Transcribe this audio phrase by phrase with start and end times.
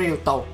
[0.00, 0.48] Trail Talk,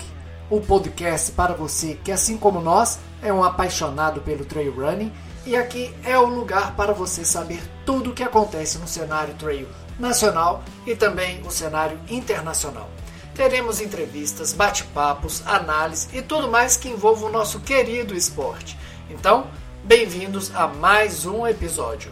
[0.51, 5.13] o podcast para você que, assim como nós, é um apaixonado pelo trail running
[5.47, 9.69] e aqui é o lugar para você saber tudo o que acontece no cenário trail
[10.01, 12.91] nacional e também o cenário internacional.
[13.37, 18.77] Teremos entrevistas, bate-papos, análise e tudo mais que envolva o nosso querido esporte.
[19.09, 19.47] Então,
[19.85, 22.11] bem-vindos a mais um episódio.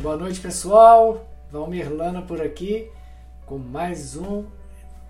[0.00, 1.27] Boa noite, pessoal.
[1.50, 2.90] Valmir Lana por aqui
[3.46, 4.44] com mais um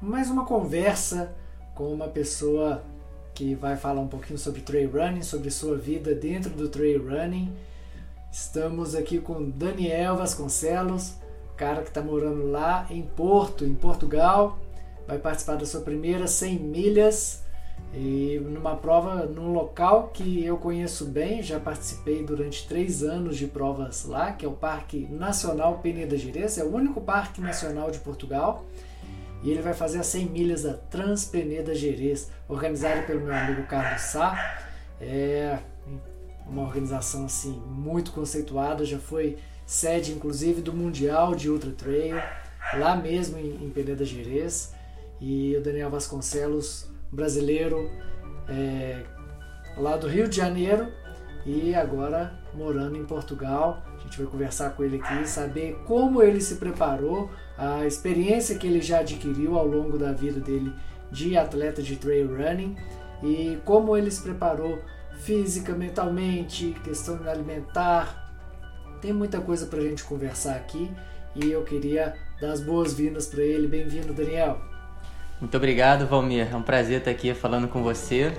[0.01, 1.35] mais uma conversa
[1.75, 2.85] com uma pessoa
[3.35, 7.53] que vai falar um pouquinho sobre trail running, sobre sua vida dentro do trail running.
[8.31, 11.15] Estamos aqui com Daniel Vasconcelos,
[11.57, 14.59] cara que está morando lá em Porto, em Portugal.
[15.09, 17.43] Vai participar da sua primeira 100 milhas
[17.95, 23.47] e numa prova num local que eu conheço bem, já participei durante três anos de
[23.47, 27.99] provas lá, que é o Parque Nacional Peneda Gerês, é o único parque nacional de
[27.99, 28.65] Portugal.
[29.43, 34.03] E ele vai fazer as 100 milhas da Transpeneda Gerês, organizada pelo meu amigo Carlos
[34.03, 34.61] Sá.
[35.01, 35.59] É
[36.47, 42.17] uma organização assim muito conceituada, já foi sede inclusive do Mundial de Ultra Trail,
[42.75, 44.75] lá mesmo em, em Peneda Gerês.
[45.21, 47.91] E o Daniel Vasconcelos brasileiro
[48.49, 49.03] é,
[49.77, 50.89] lá do Rio de Janeiro
[51.45, 53.83] e agora morando em Portugal.
[53.95, 58.67] A gente vai conversar com ele aqui, saber como ele se preparou, a experiência que
[58.67, 60.73] ele já adquiriu ao longo da vida dele
[61.11, 62.77] de atleta de trail running
[63.23, 64.79] e como ele se preparou
[65.21, 68.27] física, mentalmente, questão alimentar.
[69.01, 70.91] Tem muita coisa para a gente conversar aqui
[71.35, 73.67] e eu queria dar as boas-vindas para ele.
[73.67, 74.68] Bem-vindo, Daniel.
[75.41, 76.49] Muito obrigado, Valmir.
[76.53, 78.33] É um prazer estar aqui falando com você.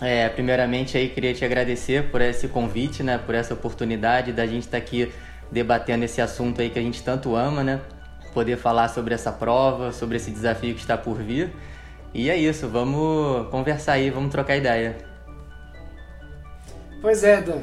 [0.00, 4.62] É, primeiramente, aí queria te agradecer por esse convite, né, por essa oportunidade da gente
[4.62, 5.12] estar aqui
[5.50, 7.80] debatendo esse assunto aí que a gente tanto ama, né?
[8.32, 11.52] Poder falar sobre essa prova, sobre esse desafio que está por vir.
[12.14, 14.96] E é isso, vamos conversar aí, vamos trocar ideia.
[17.02, 17.60] Pois é, Dan.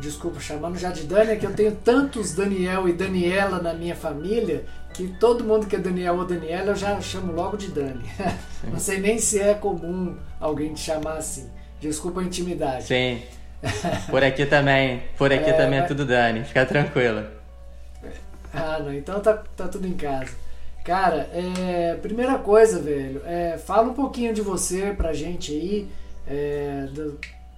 [0.00, 3.94] Desculpa, chamando já de Dani, é que eu tenho tantos Daniel e Daniela na minha
[3.94, 8.04] família que todo mundo que é Daniel ou Daniela eu já chamo logo de Dani.
[8.64, 11.50] Não sei nem se é comum alguém te chamar assim.
[11.80, 12.84] Desculpa a intimidade.
[12.84, 13.20] Sim.
[14.08, 15.02] Por aqui também.
[15.18, 16.44] Por aqui é, também é tudo Dani.
[16.44, 17.30] Fica tranquila.
[18.52, 18.94] Ah, não.
[18.94, 20.30] Então tá, tá tudo em casa.
[20.84, 25.88] Cara, é, primeira coisa, velho, é, fala um pouquinho de você pra gente aí,
[26.26, 27.10] é, da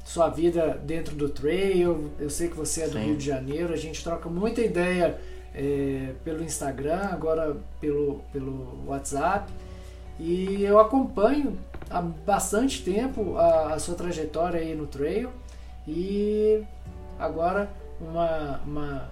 [0.04, 2.10] sua vida dentro do trail.
[2.19, 3.04] Eu sei que você é do Sim.
[3.04, 5.19] Rio de Janeiro, a gente troca muita ideia
[5.56, 9.50] é, pelo Instagram, agora pelo, pelo WhatsApp.
[10.21, 11.59] E eu acompanho
[11.91, 15.31] há bastante tempo a, a sua trajetória aí no trail
[15.89, 16.62] e
[17.19, 19.11] agora uma, uma,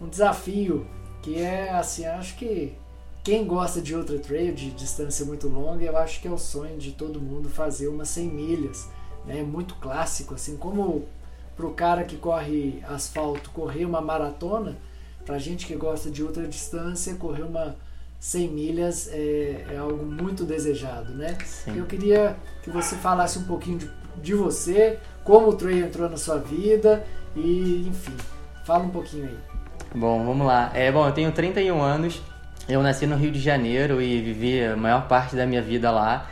[0.00, 0.86] um desafio
[1.22, 2.76] que é assim, acho que
[3.22, 6.76] quem gosta de outra trail de distância muito longa, eu acho que é o sonho
[6.76, 8.88] de todo mundo fazer umas 100 milhas,
[9.24, 9.44] né?
[9.44, 11.06] Muito clássico, assim como
[11.56, 14.76] para o cara que corre asfalto correr uma maratona,
[15.24, 17.76] para gente que gosta de outra distância, correr uma
[18.22, 21.36] 100 milhas é, é algo muito desejado, né?
[21.44, 21.76] Sim.
[21.76, 23.90] Eu queria que você falasse um pouquinho de,
[24.22, 28.14] de você, como o trail entrou na sua vida e, enfim,
[28.64, 29.38] fala um pouquinho aí.
[29.94, 30.70] Bom, vamos lá.
[30.72, 32.22] É, bom, eu tenho 31 anos,
[32.68, 36.30] eu nasci no Rio de Janeiro e vivi a maior parte da minha vida lá.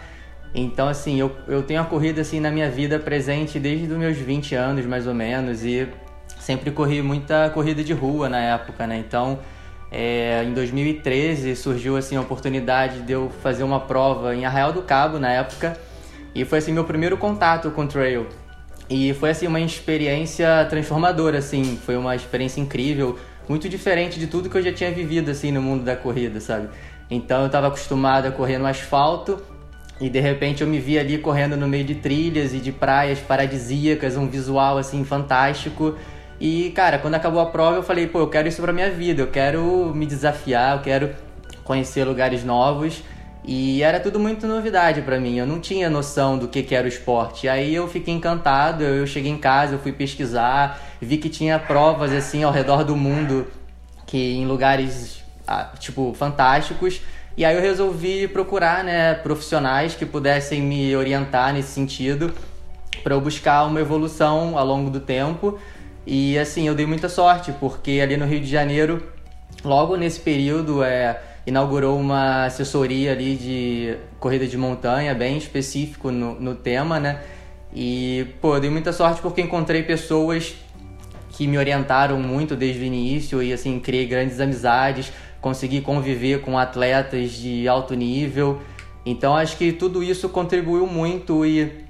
[0.54, 4.16] Então, assim, eu, eu tenho a corrida assim, na minha vida presente desde os meus
[4.16, 5.88] 20 anos, mais ou menos, e
[6.40, 8.98] sempre corri muita corrida de rua na época, né?
[8.98, 9.38] Então,
[9.92, 14.82] é, em 2013 surgiu assim a oportunidade de eu fazer uma prova em Arraial do
[14.82, 15.76] Cabo na época
[16.32, 18.26] e foi assim meu primeiro contato com trail
[18.88, 23.18] e foi assim uma experiência transformadora assim, foi uma experiência incrível,
[23.48, 26.68] muito diferente de tudo que eu já tinha vivido assim no mundo da corrida, sabe?
[27.10, 29.42] Então eu estava acostumado a correr no asfalto
[30.00, 33.18] e de repente eu me vi ali correndo no meio de trilhas e de praias
[33.18, 35.96] paradisíacas, um visual assim fantástico.
[36.40, 39.20] E, cara, quando acabou a prova, eu falei, pô, eu quero isso pra minha vida,
[39.20, 41.10] eu quero me desafiar, eu quero
[41.62, 43.02] conhecer lugares novos.
[43.44, 46.86] E era tudo muito novidade para mim, eu não tinha noção do que, que era
[46.86, 47.46] o esporte.
[47.46, 52.10] Aí eu fiquei encantado, eu cheguei em casa, eu fui pesquisar, vi que tinha provas
[52.12, 53.46] assim ao redor do mundo,
[54.06, 57.02] que em lugares, ah, tipo, fantásticos.
[57.36, 62.32] E aí eu resolvi procurar, né, profissionais que pudessem me orientar nesse sentido,
[63.02, 65.58] para eu buscar uma evolução ao longo do tempo
[66.06, 69.02] e assim, eu dei muita sorte, porque ali no Rio de Janeiro,
[69.64, 76.40] logo nesse período, é, inaugurou uma assessoria ali de corrida de montanha, bem específico no,
[76.40, 77.20] no tema, né?
[77.74, 80.54] E, pô, eu dei muita sorte porque encontrei pessoas
[81.30, 85.12] que me orientaram muito desde o início e, assim, criei grandes amizades.
[85.40, 88.60] consegui conviver com atletas de alto nível.
[89.06, 91.84] Então acho que tudo isso contribuiu muito e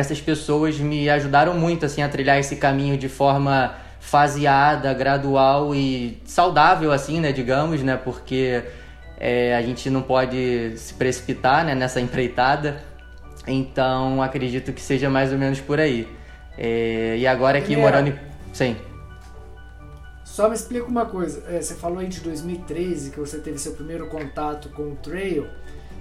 [0.00, 6.20] essas pessoas me ajudaram muito assim a trilhar esse caminho de forma faseada, gradual e
[6.24, 8.62] saudável assim, né, digamos, né, porque
[9.18, 12.82] é, a gente não pode se precipitar né, nessa empreitada.
[13.46, 16.08] Então acredito que seja mais ou menos por aí.
[16.58, 18.18] É, e agora aqui morando em...
[18.52, 18.76] Sim.
[20.24, 21.42] Só me explica uma coisa.
[21.48, 25.46] É, você falou aí de 2013 que você teve seu primeiro contato com o trail.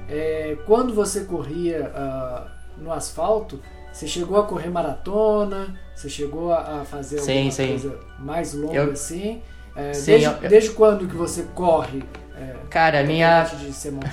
[0.10, 3.62] É, quando você corria uh, no asfalto,
[3.96, 5.74] você chegou a correr maratona?
[5.96, 7.68] Você chegou a, fazer sim, alguma sim.
[7.70, 9.42] coisa mais longa eu, assim?
[9.74, 12.04] É, sim, desde, eu, desde quando que você corre?
[12.38, 13.46] É, Cara, minha.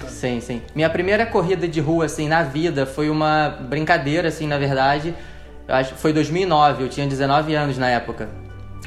[0.07, 0.63] Sim, sim.
[0.73, 5.17] Minha primeira corrida de rua, assim, na vida foi uma brincadeira, assim, na verdade.
[5.67, 8.29] Eu acho foi 2009, eu tinha 19 anos na época.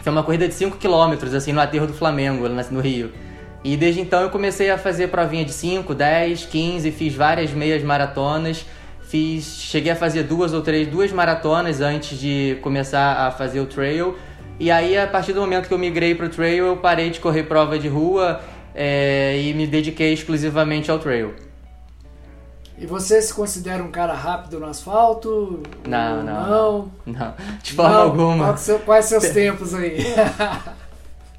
[0.02, 3.12] Foi uma corrida de 5 km, assim, no aterro do Flamengo, no Rio.
[3.66, 7.84] E desde então eu comecei a fazer provinha de 5, 10, 15, fiz várias meias
[7.84, 8.66] maratonas.
[9.08, 13.66] Fiz, cheguei a fazer duas ou três, duas maratonas antes de começar a fazer o
[13.66, 14.18] trail.
[14.60, 17.20] E aí, a partir do momento que eu migrei para o trail, eu parei de
[17.20, 18.42] correr prova de rua
[18.74, 21.34] é, e me dediquei exclusivamente ao trail.
[22.78, 25.64] E você se considera um cara rápido no asfalto?
[25.88, 26.48] Não, não.
[26.48, 27.34] Não, não.
[27.64, 28.02] de forma não.
[28.02, 28.56] alguma.
[28.86, 29.98] Quais seus tempos aí?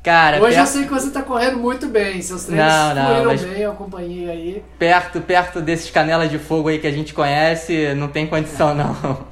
[0.06, 0.60] Cara, Hoje perto...
[0.60, 3.42] eu sei que você está correndo muito bem, seus treinos não, não, mas...
[3.42, 4.64] bem, eu acompanhei aí.
[4.78, 9.26] Perto, perto desses canelas de fogo aí que a gente conhece, não tem condição não.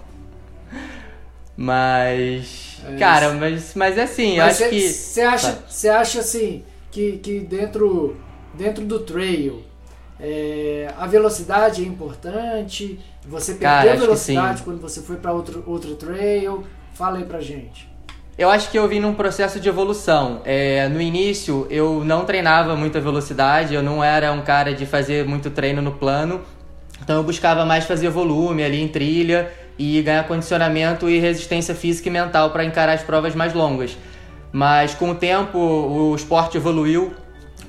[1.57, 2.83] Mas.
[2.89, 4.89] É cara, mas, mas é assim, mas eu acho que.
[4.89, 8.17] Você acha, você acha assim que, que dentro,
[8.53, 9.63] dentro do trail
[10.19, 12.99] é, a velocidade é importante?
[13.29, 16.65] Você perdeu cara, velocidade quando você foi para outro, outro trail?
[16.95, 17.94] Fala aí pra gente.
[18.37, 20.41] Eu acho que eu vim num processo de evolução.
[20.45, 25.25] É, no início, eu não treinava muita velocidade, eu não era um cara de fazer
[25.25, 26.41] muito treino no plano,
[27.01, 32.09] então eu buscava mais fazer volume ali em trilha e ganhar condicionamento e resistência física
[32.09, 33.97] e mental para encarar as provas mais longas.
[34.51, 37.15] Mas com o tempo, o esporte evoluiu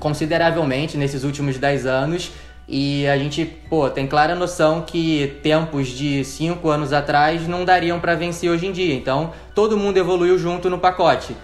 [0.00, 2.32] consideravelmente nesses últimos 10 anos
[2.68, 8.00] e a gente, pô, tem clara noção que tempos de cinco anos atrás não dariam
[8.00, 8.92] para vencer hoje em dia.
[8.92, 11.36] Então, todo mundo evoluiu junto no pacote.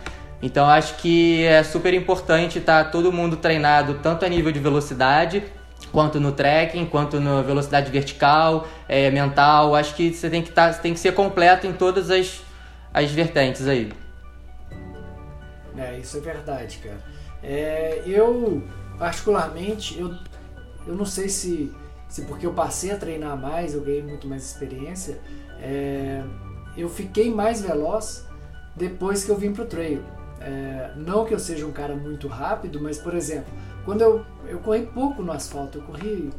[0.42, 4.58] Então, acho que é super importante estar tá todo mundo treinado tanto a nível de
[4.58, 5.44] velocidade,
[5.92, 9.76] quanto no trekking, quanto na velocidade vertical, é, mental.
[9.76, 12.42] Acho que você tem que, tá, tem que ser completo em todas as,
[12.92, 13.92] as vertentes aí.
[15.78, 16.98] É, isso é verdade, cara.
[17.44, 18.60] É, eu,
[18.98, 20.12] particularmente, eu
[20.86, 21.72] eu não sei se,
[22.08, 25.20] se porque eu passei a treinar mais, eu ganhei muito mais experiência,
[25.60, 26.22] é,
[26.76, 28.26] eu fiquei mais veloz
[28.74, 30.02] depois que eu vim pro trail.
[30.40, 33.52] É, não que eu seja um cara muito rápido, mas por exemplo,
[33.84, 36.30] quando eu, eu corri pouco no asfalto, eu corri.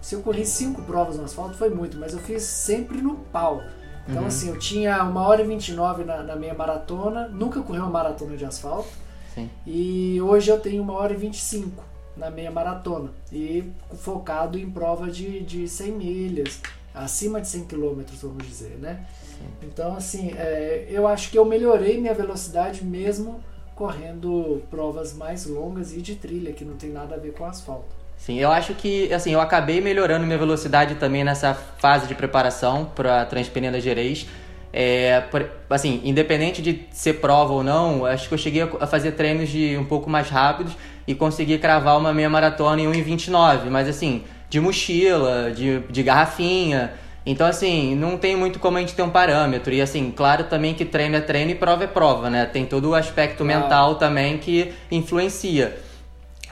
[0.00, 3.62] Se eu corri cinco provas no asfalto foi muito, mas eu fiz sempre no pau.
[4.08, 4.28] Então, uhum.
[4.28, 8.36] assim, eu tinha uma hora e 29 na, na minha maratona, nunca corri uma maratona
[8.36, 8.88] de asfalto.
[9.32, 9.48] Sim.
[9.64, 11.84] E hoje eu tenho uma hora e 25
[12.16, 13.64] na meia maratona e
[13.96, 16.60] focado em prova de, de 100 milhas,
[16.94, 19.04] acima de 100 quilômetros, vamos dizer, né?
[19.22, 19.46] Sim.
[19.62, 23.40] Então, assim, é, eu acho que eu melhorei minha velocidade mesmo
[23.74, 28.02] correndo provas mais longas e de trilha, que não tem nada a ver com asfalto.
[28.16, 32.84] Sim, eu acho que, assim, eu acabei melhorando minha velocidade também nessa fase de preparação
[32.84, 34.28] para a Transpeniana Gereis,
[34.72, 35.24] é,
[35.68, 39.76] assim, independente de ser prova ou não, acho que eu cheguei a fazer treinos de
[39.76, 44.60] um pouco mais rápidos e consegui cravar uma meia maratona em 1,29, mas assim, de
[44.60, 46.92] mochila, de, de garrafinha.
[47.24, 49.72] Então, assim, não tem muito como a gente ter um parâmetro.
[49.72, 52.46] E, assim, claro também que treino é treino e prova é prova, né?
[52.46, 55.78] Tem todo o aspecto mental também que influencia.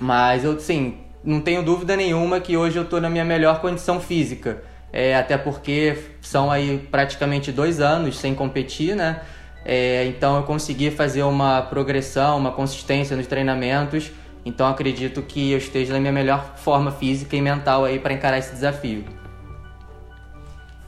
[0.00, 4.00] Mas eu, sim, não tenho dúvida nenhuma que hoje eu estou na minha melhor condição
[4.00, 9.20] física é, até porque são aí praticamente dois anos sem competir, né?
[9.64, 14.10] É, então eu consegui fazer uma progressão, uma consistência nos treinamentos.
[14.50, 18.36] Então acredito que eu esteja na minha melhor forma física e mental aí para encarar
[18.36, 19.04] esse desafio.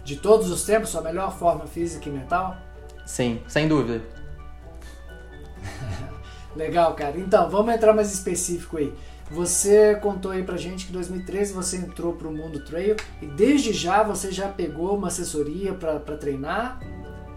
[0.04, 2.57] De todos os tempos, sua melhor forma física e mental?
[3.07, 4.02] Sim, sem dúvida.
[6.57, 7.16] Legal, cara.
[7.16, 8.92] Então, vamos entrar mais específico aí.
[9.31, 13.73] Você contou aí pra gente que em 2013 você entrou pro mundo trail e desde
[13.73, 16.81] já você já pegou uma assessoria para treinar?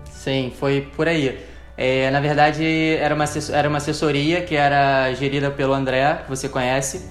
[0.09, 1.39] Sim, foi por aí.
[1.77, 2.63] É, na verdade,
[2.99, 7.09] era uma, era uma assessoria que era gerida pelo André, que você conhece.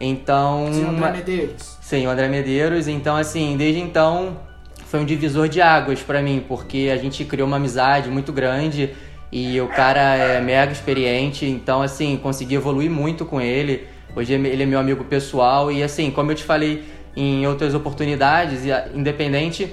[0.00, 0.68] Então.
[0.72, 1.78] Sim, o André Medeiros.
[1.80, 2.88] Sim, o André Medeiros.
[2.88, 4.38] Então, assim, desde então
[4.86, 8.94] foi um divisor de águas para mim, porque a gente criou uma amizade muito grande
[9.30, 11.46] e o cara é mega experiente.
[11.46, 16.10] Então, assim, consegui evoluir muito com ele Hoje ele é meu amigo pessoal e assim,
[16.10, 16.84] como eu te falei
[17.16, 19.72] em outras oportunidades, independente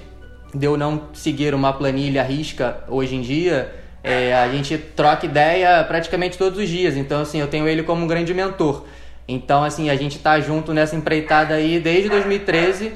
[0.54, 5.84] de eu não seguir uma planilha risca hoje em dia, é, a gente troca ideia
[5.84, 6.96] praticamente todos os dias.
[6.96, 8.86] Então, assim, eu tenho ele como um grande mentor.
[9.28, 12.94] Então, assim, a gente tá junto nessa empreitada aí desde 2013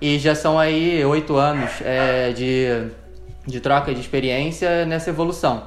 [0.00, 2.88] e já são aí oito anos é, de,
[3.46, 5.66] de troca de experiência nessa evolução.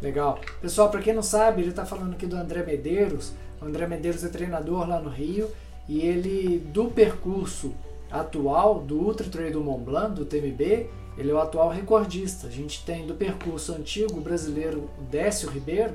[0.00, 0.40] Legal.
[0.62, 3.32] Pessoal, para quem não sabe, ele está falando aqui do André Medeiros.
[3.60, 5.50] O André Medeiros é treinador lá no Rio
[5.88, 7.74] e ele, do percurso
[8.10, 10.88] atual do Ultra Trail do Mont Blanc, do TMB,
[11.20, 12.46] ele é o atual recordista.
[12.46, 15.94] A gente tem do percurso antigo o brasileiro Décio Ribeiro,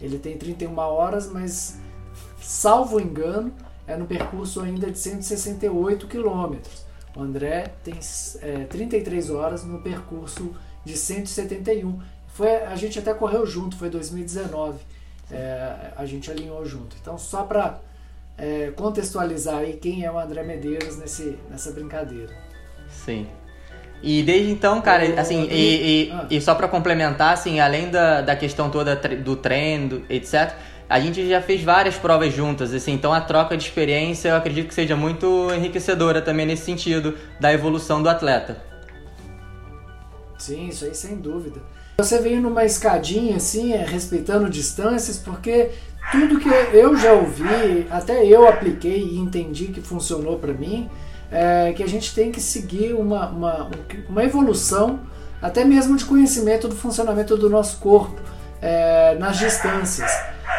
[0.00, 1.78] ele tem 31 horas, mas
[2.40, 3.52] salvo engano,
[3.86, 6.84] é no percurso ainda de 168 quilômetros.
[7.16, 7.98] O André tem
[8.42, 10.54] é, 33 horas no percurso
[10.84, 12.00] de 171
[12.34, 14.80] foi, a gente até correu junto, foi 2019.
[15.30, 16.96] É, a gente alinhou junto.
[17.00, 17.78] Então, só para
[18.36, 22.36] é, contextualizar aí quem é o André Medeiros nesse, nessa brincadeira.
[22.88, 23.28] Sim.
[24.06, 26.26] E desde então, cara, eu, assim, e, e, ah.
[26.30, 30.52] e, só para complementar, assim, além da, da questão toda do treino, etc.,
[30.86, 34.68] a gente já fez várias provas juntas, assim, então a troca de experiência eu acredito
[34.68, 38.62] que seja muito enriquecedora também nesse sentido da evolução do atleta.
[40.38, 41.62] Sim, isso aí sem dúvida.
[41.96, 45.70] Você veio numa escadinha assim, é, respeitando distâncias, porque
[46.12, 50.90] tudo que eu já ouvi, até eu apliquei e entendi que funcionou para mim,
[51.34, 53.70] é que a gente tem que seguir uma, uma,
[54.08, 55.00] uma evolução,
[55.42, 58.20] até mesmo de conhecimento do funcionamento do nosso corpo
[58.62, 60.10] é, nas distâncias.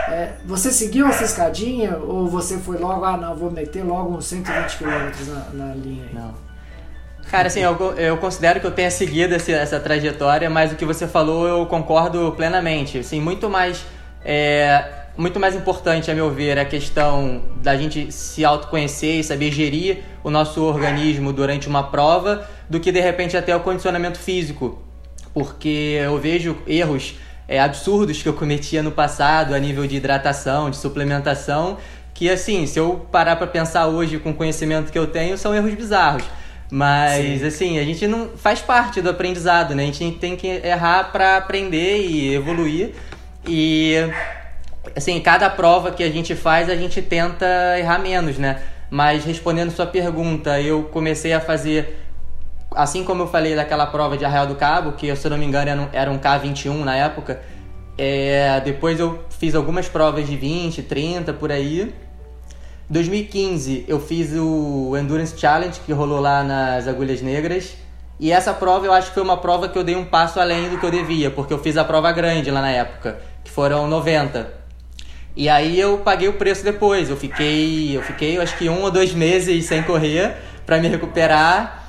[0.10, 4.26] É, você seguiu essa escadinha ou você foi logo, ah não, vou meter logo uns
[4.26, 4.88] 120 km
[5.28, 6.14] na, na linha aí?
[6.14, 6.34] Não.
[7.32, 10.86] Cara, assim, eu, eu considero que eu tenha seguido esse, essa trajetória, mas o que
[10.86, 13.00] você falou eu concordo plenamente.
[13.00, 13.84] Assim, muito mais.
[14.24, 19.52] É, muito mais importante, a meu ver, a questão da gente se autoconhecer e saber
[19.52, 24.82] gerir o nosso organismo durante uma prova do que de repente até o condicionamento físico.
[25.34, 27.16] Porque eu vejo erros
[27.48, 31.78] é, absurdos que eu cometia no passado a nível de hidratação, de suplementação,
[32.14, 35.54] que assim, se eu parar para pensar hoje com o conhecimento que eu tenho, são
[35.54, 36.24] erros bizarros.
[36.72, 37.48] Mas, Sim.
[37.48, 39.84] assim, a gente não faz parte do aprendizado, né?
[39.84, 42.94] A gente tem que errar para aprender e evoluir.
[43.48, 43.96] E,
[44.96, 47.46] assim, cada prova que a gente faz, a gente tenta
[47.78, 48.62] errar menos, né?
[48.90, 52.06] Mas, respondendo sua pergunta, eu comecei a fazer,
[52.72, 55.46] assim como eu falei daquela prova de Arraial do Cabo, que, se eu não me
[55.46, 57.42] engano, era um K21 na época.
[57.98, 61.94] É, depois eu fiz algumas provas de 20, 30, por aí.
[62.90, 67.76] 2015 eu fiz o Endurance Challenge que rolou lá nas Agulhas Negras.
[68.20, 70.70] E essa prova eu acho que foi uma prova que eu dei um passo além
[70.70, 73.88] do que eu devia, porque eu fiz a prova grande lá na época, que foram
[73.88, 74.65] 90.
[75.36, 77.10] E aí eu paguei o preço depois.
[77.10, 80.88] Eu fiquei, eu fiquei, eu acho que um ou dois meses sem correr para me
[80.88, 81.84] recuperar.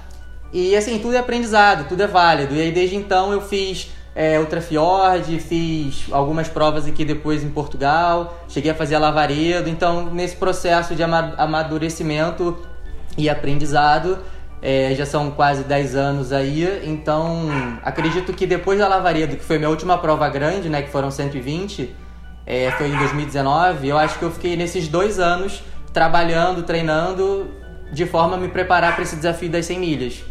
[0.53, 2.55] E assim, tudo é aprendizado, tudo é válido.
[2.55, 8.43] E aí desde então eu fiz é, Ultrafiord, fiz algumas provas aqui depois em Portugal,
[8.49, 12.57] cheguei a fazer a Lavaredo, então nesse processo de amadurecimento
[13.19, 14.19] e aprendizado,
[14.63, 17.51] é, já são quase 10 anos aí, então
[17.83, 21.95] acredito que depois da Lavaredo, que foi minha última prova grande, né, que foram 120,
[22.47, 25.63] é, foi em 2019, eu acho que eu fiquei nesses dois anos
[25.93, 27.51] trabalhando, treinando,
[27.93, 30.25] de forma a me preparar para esse desafio das 100 milhas.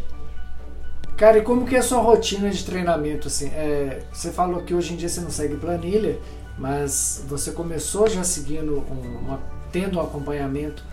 [1.17, 3.27] Cara, e como que é a sua rotina de treinamento?
[3.27, 3.47] Assim?
[3.47, 6.19] É, você falou que hoje em dia você não segue planilha,
[6.57, 9.39] mas você começou já seguindo, um, uma,
[9.71, 10.83] tendo um acompanhamento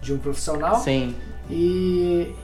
[0.00, 0.80] de um profissional.
[0.80, 1.14] Sim.
[1.50, 2.34] E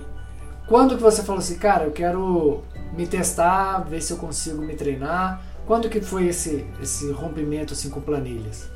[0.67, 4.75] quando que você falou assim, cara, eu quero me testar, ver se eu consigo me
[4.75, 5.43] treinar?
[5.67, 8.71] Quando que foi esse, esse rompimento assim com planilhas?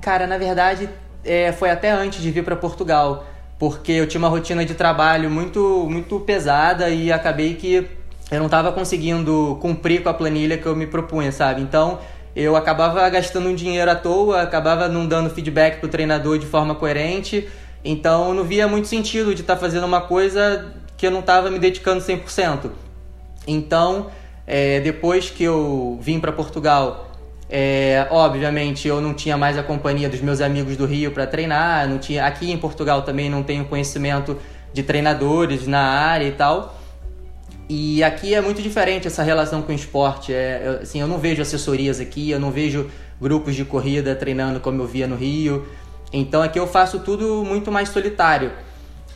[0.00, 0.88] Cara, na verdade,
[1.24, 3.26] é, foi até antes de vir para Portugal
[3.58, 7.88] porque eu tinha uma rotina de trabalho muito, muito pesada e acabei que
[8.30, 11.62] eu não estava conseguindo cumprir com a planilha que eu me propunha, sabe?
[11.62, 11.98] Então
[12.36, 16.74] eu acabava gastando um dinheiro à toa, acabava não dando feedback pro treinador de forma
[16.74, 17.48] coerente,
[17.82, 21.20] então eu não via muito sentido de estar tá fazendo uma coisa que eu não
[21.20, 22.70] estava me dedicando 100%.
[23.46, 24.10] Então,
[24.46, 27.10] é, depois que eu vim para Portugal
[27.48, 31.88] é, obviamente eu não tinha mais a companhia dos meus amigos do Rio para treinar,
[31.88, 34.36] não tinha aqui em Portugal também não tenho conhecimento
[34.72, 36.80] de treinadores na área e tal.
[37.68, 40.34] E aqui é muito diferente essa relação com o esporte.
[40.34, 44.82] É, assim, eu não vejo assessorias aqui, eu não vejo grupos de corrida treinando como
[44.82, 45.66] eu via no Rio.
[46.12, 48.52] Então aqui eu faço tudo muito mais solitário.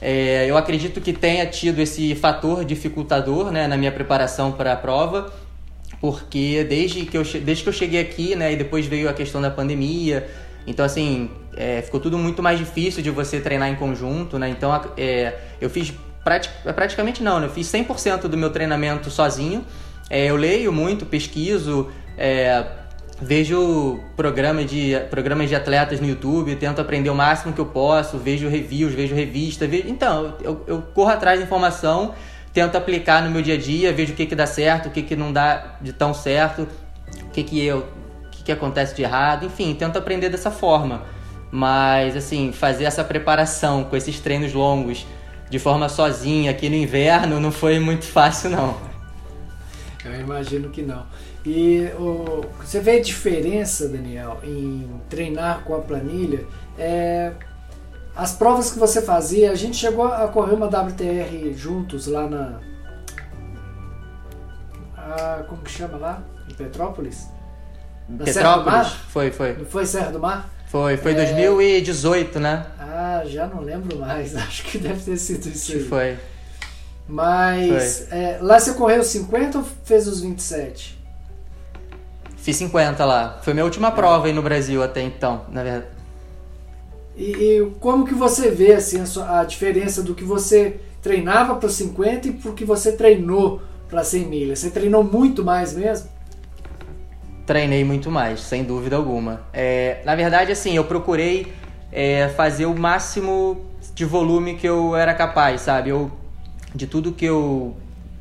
[0.01, 4.77] É, eu acredito que tenha tido esse fator dificultador né, na minha preparação para a
[4.77, 5.33] prova,
[6.01, 9.41] porque desde que eu, desde que eu cheguei aqui, né, e depois veio a questão
[9.41, 10.29] da pandemia,
[10.67, 14.71] então assim, é, ficou tudo muito mais difícil de você treinar em conjunto, né, então
[14.97, 19.65] é, eu fiz prati praticamente não, né, eu fiz 100% do meu treinamento sozinho,
[20.09, 22.65] é, eu leio muito, pesquiso, é,
[23.21, 28.17] vejo programas de, programas de atletas no YouTube, tento aprender o máximo que eu posso,
[28.19, 29.89] vejo reviews, vejo revista, vejo...
[29.89, 32.15] então, eu, eu corro atrás de informação,
[32.53, 35.03] tento aplicar no meu dia a dia, vejo o que, que dá certo, o que,
[35.03, 36.69] que não dá de tão certo,
[37.23, 41.03] o que, que eu o que, que acontece de errado, enfim, tento aprender dessa forma.
[41.51, 45.07] Mas assim, fazer essa preparação com esses treinos longos
[45.51, 48.77] de forma sozinha aqui no inverno não foi muito fácil não.
[50.05, 51.05] Eu imagino que não.
[51.45, 56.45] E o, você vê a diferença, Daniel, em treinar com a planilha?
[56.79, 57.33] É,
[58.15, 62.61] as provas que você fazia, a gente chegou a correr uma WTR juntos lá na.
[64.97, 66.23] A, como que chama lá?
[66.51, 67.29] Em Petrópolis?
[68.09, 68.89] Na Petrópolis?
[69.09, 69.57] Foi, foi.
[69.57, 70.51] Não foi Serra do Mar?
[70.67, 71.15] Foi, foi é...
[71.15, 72.67] 2018, né?
[72.79, 74.35] Ah, já não lembro mais.
[74.37, 75.85] Acho que deve ter sido isso aí.
[75.85, 76.19] Foi.
[77.07, 80.98] Mas é, lá você correu 50 ou fez os 27?
[82.39, 83.39] Fiz 50 lá.
[83.43, 85.87] Foi minha última prova aí no Brasil até então, na verdade.
[87.17, 91.57] E, e como que você vê assim, a, sua, a diferença do que você treinava
[91.57, 94.61] para 50 e pro que você treinou para 100 milhas?
[94.61, 96.09] Você treinou muito mais mesmo?
[97.45, 99.43] Treinei muito mais, sem dúvida alguma.
[99.53, 101.53] É, na verdade, assim, eu procurei
[101.91, 103.65] é, fazer o máximo
[103.95, 105.91] de volume que eu era capaz, sabe?
[105.91, 106.11] Eu,
[106.75, 107.75] de tudo que eu,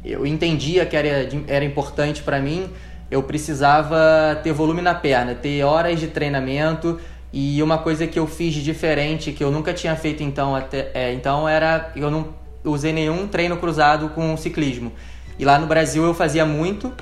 [0.04, 2.70] eu entendia que era, era importante para mim,
[3.10, 7.00] eu precisava ter volume na perna, ter horas de treinamento
[7.32, 11.14] e uma coisa que eu fiz diferente que eu nunca tinha feito então até é,
[11.14, 12.34] então era eu não
[12.64, 14.92] usei nenhum treino cruzado com ciclismo.
[15.40, 16.94] E lá no Brasil eu fazia muito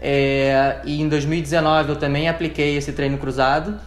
[0.00, 3.78] é, e em 2019 eu também apliquei esse treino cruzado.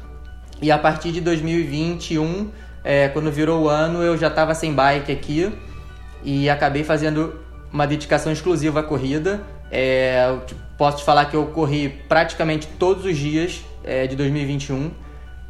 [0.62, 2.50] E a partir de 2021
[2.84, 5.52] é, quando virou o ano eu já estava sem bike aqui
[6.24, 7.40] e acabei fazendo
[7.74, 10.38] uma dedicação exclusiva à corrida é,
[10.78, 14.92] posso te falar que eu corri praticamente todos os dias é, de 2021.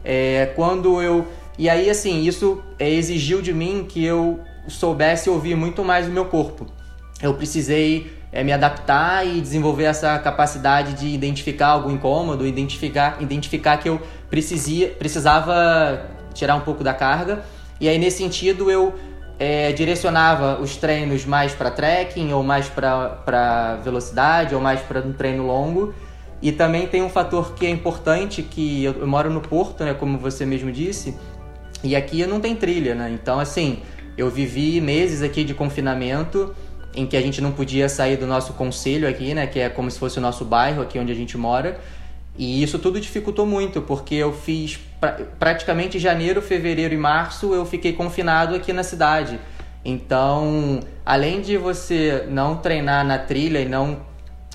[0.03, 1.27] É, quando eu.
[1.57, 6.11] E aí, assim, isso é, exigiu de mim que eu soubesse ouvir muito mais o
[6.11, 6.67] meu corpo.
[7.21, 13.77] Eu precisei é, me adaptar e desenvolver essa capacidade de identificar algum incômodo, identificar, identificar
[13.77, 17.43] que eu precisia, precisava tirar um pouco da carga.
[17.79, 18.93] E aí, nesse sentido, eu
[19.37, 25.13] é, direcionava os treinos mais para trekking, ou mais para velocidade, ou mais para um
[25.13, 25.93] treino longo.
[26.41, 29.93] E também tem um fator que é importante, que eu, eu, moro no Porto, né,
[29.93, 31.17] como você mesmo disse,
[31.83, 33.09] e aqui não tem trilha, né?
[33.11, 33.79] Então, assim,
[34.17, 36.53] eu vivi meses aqui de confinamento,
[36.93, 39.89] em que a gente não podia sair do nosso conselho aqui, né, que é como
[39.91, 41.79] se fosse o nosso bairro aqui onde a gente mora.
[42.37, 47.65] E isso tudo dificultou muito, porque eu fiz pra, praticamente janeiro, fevereiro e março eu
[47.65, 49.39] fiquei confinado aqui na cidade.
[49.83, 53.99] Então, além de você não treinar na trilha e não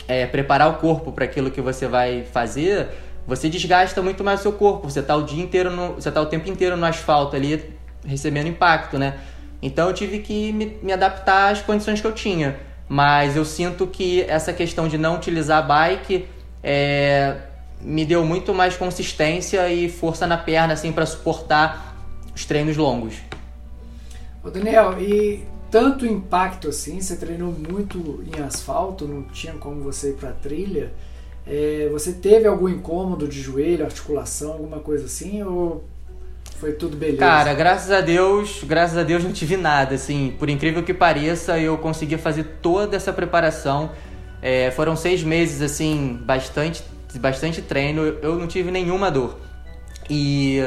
[0.07, 2.89] é, preparar o corpo para aquilo que você vai fazer,
[3.27, 4.91] você desgasta muito mais o seu corpo.
[4.91, 8.49] Você está o dia inteiro, no, você tá o tempo inteiro no asfalto ali recebendo
[8.49, 9.19] impacto, né?
[9.63, 12.57] Então eu tive que me, me adaptar às condições que eu tinha.
[12.89, 16.27] Mas eu sinto que essa questão de não utilizar a bike
[16.61, 17.37] é,
[17.83, 21.97] me deu muito mais consistência e força na perna assim para suportar
[22.35, 23.15] os treinos longos.
[24.43, 30.11] Ô Daniel, e tanto impacto assim, você treinou muito em asfalto, não tinha como você
[30.11, 30.93] ir para trilha.
[31.47, 35.85] É, você teve algum incômodo de joelho, articulação, alguma coisa assim, ou
[36.59, 37.19] foi tudo beleza?
[37.19, 41.59] Cara, graças a Deus, graças a Deus não tive nada, assim, por incrível que pareça,
[41.59, 43.91] eu consegui fazer toda essa preparação.
[44.43, 46.83] É, foram seis meses, assim, bastante
[47.19, 49.39] bastante treino, eu não tive nenhuma dor.
[50.09, 50.63] E,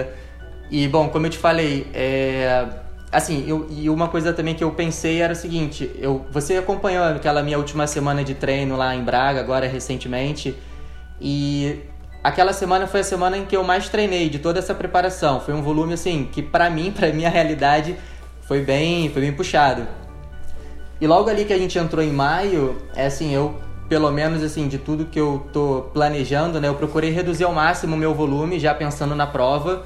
[0.70, 2.66] e bom, como eu te falei, é,
[3.12, 7.04] assim, eu, e uma coisa também que eu pensei era o seguinte, eu, você acompanhou
[7.04, 10.56] aquela minha última semana de treino lá em Braga, agora recentemente,
[11.22, 11.80] e
[12.24, 15.40] aquela semana foi a semana em que eu mais treinei de toda essa preparação.
[15.40, 17.96] Foi um volume assim que para mim, para minha realidade,
[18.42, 19.88] foi bem, foi bem puxado.
[21.00, 23.60] E logo ali que a gente entrou em maio, é assim, eu
[23.94, 26.68] pelo menos assim, de tudo que eu tô planejando, né?
[26.68, 29.86] Eu procurei reduzir ao máximo o meu volume, já pensando na prova.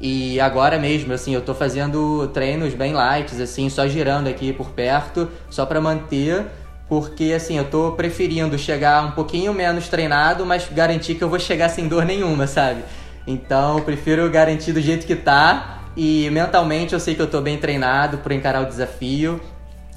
[0.00, 4.70] E agora mesmo, assim, eu tô fazendo treinos bem light, assim, só girando aqui por
[4.70, 6.46] perto, só para manter,
[6.88, 11.38] porque assim, eu tô preferindo chegar um pouquinho menos treinado, mas garantir que eu vou
[11.38, 12.82] chegar sem dor nenhuma, sabe?
[13.24, 15.84] Então, eu prefiro garantir do jeito que tá.
[15.96, 19.40] E mentalmente eu sei que eu tô bem treinado para encarar o desafio.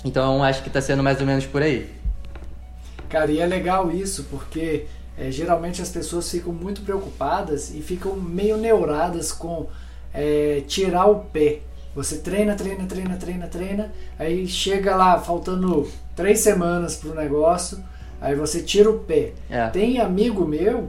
[0.06, 2.01] Então, acho que tá sendo mais ou menos por aí.
[3.12, 4.86] Cara, e é legal isso, porque
[5.18, 9.68] é, geralmente as pessoas ficam muito preocupadas e ficam meio neuradas com
[10.14, 11.60] é, tirar o pé.
[11.94, 17.84] Você treina, treina, treina, treina, treina, aí chega lá faltando três semanas para o negócio,
[18.22, 19.34] aí você tira o pé.
[19.50, 19.68] É.
[19.68, 20.88] Tem amigo meu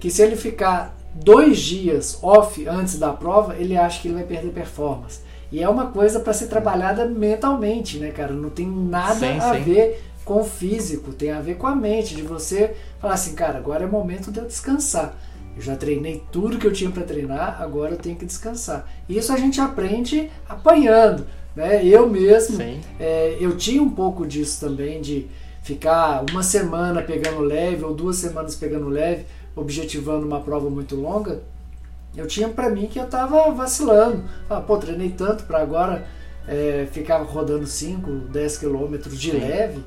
[0.00, 4.24] que se ele ficar dois dias off antes da prova, ele acha que ele vai
[4.24, 5.20] perder performance.
[5.52, 8.32] E é uma coisa para ser trabalhada mentalmente, né, cara?
[8.32, 9.62] Não tem nada sim, a sim.
[9.62, 13.58] ver com o físico, tem a ver com a mente, de você falar assim, cara,
[13.58, 15.16] agora é o momento de eu descansar.
[15.56, 18.88] Eu já treinei tudo que eu tinha para treinar, agora eu tenho que descansar.
[19.08, 21.26] Isso a gente aprende apanhando.
[21.56, 21.84] Né?
[21.84, 22.62] Eu mesmo,
[23.00, 25.26] é, eu tinha um pouco disso também, de
[25.64, 31.42] ficar uma semana pegando leve ou duas semanas pegando leve, objetivando uma prova muito longa.
[32.16, 34.22] Eu tinha para mim que eu tava vacilando.
[34.48, 36.06] Ah, pô, treinei tanto para agora
[36.46, 39.38] é, ficar rodando 5, 10 quilômetros de Sim.
[39.38, 39.82] leve.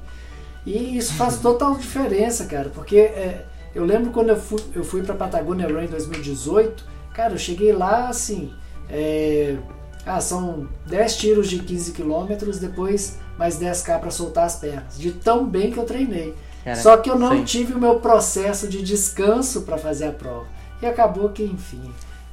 [0.65, 3.45] E isso faz total diferença, cara, porque é,
[3.75, 7.73] eu lembro quando eu fui, eu fui pra Patagônia Run em 2018, cara, eu cheguei
[7.73, 8.53] lá assim.
[8.89, 9.57] É,
[10.05, 14.97] ah, são 10 tiros de 15 quilômetros, depois mais 10k para soltar as pernas.
[14.97, 16.35] De tão bem que eu treinei.
[16.63, 17.43] Cara, Só que eu não sim.
[17.43, 20.45] tive o meu processo de descanso para fazer a prova.
[20.81, 21.81] E acabou que, enfim,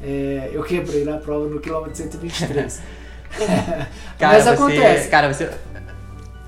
[0.01, 2.81] é, eu quebrei na prova no quilômetro 123.
[4.19, 5.09] cara, Mas acontece.
[5.09, 5.51] cara, você,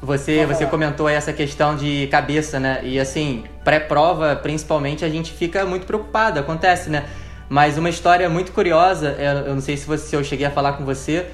[0.02, 2.80] você, você comentou essa questão de cabeça, né?
[2.82, 7.04] E assim, pré-prova, principalmente, a gente fica muito preocupado, acontece, né?
[7.48, 10.72] Mas uma história muito curiosa, eu não sei se, você, se eu cheguei a falar
[10.72, 11.26] com você,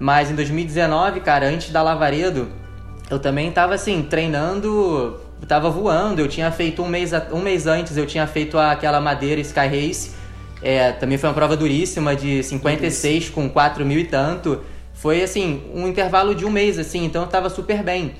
[0.00, 2.48] mas em 2019, cara, antes da Lavaredo,
[3.08, 6.20] eu também tava assim, treinando, tava voando.
[6.20, 10.10] Eu tinha feito um mês, um mês antes, eu tinha feito aquela Madeira Sky Race.
[10.60, 14.62] É, também foi uma prova duríssima, de 56 com 4 mil e tanto.
[14.96, 18.14] Foi assim, um intervalo de um mês, assim, então eu tava super bem.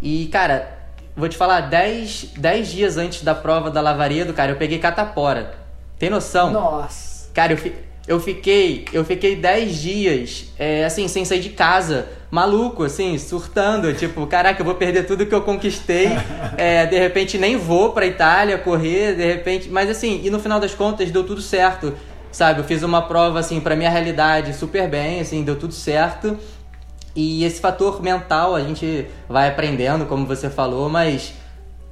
[0.00, 0.76] E, cara,
[1.14, 5.54] vou te falar, 10, 10 dias antes da prova da Lavaredo, cara, eu peguei catapora.
[5.98, 6.50] Tem noção?
[6.50, 7.28] Nossa.
[7.34, 7.72] Cara, eu,
[8.08, 8.86] eu fiquei.
[8.94, 12.08] Eu fiquei 10 dias, é, assim, sem sair de casa.
[12.30, 13.92] Maluco, assim, surtando.
[13.92, 16.08] Tipo, caraca, eu vou perder tudo que eu conquistei.
[16.58, 19.68] É, de repente nem vou pra Itália correr, de repente.
[19.68, 21.92] Mas assim, e no final das contas deu tudo certo
[22.36, 22.60] sabe?
[22.60, 26.38] Eu fiz uma prova, assim, pra minha realidade super bem, assim, deu tudo certo.
[27.14, 31.32] E esse fator mental a gente vai aprendendo, como você falou, mas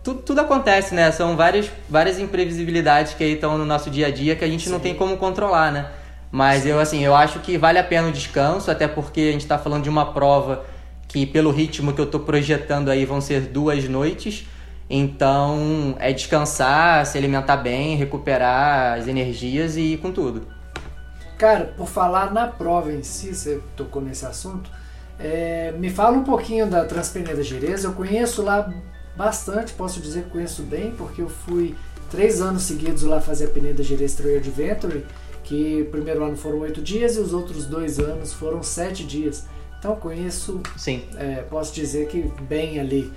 [0.03, 1.11] tudo, tudo acontece, né?
[1.11, 4.65] São várias, várias imprevisibilidades que aí estão no nosso dia a dia que a gente
[4.67, 4.73] Sim.
[4.73, 5.87] não tem como controlar, né?
[6.31, 6.69] Mas Sim.
[6.69, 9.57] eu, assim, eu acho que vale a pena o descanso, até porque a gente está
[9.57, 10.67] falando de uma prova
[11.09, 14.45] que, pelo ritmo que eu estou projetando aí, vão ser duas noites.
[14.89, 20.47] Então, é descansar, se alimentar bem, recuperar as energias e ir com tudo.
[21.39, 24.71] Cara, por falar na prova em si, você tocou nesse assunto,
[25.19, 27.89] é, me fala um pouquinho da Transpeneda Gereza.
[27.89, 28.73] Eu conheço lá
[29.17, 31.75] bastante, posso dizer que conheço bem, porque eu fui
[32.11, 35.05] três anos seguidos lá fazer a Peneda Gereza Trail Adventure,
[35.43, 39.47] que o primeiro ano foram oito dias e os outros dois anos foram sete dias.
[39.79, 41.03] Então conheço, Sim.
[41.17, 43.13] É, posso dizer que bem ali.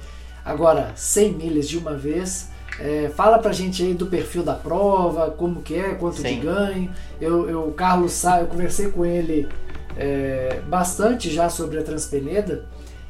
[0.47, 2.49] Agora, 100 milhas de uma vez.
[2.79, 6.23] É, fala pra gente aí do perfil da prova, como que é, quanto Sim.
[6.23, 6.91] de ganho.
[7.19, 9.49] Eu, eu, o Carlos Sá, eu conversei com ele
[9.97, 12.65] é, bastante já sobre a Transpeneda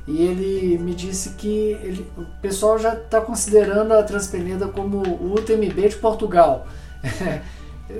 [0.07, 5.35] e ele me disse que ele, o pessoal já está considerando a Transpeneda como o
[5.35, 6.65] UTMB de Portugal.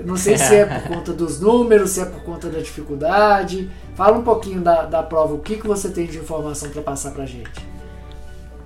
[0.04, 3.70] Não sei se é por conta dos números, se é por conta da dificuldade.
[3.94, 7.12] Fala um pouquinho da, da prova, o que, que você tem de informação para passar
[7.12, 7.77] para gente.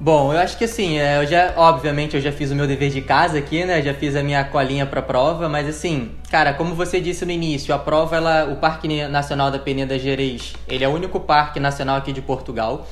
[0.04, 2.90] Bom, eu acho que assim, é, eu já, obviamente, eu já fiz o meu dever
[2.90, 3.80] de casa aqui, né?
[3.80, 7.72] Já fiz a minha colinha pra prova, mas assim, cara, como você disse no início,
[7.72, 11.98] a prova, ela, o Parque Nacional da Peneda Gerês, ele é o único parque nacional
[11.98, 12.84] aqui de Portugal.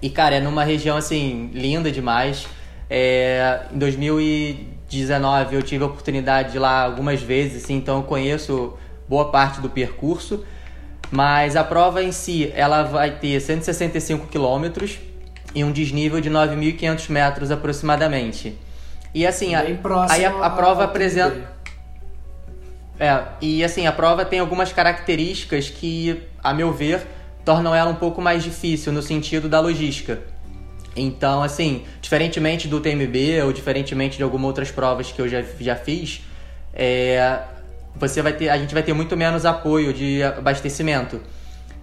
[0.00, 2.46] E, cara, é numa região, assim, linda demais.
[2.88, 8.02] É, em 2019 eu tive a oportunidade de ir lá algumas vezes, assim, então eu
[8.04, 10.42] conheço boa parte do percurso.
[11.10, 15.09] Mas a prova em si, ela vai ter 165 quilômetros
[15.54, 18.56] e um desnível de 9.500 metros aproximadamente.
[19.14, 19.60] E assim, a,
[20.08, 21.50] aí a, a prova apresenta.
[22.98, 27.06] É, e assim, a prova tem algumas características que, a meu ver,
[27.44, 30.20] tornam ela um pouco mais difícil no sentido da logística.
[30.94, 35.76] Então, assim, diferentemente do TMB ou diferentemente de algumas outras provas que eu já, já
[35.76, 36.22] fiz,
[36.74, 37.38] é,
[37.94, 41.20] você vai ter, a gente vai ter muito menos apoio de abastecimento.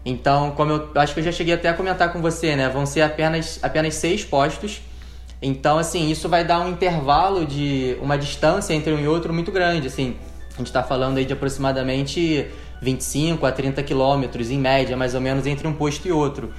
[0.10, 2.70] Então, como eu acho que eu já cheguei até a comentar com você, né?
[2.70, 4.82] Vão ser apenas, apenas seis postos.
[5.42, 9.52] Então, assim, isso vai dar um intervalo de uma distância entre um e outro muito
[9.52, 9.88] grande.
[9.88, 10.16] Assim,
[10.54, 12.48] a gente está falando aí de aproximadamente
[12.82, 16.54] 25 a 30 quilômetros, em média, mais ou menos, entre um posto e outro.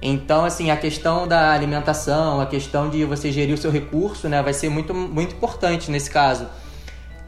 [0.00, 4.40] Então, assim, a questão da alimentação, a questão de você gerir o seu recurso, né,
[4.40, 6.46] vai ser muito, muito importante nesse caso.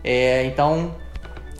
[0.04, 0.94] É, então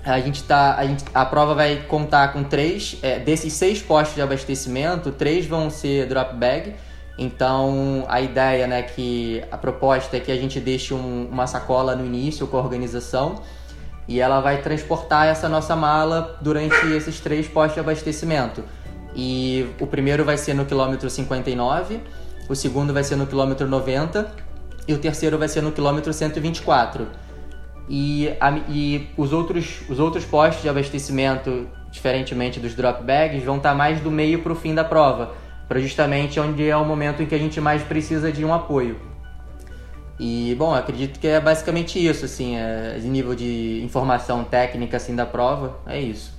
[0.07, 4.15] a gente tá, a, gente, a prova vai contar com três é, desses seis postos
[4.15, 6.75] de abastecimento, três vão ser drop bag.
[7.19, 11.97] Então a ideia, né, que a proposta é que a gente deixe um, uma sacola
[11.97, 13.43] no início com a organização
[14.07, 18.63] e ela vai transportar essa nossa mala durante esses três postos de abastecimento.
[19.15, 22.01] E o primeiro vai ser no quilômetro 59,
[22.49, 24.31] o segundo vai ser no quilômetro 90
[24.87, 27.26] e o terceiro vai ser no quilômetro 124.
[27.89, 33.59] E, a, e os, outros, os outros postos de abastecimento, diferentemente dos drop bags, vão
[33.59, 35.35] estar mais do meio para o fim da prova,
[35.69, 38.97] para justamente onde é o momento em que a gente mais precisa de um apoio.
[40.19, 45.27] E, bom, acredito que é basicamente isso, assim, é, nível de informação técnica, assim, da
[45.27, 46.35] prova, é isso.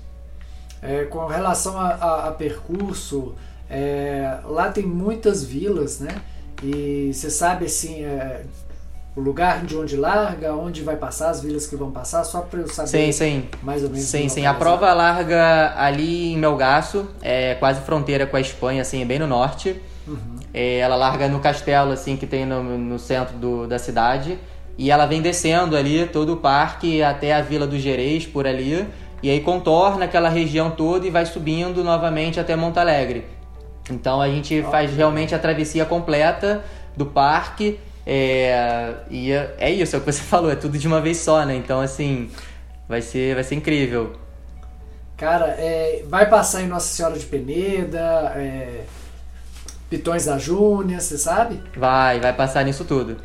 [0.82, 3.36] É, com relação a, a, a percurso,
[3.70, 6.16] é, lá tem muitas vilas, né?
[6.64, 8.44] E você sabe, assim, é,
[9.18, 12.60] o lugar de onde larga, onde vai passar, as vilas que vão passar, só para
[12.60, 13.44] eu saber sim, sim.
[13.64, 14.06] mais ou menos.
[14.06, 14.46] Sim, sim.
[14.46, 19.26] A prova larga ali em Melgaço, é quase fronteira com a Espanha, assim, bem no
[19.26, 19.82] norte.
[20.08, 20.36] Uhum.
[20.54, 24.38] É, ela larga no castelo assim que tem no, no centro do, da cidade
[24.78, 28.88] e ela vem descendo ali todo o parque até a Vila do Gerês por ali
[29.22, 33.26] e aí contorna aquela região toda e vai subindo novamente até Monte Alegre.
[33.90, 36.64] Então a gente faz realmente a travessia completa
[36.96, 40.88] do parque é, e é, é isso, é o que você falou, é tudo de
[40.88, 41.56] uma vez só, né?
[41.56, 42.32] Então assim
[42.88, 44.14] vai ser vai ser incrível.
[45.18, 48.84] Cara, é, vai passar em Nossa Senhora de Peneda, é,
[49.90, 51.62] Pitões da Júnior, você sabe?
[51.76, 53.18] Vai, vai passar nisso tudo.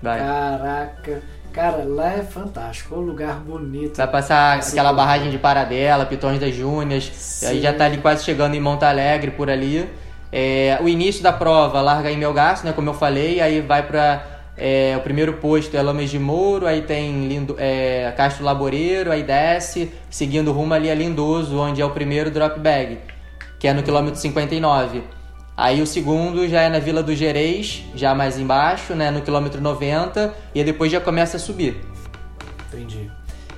[0.00, 0.20] Vai.
[0.20, 1.22] Caraca.
[1.52, 3.96] Cara, lá é fantástico, é um lugar bonito.
[3.96, 8.54] Vai passar aquela barragem de Paradela, Pitões das Júnias, aí já tá ali quase chegando
[8.54, 9.90] em Monte Alegre por ali.
[10.32, 14.40] É, o início da prova larga em Melgaço, né, como eu falei, aí vai para
[14.56, 19.22] é, o primeiro posto é Lames de Mouro, aí tem Lindo, é, Castro Laboreiro, aí
[19.22, 22.98] desce, seguindo rumo ali a Lindoso, onde é o primeiro drop bag,
[23.58, 25.02] que é no quilômetro 59.
[25.56, 29.60] Aí o segundo já é na Vila do Gerês, já mais embaixo, né, no quilômetro
[29.60, 31.80] 90, e depois já começa a subir.
[32.68, 33.10] Entendi.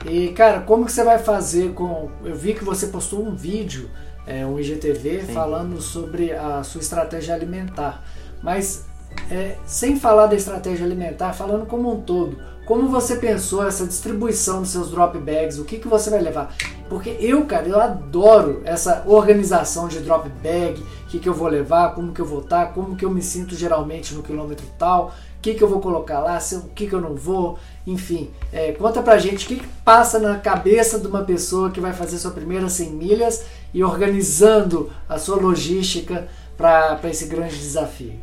[0.07, 2.11] E cara, como que você vai fazer com.
[2.25, 3.89] Eu vi que você postou um vídeo,
[4.27, 5.33] é, um IGTV, Sim.
[5.33, 8.03] falando sobre a sua estratégia alimentar.
[8.43, 8.85] Mas
[9.31, 14.61] é, sem falar da estratégia alimentar, falando como um todo, como você pensou essa distribuição
[14.61, 15.59] dos seus drop bags?
[15.59, 16.55] O que, que você vai levar?
[16.89, 21.49] Porque eu, cara, eu adoro essa organização de drop bag, o que, que eu vou
[21.49, 25.13] levar, como que eu vou estar, como que eu me sinto geralmente no quilômetro tal,
[25.39, 28.31] o que, que eu vou colocar lá, o que, que eu não vou, enfim.
[28.53, 31.93] É, conta pra gente o que, que passa na cabeça de uma pessoa que vai
[31.93, 38.15] fazer sua primeira 100 milhas e organizando a sua logística para esse grande desafio.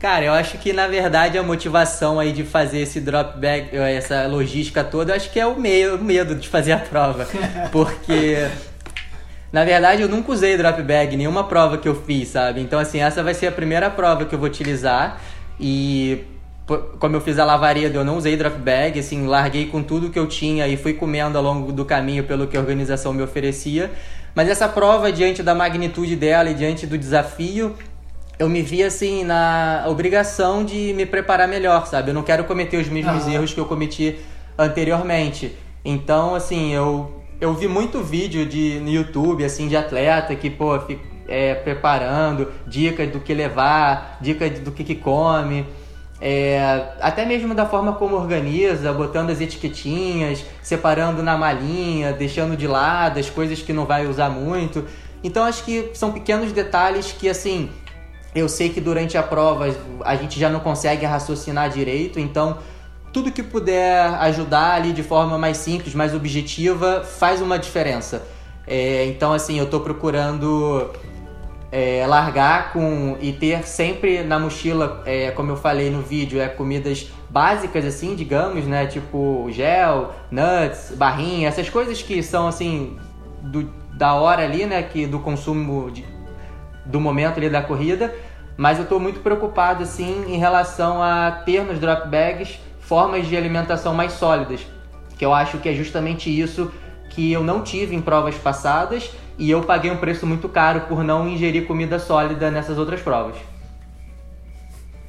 [0.00, 4.26] Cara, eu acho que na verdade a motivação aí de fazer esse drop bag, essa
[4.26, 7.26] logística toda, eu acho que é o medo, o medo de fazer a prova.
[7.72, 8.46] Porque
[9.50, 12.60] na verdade eu nunca usei drop bag, nenhuma prova que eu fiz, sabe?
[12.60, 15.20] Então assim, essa vai ser a primeira prova que eu vou utilizar
[15.58, 16.24] e
[16.98, 20.18] como eu fiz a lavaria, eu não usei drop bag, assim, larguei com tudo que
[20.18, 23.90] eu tinha e fui comendo ao longo do caminho pelo que a organização me oferecia.
[24.34, 27.74] Mas essa prova, diante da magnitude dela e diante do desafio,
[28.38, 32.10] eu me vi assim na obrigação de me preparar melhor, sabe?
[32.10, 34.18] Eu não quero cometer os mesmos erros que eu cometi
[34.58, 35.54] anteriormente.
[35.84, 40.78] Então, assim, eu eu vi muito vídeo de no YouTube assim de atleta que pô
[40.80, 45.66] fica, é, preparando dicas do que levar, dicas do que, que come.
[46.26, 52.66] É, até mesmo da forma como organiza, botando as etiquetinhas, separando na malinha, deixando de
[52.66, 54.86] lado as coisas que não vai usar muito.
[55.22, 57.68] Então acho que são pequenos detalhes que assim
[58.34, 59.66] eu sei que durante a prova
[60.02, 62.56] a gente já não consegue raciocinar direito, então
[63.12, 68.22] tudo que puder ajudar ali de forma mais simples, mais objetiva, faz uma diferença.
[68.66, 70.90] É, então, assim, eu estou procurando
[71.74, 76.46] é, largar com e ter sempre na mochila, é, como eu falei no vídeo, é
[76.46, 78.86] comidas básicas, assim, digamos, né?
[78.86, 82.96] Tipo gel, nuts, barrinha, essas coisas que são, assim,
[83.42, 84.84] do, da hora ali, né?
[84.84, 86.04] Que, do consumo de,
[86.86, 88.14] do momento ali da corrida,
[88.56, 93.36] mas eu estou muito preocupado assim em relação a ter nos drop bags formas de
[93.36, 94.64] alimentação mais sólidas,
[95.18, 96.70] que eu acho que é justamente isso
[97.10, 101.02] que eu não tive em provas passadas e eu paguei um preço muito caro por
[101.02, 103.36] não ingerir comida sólida nessas outras provas.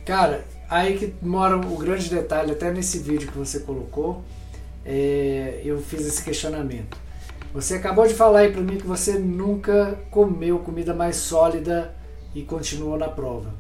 [0.05, 4.23] Cara, aí que mora o grande detalhe, até nesse vídeo que você colocou,
[4.85, 6.97] é, eu fiz esse questionamento.
[7.53, 11.95] Você acabou de falar aí para mim que você nunca comeu comida mais sólida
[12.33, 13.53] e continuou na prova.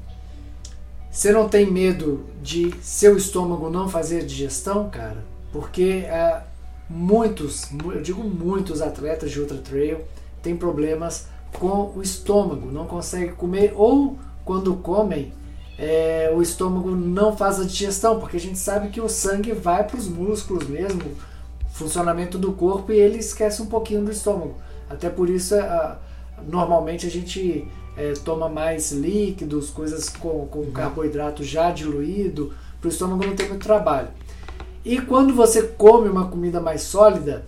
[1.09, 5.23] Você não tem medo de seu estômago não fazer digestão, cara?
[5.51, 6.43] Porque a,
[6.89, 9.99] muitos, eu digo muitos atletas de ultra trail
[10.45, 11.27] têm problemas
[11.59, 15.33] com o estômago, não conseguem comer ou quando comem
[15.77, 19.83] é, o estômago não faz a digestão, porque a gente sabe que o sangue vai
[19.83, 21.01] para os músculos mesmo,
[21.73, 24.55] funcionamento do corpo e ele esquece um pouquinho do estômago.
[24.89, 25.97] Até por isso, a,
[26.47, 32.91] normalmente a gente é, toma mais líquidos, coisas com, com carboidrato já diluído, para o
[32.91, 34.09] estômago não ter muito trabalho.
[34.85, 37.43] E quando você come uma comida mais sólida,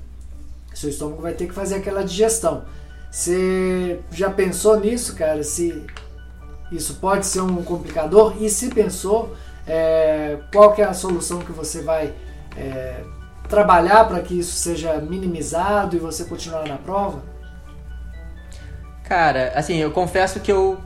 [0.74, 2.66] seu estômago vai ter que fazer aquela digestão.
[3.10, 5.44] Você já pensou nisso, cara?
[5.44, 5.86] Se
[6.72, 8.36] isso pode ser um complicador?
[8.42, 12.14] E se pensou, é, qual é a solução que você vai
[12.56, 13.02] é,
[13.48, 17.24] trabalhar para que isso seja minimizado e você continuar na prova?
[19.04, 20.78] Cara, assim, eu confesso que eu,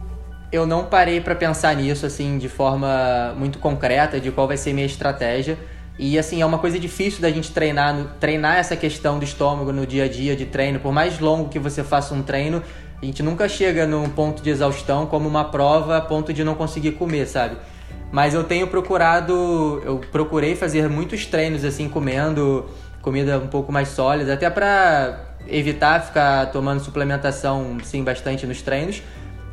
[0.51, 4.73] eu não parei para pensar nisso, assim, de forma muito concreta, de qual vai ser
[4.73, 5.57] minha estratégia.
[6.03, 9.85] E, assim, é uma coisa difícil da gente treinar, treinar essa questão do estômago no
[9.85, 10.79] dia a dia de treino.
[10.79, 12.63] Por mais longo que você faça um treino,
[12.99, 16.55] a gente nunca chega num ponto de exaustão como uma prova a ponto de não
[16.55, 17.55] conseguir comer, sabe?
[18.11, 22.65] Mas eu tenho procurado, eu procurei fazer muitos treinos assim, comendo
[22.99, 29.03] comida um pouco mais sólida, até para evitar ficar tomando suplementação sim bastante nos treinos.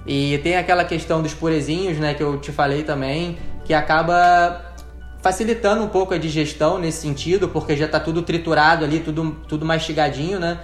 [0.07, 4.68] E tem aquela questão dos purezinhos, né, que eu te falei também, que acaba
[5.29, 9.67] facilitando um pouco a digestão nesse sentido, porque já está tudo triturado ali, tudo, tudo
[9.67, 10.59] mastigadinho, né?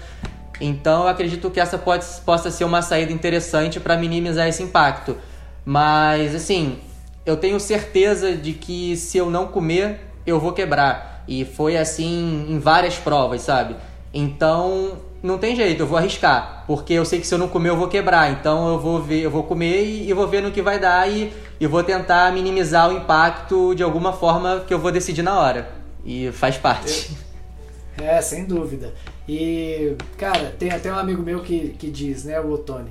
[0.58, 5.18] Então eu acredito que essa pode, possa ser uma saída interessante para minimizar esse impacto.
[5.66, 6.78] Mas assim,
[7.26, 11.22] eu tenho certeza de que se eu não comer, eu vou quebrar.
[11.28, 13.76] E foi assim em várias provas, sabe?
[14.14, 17.70] Então, não tem jeito, eu vou arriscar, porque eu sei que se eu não comer
[17.70, 18.30] eu vou quebrar.
[18.30, 21.10] Então eu vou ver, eu vou comer e, e vou ver no que vai dar
[21.10, 25.38] e, e vou tentar minimizar o impacto de alguma forma que eu vou decidir na
[25.38, 25.68] hora.
[26.04, 27.16] E faz parte.
[27.96, 28.92] É, sem dúvida.
[29.26, 32.90] E, cara, tem até um amigo meu que, que diz, né, o Otone,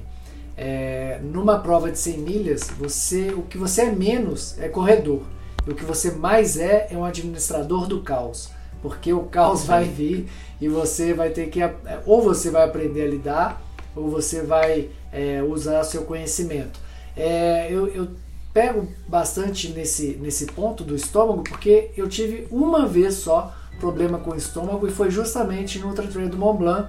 [0.58, 5.22] é, numa prova de 100 milhas, você, o que você é menos é corredor.
[5.68, 8.50] E o que você mais é é um administrador do caos.
[8.82, 10.28] Porque o caos vai vir
[10.64, 11.60] e você vai ter que.
[12.06, 13.62] Ou você vai aprender a lidar,
[13.94, 16.80] ou você vai é, usar seu conhecimento.
[17.18, 18.08] É, eu, eu
[18.54, 24.32] pego bastante nesse, nesse ponto do estômago porque eu tive uma vez só problema com
[24.32, 26.88] o estômago e foi justamente no Ultra Trail do Mont Blanc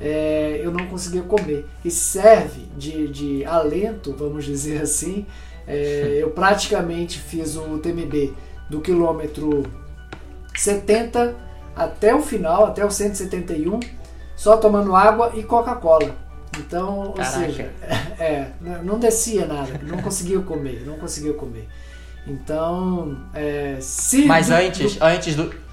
[0.00, 1.64] é, eu não conseguia comer.
[1.84, 5.24] E serve de, de alento, vamos dizer assim.
[5.64, 8.34] É, eu praticamente fiz o TMB
[8.68, 9.62] do quilômetro
[10.56, 11.45] 70
[11.76, 13.78] até o final, até o 171,
[14.34, 16.14] só tomando água e Coca-Cola.
[16.58, 17.38] Então, Caraca.
[17.38, 17.70] ou seja,
[18.18, 18.46] é,
[18.82, 21.68] não descia nada, não conseguia comer, não conseguia comer.
[22.26, 24.24] Então, é, se.
[24.24, 25.04] Mas antes, do...
[25.04, 25.66] antes do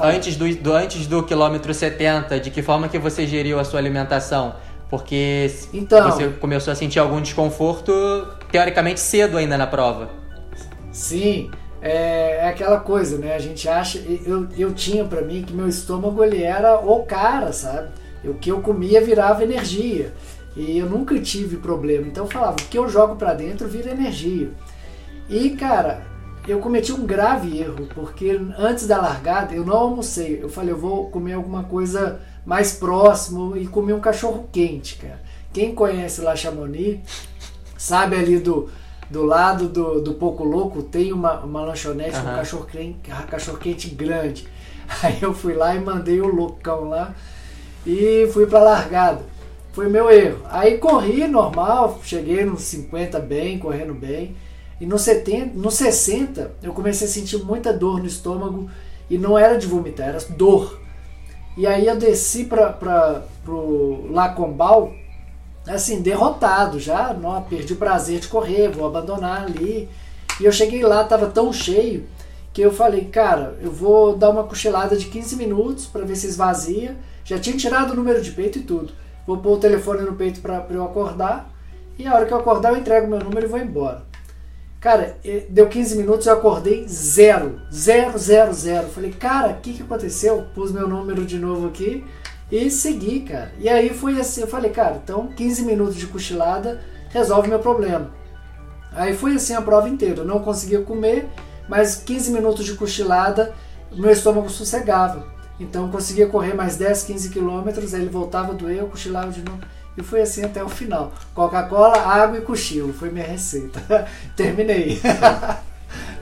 [0.00, 3.78] Antes do, do, antes do quilômetro 70, de que forma que você geriu a sua
[3.78, 4.54] alimentação?
[4.88, 7.92] Porque então, você começou a sentir algum desconforto,
[8.50, 10.08] teoricamente, cedo ainda na prova.
[10.90, 11.50] Sim,
[11.84, 13.34] é, é aquela coisa, né?
[13.34, 13.98] A gente acha...
[13.98, 17.88] Eu, eu tinha para mim que meu estômago, ele era o cara, sabe?
[18.24, 20.14] O que eu comia virava energia.
[20.56, 22.06] E eu nunca tive problema.
[22.06, 24.50] Então eu falava, o que eu jogo para dentro vira energia.
[25.28, 26.06] E, cara,
[26.48, 30.38] eu cometi um grave erro, porque antes da largada eu não almocei.
[30.42, 35.20] Eu falei, eu vou comer alguma coisa mais próximo e comer um cachorro quente, cara.
[35.52, 37.00] Quem conhece La Chamonix
[37.76, 38.70] sabe ali do,
[39.10, 43.58] do lado do, do Pouco Louco tem uma, uma lanchonete com um cachorro quente, cachorro
[43.58, 44.48] quente grande.
[45.02, 47.14] Aí eu fui lá e mandei o loucão lá
[47.86, 49.22] e fui pra largada.
[49.72, 50.40] Foi meu erro.
[50.50, 54.36] Aí corri normal, cheguei nos 50 bem, correndo bem.
[54.80, 58.70] E no, 70, no 60 eu comecei a sentir muita dor no estômago
[59.08, 60.80] e não era de vomitar, era dor.
[61.56, 64.92] E aí eu desci para o Lacombal,
[65.66, 69.88] assim, derrotado já, não, perdi o prazer de correr, vou abandonar ali.
[70.40, 72.06] E eu cheguei lá, estava tão cheio
[72.52, 76.26] que eu falei, cara, eu vou dar uma cochilada de 15 minutos para ver se
[76.26, 76.96] esvazia.
[77.24, 78.92] Já tinha tirado o número de peito e tudo.
[79.26, 81.50] Vou pôr o telefone no peito para eu acordar.
[81.98, 84.02] E a hora que eu acordar, eu entrego meu número e vou embora.
[84.80, 85.16] Cara,
[85.48, 87.60] deu 15 minutos, eu acordei zero.
[87.72, 88.88] Zero, zero, zero.
[88.88, 90.44] Falei, cara, o que, que aconteceu?
[90.54, 92.04] Pus meu número de novo aqui
[92.50, 93.52] e segui, cara.
[93.58, 96.80] E aí foi assim, eu falei, cara, então 15 minutos de cochilada
[97.10, 98.10] resolve meu problema.
[98.92, 100.20] Aí foi assim a prova inteira.
[100.20, 101.28] Eu não conseguia comer,
[101.68, 103.52] mas 15 minutos de cochilada,
[103.92, 105.26] meu estômago sossegava.
[105.58, 109.30] Então eu conseguia correr mais 10, 15 quilômetros, aí ele voltava a doer, eu cochilava
[109.30, 109.60] de novo.
[109.96, 111.12] E foi assim até o final.
[111.34, 112.92] Coca-Cola, água e cochilo.
[112.92, 113.80] Foi minha receita.
[114.36, 115.00] Terminei.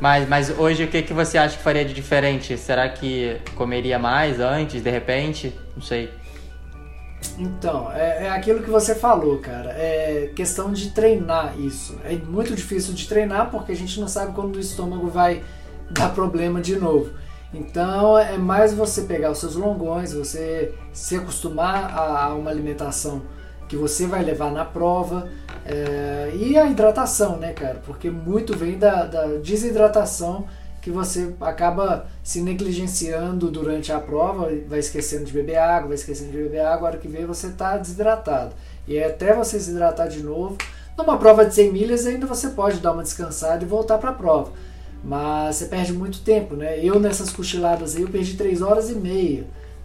[0.03, 2.59] Mas, mas hoje o que, que você acha que faria de diferente?
[2.59, 5.57] Será que comeria mais antes, de repente?
[5.77, 6.11] Não sei.
[7.39, 9.71] Então, é, é, aquilo que você falou, cara.
[9.71, 11.97] É questão de treinar isso.
[12.03, 15.45] É muito difícil de treinar porque a gente não sabe quando o estômago vai
[15.89, 17.13] dar problema de novo.
[17.55, 23.23] Então, é mais você pegar os seus longões, você se acostumar a, a uma alimentação
[23.69, 25.31] que você vai levar na prova.
[25.65, 27.81] É, e a hidratação, né, cara?
[27.87, 30.47] Porque muito vem da, da desidratação
[30.81, 36.33] que você acaba se negligenciando durante a prova, vai esquecendo de beber água, vai esquecendo
[36.33, 38.53] de beber água, a hora que vê você está desidratado.
[38.87, 40.59] E é até você se hidratar de novo.
[40.99, 44.15] Numa prova de 100 milhas ainda você pode dar uma descansada e voltar para a
[44.15, 44.53] prova.
[45.05, 46.85] Mas você perde muito tempo, né?
[46.85, 49.45] Eu nessas cochiladas aí eu perdi 3 horas e meia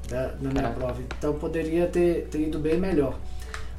[0.09, 0.99] da, na minha prova.
[1.17, 3.15] Então poderia ter, ter ido bem melhor.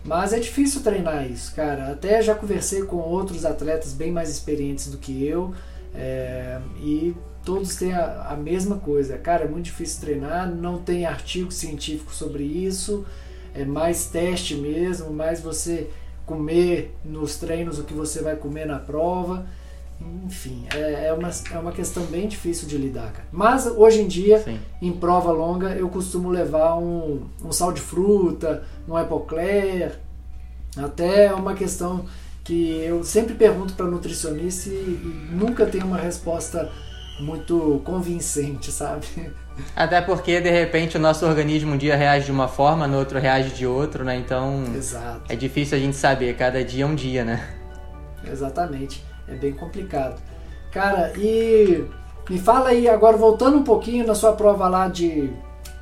[0.08, 1.92] Mas é difícil treinar isso, cara.
[1.92, 5.54] Até já conversei com outros atletas bem mais experientes do que eu.
[5.94, 9.18] É, e todos têm a, a, mesma coisa.
[9.18, 13.04] Cara, é muito difícil treinar, não tem artigo científico sobre isso,
[13.54, 15.90] é mais teste mesmo, mais você
[16.24, 19.46] comer nos treinos o que você vai comer na prova.
[20.00, 23.26] Enfim, é, é, uma, é uma questão bem difícil de lidar, cara.
[23.32, 24.60] Mas hoje em dia, Sim.
[24.80, 29.98] em prova longa, eu costumo levar um, um sal de fruta, um epocler,
[30.76, 32.04] até uma questão
[32.44, 36.70] que eu sempre pergunto para nutricionista e, e nunca tenho uma resposta
[37.20, 39.06] muito convincente, sabe?
[39.74, 43.18] Até porque de repente o nosso organismo um dia reage de uma forma, no outro
[43.18, 44.16] reage de outro, né?
[44.16, 45.22] Então Exato.
[45.28, 47.48] é difícil a gente saber, cada dia é um dia, né?
[48.24, 50.20] Exatamente, é bem complicado.
[50.70, 51.84] Cara, e
[52.28, 55.30] me fala aí agora voltando um pouquinho na sua prova lá de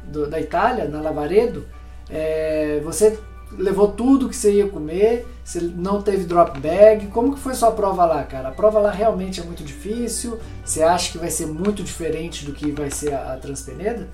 [0.04, 1.66] do, da Itália, na Lavaredo,
[2.08, 3.18] é, você
[3.52, 7.06] levou tudo que você ia comer, você não teve drop bag.
[7.08, 8.48] Como que foi sua prova lá, cara?
[8.48, 10.38] A prova lá realmente é muito difícil?
[10.64, 14.08] Você acha que vai ser muito diferente do que vai ser a, a Transpeneda?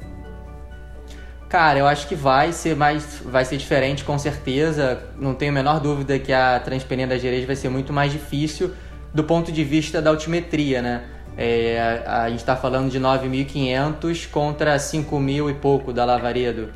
[1.48, 5.02] Cara, eu acho que vai ser mais, vai ser diferente com certeza.
[5.18, 8.72] Não tenho a menor dúvida que a Transpeneda Gerês vai ser muito mais difícil
[9.14, 11.04] do ponto de vista da altimetria, né?
[11.36, 16.70] É, a, a, gente está falando de 9.500 contra 5.000 e pouco da Lavaredo.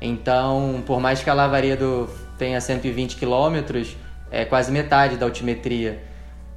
[0.00, 3.96] Então, por mais que a Lavaredo tenha 120 quilômetros,
[4.30, 6.02] é quase metade da altimetria.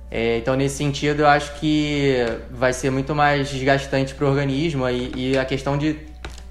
[0.09, 2.15] É, então, nesse sentido, eu acho que
[2.49, 5.99] vai ser muito mais desgastante para o organismo e, e, a questão de,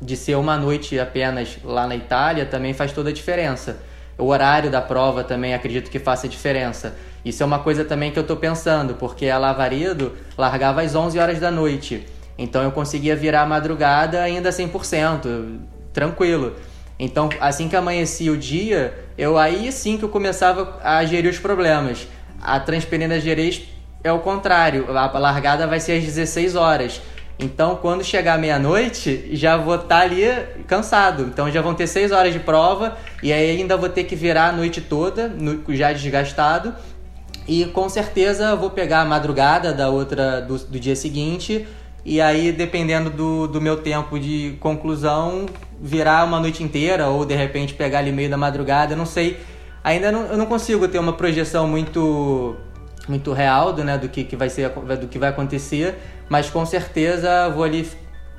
[0.00, 3.78] de ser uma noite apenas lá na Itália também faz toda a diferença.
[4.18, 6.96] O horário da prova também acredito que faça diferença.
[7.24, 11.18] Isso é uma coisa também que eu estou pensando, porque a Lavaredo largava às 11
[11.18, 12.06] horas da noite.
[12.36, 15.58] Então eu conseguia virar a madrugada ainda 100%,
[15.92, 16.54] tranquilo.
[16.98, 21.38] Então, assim que amanhecia o dia, eu aí sim que eu começava a gerir os
[21.38, 22.06] problemas.
[22.40, 23.62] A Transpenina Gerês
[24.02, 27.00] é o contrário, a largada vai ser às 16 horas.
[27.36, 30.22] Então, quando chegar meia-noite, já vou estar tá ali
[30.68, 31.24] cansado.
[31.24, 34.50] Então, já vão ter 6 horas de prova e aí ainda vou ter que virar
[34.50, 35.32] a noite toda,
[35.70, 36.72] já desgastado.
[37.46, 41.66] E com certeza vou pegar a madrugada da outra do, do dia seguinte
[42.04, 45.46] e aí, dependendo do, do meu tempo de conclusão,
[45.80, 49.40] virar uma noite inteira ou de repente pegar ali meio da madrugada, não sei.
[49.82, 52.56] Ainda não, eu não consigo ter uma projeção muito
[53.06, 56.64] muito real do, né, do que, que vai ser do que vai acontecer, mas com
[56.64, 57.86] certeza vou ali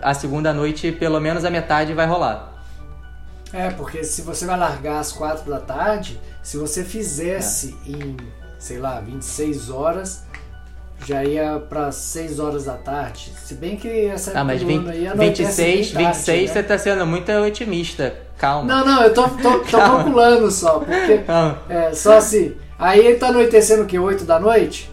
[0.02, 2.54] a segunda noite, pelo menos a metade vai rolar.
[3.54, 7.92] É, porque se você vai largar às quatro da tarde, se você fizesse é.
[7.92, 8.18] em,
[8.58, 10.24] sei lá, 26 horas,
[11.06, 13.32] já ia para 6 horas da tarde.
[13.38, 16.54] Se bem que essa ah, mas 20, aí 26, tarde, 26 né?
[16.54, 18.16] você tá sendo muito otimista.
[18.38, 18.68] Calma.
[18.68, 20.80] Não, não, eu tô, tô, tô calculando só.
[20.80, 21.24] Porque
[21.70, 22.56] é, só assim.
[22.78, 23.98] Aí ele tá anoitecendo o quê?
[23.98, 24.90] 8 da noite?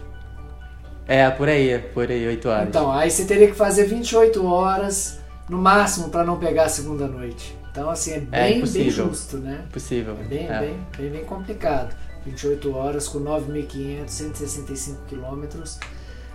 [1.07, 2.67] É, por aí, por aí, 8 horas.
[2.69, 7.07] Então, aí você teria que fazer 28 horas no máximo para não pegar a segunda
[7.07, 7.57] noite.
[7.71, 9.65] Então, assim, é, é bem, é bem justo, né?
[9.71, 10.15] Possível.
[10.21, 10.59] É bem, é.
[10.59, 11.93] bem, bem, bem complicado.
[12.25, 15.79] 28 horas com 9.500, 165 quilômetros.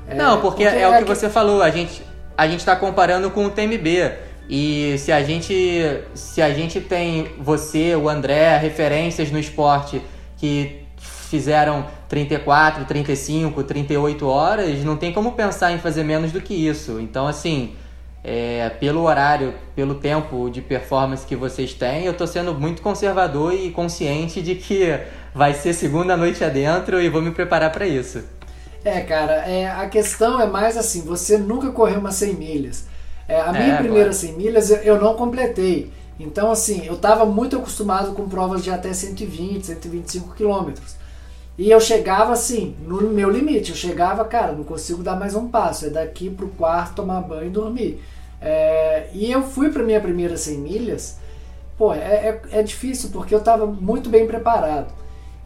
[0.06, 2.02] É, Não, porque, porque, é o que, que você falou, a gente
[2.36, 4.12] a gente está comparando com o TMB.
[4.48, 10.00] E se a gente se a gente tem você, o André, referências no esporte
[10.36, 16.54] que fizeram 34, 35, 38 horas, não tem como pensar em fazer menos do que
[16.54, 16.98] isso.
[17.00, 17.74] Então, assim,
[18.30, 23.54] é, pelo horário, pelo tempo de performance que vocês têm, eu estou sendo muito conservador
[23.54, 25.00] e consciente de que
[25.34, 28.22] vai ser segunda noite adentro e vou me preparar para isso.
[28.84, 32.84] É, cara, é, a questão é mais assim, você nunca correu umas 100 milhas.
[33.26, 35.90] É, a minha é, primeira 100 milhas eu, eu não completei.
[36.20, 40.96] Então, assim, eu estava muito acostumado com provas de até 120, 125 quilômetros.
[41.56, 43.70] E eu chegava assim, no meu limite.
[43.70, 45.86] Eu chegava, cara, não consigo dar mais um passo.
[45.86, 48.02] É daqui pro quarto, tomar banho e dormir.
[48.40, 51.18] É, e eu fui para minha primeira 100 milhas.
[51.76, 54.92] Pô, é, é, é difícil porque eu estava muito bem preparado.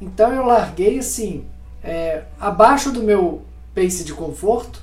[0.00, 1.44] Então eu larguei assim,
[1.82, 3.42] é, abaixo do meu
[3.74, 4.82] pace de conforto,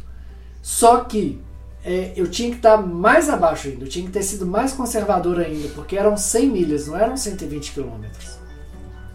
[0.61, 1.41] só que
[1.83, 4.73] é, eu tinha que estar tá mais abaixo ainda, eu tinha que ter sido mais
[4.73, 8.37] conservador ainda, porque eram 100 milhas, não eram 120 quilômetros.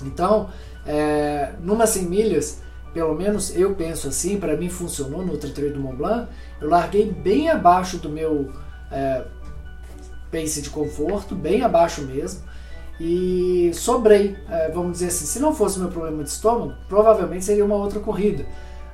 [0.04, 0.50] Então,
[0.86, 2.60] é, numa 100 milhas,
[2.92, 6.28] pelo menos eu penso assim, para mim funcionou no Ultra Trail do Mont Blanc,
[6.60, 8.50] eu larguei bem abaixo do meu
[8.94, 9.24] é,
[10.30, 12.42] pace de conforto, bem abaixo mesmo,
[13.00, 17.64] e sobrei, é, vamos dizer assim, se não fosse meu problema de estômago, provavelmente seria
[17.64, 18.46] uma outra corrida.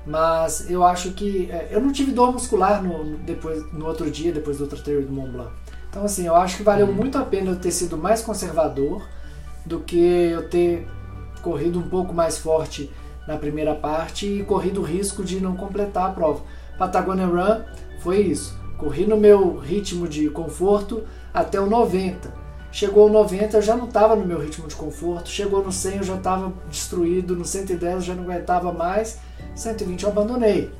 [0.07, 1.51] Mas eu acho que.
[1.51, 5.13] É, eu não tive dor muscular no, depois, no outro dia, depois do Trail do
[5.13, 5.51] Mont Blanc.
[5.91, 6.95] Então, assim, eu acho que valeu uhum.
[6.95, 9.07] muito a pena eu ter sido mais conservador
[9.67, 10.89] do que eu ter
[11.43, 12.91] corrido um pouco mais forte
[13.27, 16.43] na primeira parte e corrido o risco de não completar a prova.
[16.79, 17.63] Patagonia Run
[18.01, 18.60] foi isso.
[18.81, 21.05] Corri no meu ritmo de conforto
[21.35, 22.33] até o 90.
[22.73, 25.29] Chegou o 90, eu já não estava no meu ritmo de conforto.
[25.29, 27.37] Chegou no 100, eu já estava destruído.
[27.37, 29.19] No 110, eu já não aguentava mais.
[29.55, 30.73] 120, eu abandonei.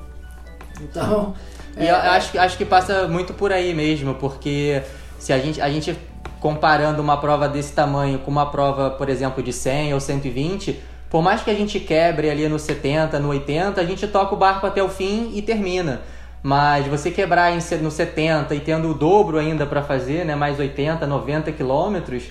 [0.81, 1.35] Então.
[1.77, 4.83] E é, acho, acho que passa muito por aí mesmo, porque
[5.19, 5.97] se a gente, a gente
[6.41, 10.81] comparando uma prova desse tamanho com uma prova, por exemplo, de 100 ou 120,
[11.11, 14.39] por mais que a gente quebre ali no 70, no 80, a gente toca o
[14.39, 16.01] barco até o fim e termina.
[16.43, 21.07] Mas você quebrar no 70 e tendo o dobro ainda para fazer, né, mais 80,
[21.07, 22.25] 90 quilômetros,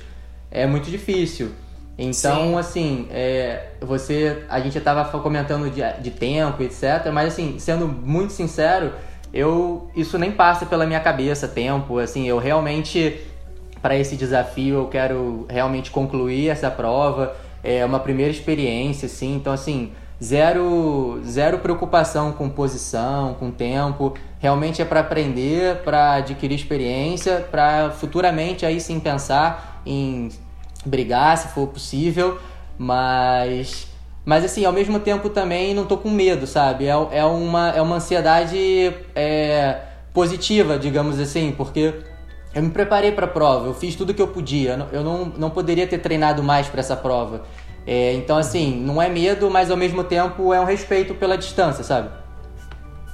[0.49, 1.51] é muito difícil.
[1.97, 2.57] Então, Sim.
[2.57, 7.11] assim, é, você, a gente estava comentando de, de tempo, etc.
[7.13, 8.93] Mas, assim, sendo muito sincero,
[9.33, 11.99] eu isso nem passa pela minha cabeça tempo.
[11.99, 13.19] Assim, eu realmente
[13.81, 17.35] para esse desafio eu quero realmente concluir essa prova.
[17.63, 19.35] É uma primeira experiência, assim.
[19.35, 19.91] Então, assim,
[20.21, 24.13] zero, zero preocupação com posição, com tempo.
[24.39, 30.29] Realmente é para aprender, para adquirir experiência, para futuramente aí sim pensar em
[30.85, 32.39] brigar se for possível,
[32.77, 33.87] mas
[34.25, 36.85] mas assim, ao mesmo tempo também não tô com medo, sabe?
[36.85, 39.79] É, é, uma, é uma ansiedade é,
[40.13, 41.95] positiva, digamos assim, porque
[42.53, 45.49] eu me preparei para a prova, eu fiz tudo que eu podia, eu não, não
[45.49, 47.43] poderia ter treinado mais para essa prova.
[47.91, 51.83] É, então, assim, não é medo, mas ao mesmo tempo é um respeito pela distância,
[51.83, 52.07] sabe?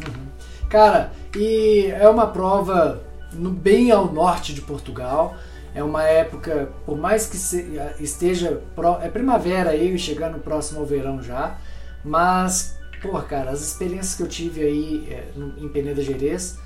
[0.06, 0.28] Uhum.
[0.70, 3.02] Cara, e é uma prova
[3.32, 5.34] no, bem ao norte de Portugal.
[5.74, 8.62] É uma época, por mais que se, esteja.
[9.02, 11.56] É primavera aí, chegando próximo ao verão já.
[12.04, 15.24] Mas, pô, cara, as experiências que eu tive aí é,
[15.58, 16.60] em Peneda Gerês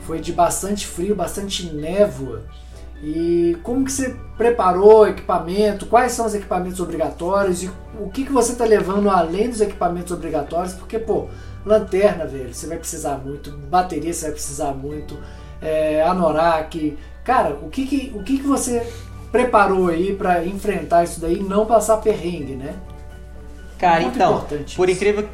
[0.00, 2.42] foi de bastante frio, bastante névoa.
[3.02, 5.86] E como que você preparou o equipamento?
[5.86, 7.64] Quais são os equipamentos obrigatórios?
[7.64, 10.74] E o que, que você está levando além dos equipamentos obrigatórios?
[10.74, 11.26] Porque, pô,
[11.66, 13.50] lanterna, velho, você vai precisar muito.
[13.50, 15.18] Bateria, você vai precisar muito.
[15.60, 16.96] É, anorak.
[17.24, 18.86] Cara, o que, que, o que, que você
[19.32, 22.76] preparou aí para enfrentar isso daí e não passar perrengue, né?
[23.78, 24.46] Cara, muito então,
[24.76, 25.28] por incrível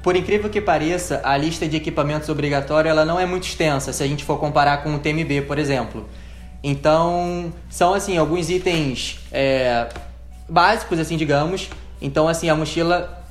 [0.00, 4.02] por incrível que pareça, a lista de equipamentos obrigatórios ela não é muito extensa se
[4.02, 6.06] a gente for comparar com o TMB, por exemplo.
[6.66, 9.86] Então, são assim, alguns itens é,
[10.48, 11.68] básicos, assim, digamos.
[12.00, 13.22] Então, assim, a mochila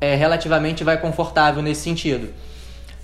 [0.00, 2.32] é, relativamente vai confortável nesse sentido.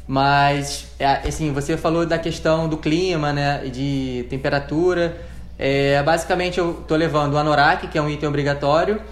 [0.06, 5.20] Mas, é, assim, você falou da questão do clima, né, de temperatura.
[5.58, 9.02] É, basicamente, eu tô levando o anorak, que é um item obrigatório.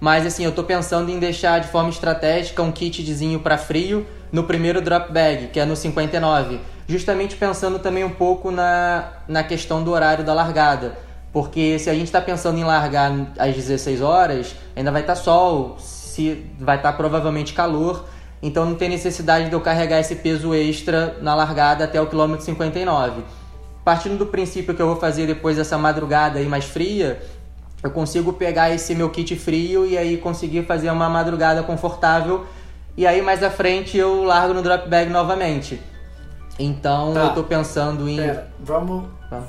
[0.00, 4.44] Mas, assim, eu tô pensando em deixar de forma estratégica um kitzinho para frio no
[4.44, 9.82] primeiro drop bag, que é no 59 justamente pensando também um pouco na, na questão
[9.82, 10.98] do horário da largada.
[11.32, 15.20] Porque se a gente está pensando em largar às 16 horas, ainda vai estar tá
[15.20, 18.04] sol, se vai estar tá provavelmente calor,
[18.42, 22.44] então não tem necessidade de eu carregar esse peso extra na largada até o quilômetro
[22.44, 23.22] 59.
[23.84, 27.20] Partindo do princípio que eu vou fazer depois dessa madrugada aí mais fria,
[27.82, 32.46] eu consigo pegar esse meu kit frio e aí conseguir fazer uma madrugada confortável
[32.96, 35.80] e aí mais à frente eu largo no drop bag novamente.
[36.58, 37.24] Então tá.
[37.24, 38.16] eu tô pensando em.
[38.16, 39.42] Pera, vamos, tá.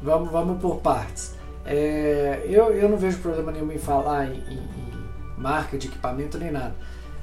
[0.00, 1.34] vamos, vamos por partes.
[1.64, 4.96] É, eu, eu não vejo problema nenhum em falar em, em, em
[5.36, 6.74] marca de equipamento nem nada.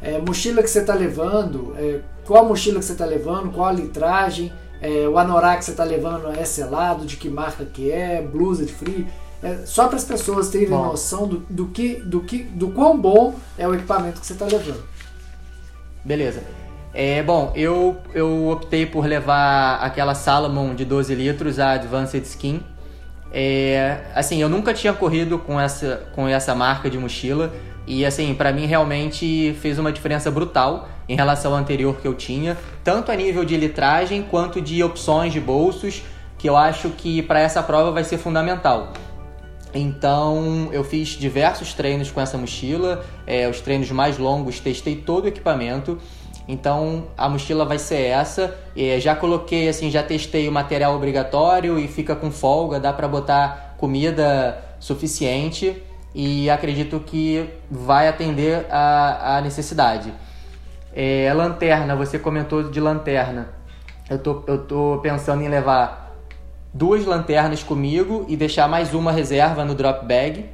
[0.01, 3.71] É, mochila que você está levando, é, qual mochila que você está levando, qual a
[3.71, 8.21] litragem, é, o anorak que você está levando é selado, de que marca que é,
[8.21, 9.07] blusa de frio.
[9.41, 10.85] É, só para as pessoas terem bom.
[10.85, 14.45] noção do, do, que, do, que, do quão bom é o equipamento que você está
[14.45, 14.83] levando.
[16.03, 16.41] Beleza.
[16.93, 22.61] É, bom, eu, eu optei por levar aquela Salomon de 12 litros, a Advanced Skin.
[23.31, 27.51] É, assim, eu nunca tinha corrido com essa, com essa marca de mochila,
[27.87, 32.13] E assim, para mim realmente fez uma diferença brutal em relação ao anterior que eu
[32.13, 36.03] tinha, tanto a nível de litragem quanto de opções de bolsos,
[36.37, 38.93] que eu acho que para essa prova vai ser fundamental.
[39.73, 45.25] Então eu fiz diversos treinos com essa mochila, é, os treinos mais longos, testei todo
[45.25, 45.97] o equipamento.
[46.47, 48.55] Então a mochila vai ser essa.
[48.75, 53.07] É, já coloquei assim, já testei o material obrigatório e fica com folga, dá para
[53.07, 55.81] botar comida suficiente
[56.13, 60.13] e acredito que vai atender a, a necessidade.
[60.93, 63.49] É, lanterna, você comentou de lanterna.
[64.09, 66.13] Eu tô, eu tô pensando em levar
[66.73, 70.49] duas lanternas comigo e deixar mais uma reserva no drop bag.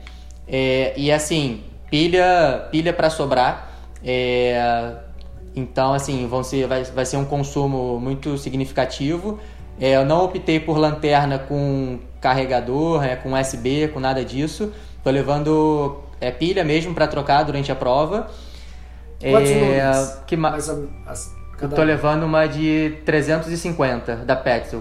[0.47, 3.69] É, e assim, pilha pilha para sobrar.
[4.03, 5.08] É,
[5.59, 9.39] então, assim, vão ser, vai, vai ser um consumo muito significativo.
[9.79, 14.71] É, eu não optei por lanterna com carregador, é, com USB, com nada disso.
[15.03, 18.29] Tô levando é, pilha mesmo para trocar durante a prova.
[19.21, 19.91] Quantos é,
[20.25, 20.69] que mais
[21.57, 21.75] cada...
[21.75, 24.79] Tô levando uma de 350 da Petzl.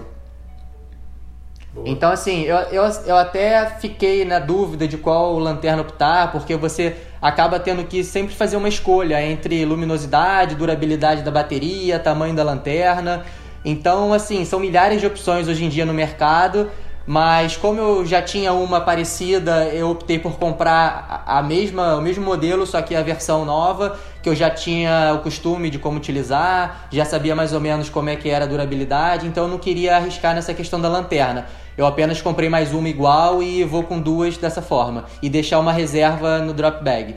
[1.73, 1.87] Boa.
[1.87, 6.95] Então, assim, eu, eu, eu até fiquei na dúvida de qual lanterna optar, porque você
[7.21, 13.23] acaba tendo que sempre fazer uma escolha entre luminosidade, durabilidade da bateria, tamanho da lanterna.
[13.63, 16.69] Então, assim, são milhares de opções hoje em dia no mercado.
[17.11, 22.23] Mas como eu já tinha uma parecida, eu optei por comprar a mesma, o mesmo
[22.23, 26.87] modelo, só que a versão nova, que eu já tinha o costume de como utilizar,
[26.91, 29.95] já sabia mais ou menos como é que era a durabilidade, então eu não queria
[29.95, 31.47] arriscar nessa questão da lanterna.
[31.79, 35.71] Eu apenas comprei mais uma igual e vou com duas dessa forma e deixar uma
[35.71, 37.15] reserva no drop bag.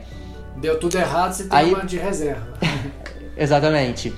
[0.58, 1.74] Deu tudo errado, você tem Aí...
[1.74, 2.46] uma de reserva.
[3.36, 4.14] Exatamente.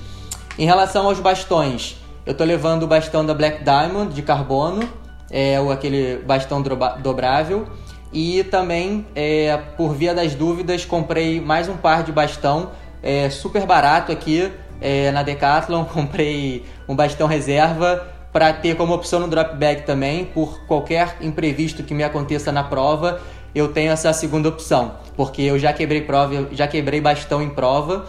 [0.55, 1.95] Em relação aos bastões,
[2.27, 4.87] eu tô levando o bastão da Black Diamond de carbono
[5.31, 7.65] é, o, aquele bastão dobrável.
[8.13, 12.69] E também, é, por via das dúvidas, comprei mais um par de bastão
[13.01, 15.85] é, super barato aqui é, na Decathlon.
[15.91, 21.83] Comprei um bastão reserva para ter como opção no drop bag também, por qualquer imprevisto
[21.83, 23.21] que me aconteça na prova,
[23.55, 28.05] eu tenho essa segunda opção, porque eu já quebrei prova, já quebrei bastão em prova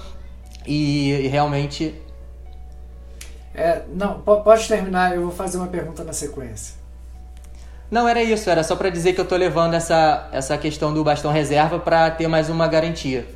[0.66, 1.94] e, e realmente
[3.54, 6.74] é, não, pode terminar, eu vou fazer uma pergunta na sequência.
[7.88, 11.04] Não, era isso, era só para dizer que eu tô levando essa, essa questão do
[11.04, 13.28] bastão reserva para ter mais uma garantia.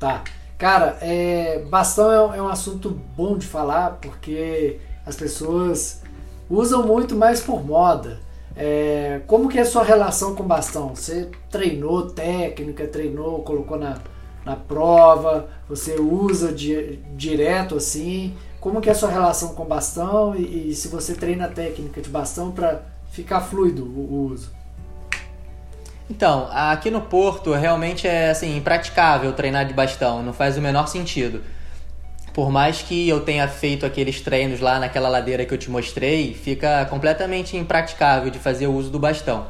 [0.00, 0.24] Tá.
[0.58, 6.02] Cara, é, bastão é um, é um assunto bom de falar porque as pessoas
[6.50, 8.20] usam muito mais por moda.
[8.54, 10.94] É, como que é a sua relação com bastão?
[10.94, 13.96] Você treinou técnica, treinou, colocou na,
[14.44, 18.36] na prova, você usa di, direto assim?
[18.60, 22.10] Como que é a sua relação com bastão e, e se você treina técnica de
[22.10, 24.50] bastão para ficar fluido o, o uso?
[26.10, 30.86] Então, aqui no Porto realmente é assim, impraticável treinar de bastão, não faz o menor
[30.86, 31.42] sentido.
[32.32, 36.34] Por mais que eu tenha feito aqueles treinos lá naquela ladeira que eu te mostrei,
[36.34, 39.46] fica completamente impraticável de fazer o uso do bastão.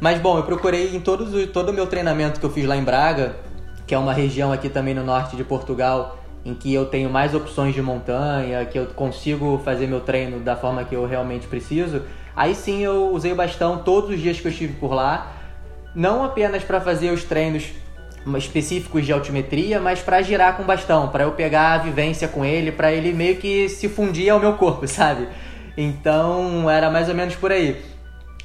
[0.00, 2.84] Mas bom, eu procurei em todo, todo o meu treinamento que eu fiz lá em
[2.84, 3.36] Braga,
[3.86, 7.34] que é uma região aqui também no norte de Portugal, em que eu tenho mais
[7.34, 12.02] opções de montanha, que eu consigo fazer meu treino da forma que eu realmente preciso.
[12.34, 15.32] Aí sim eu usei o bastão todos os dias que eu estive por lá,
[15.94, 17.70] não apenas para fazer os treinos
[18.36, 22.70] específicos de altimetria, mas para girar com bastão, para eu pegar a vivência com ele,
[22.70, 25.28] para ele meio que se fundir ao meu corpo, sabe?
[25.76, 27.80] Então era mais ou menos por aí.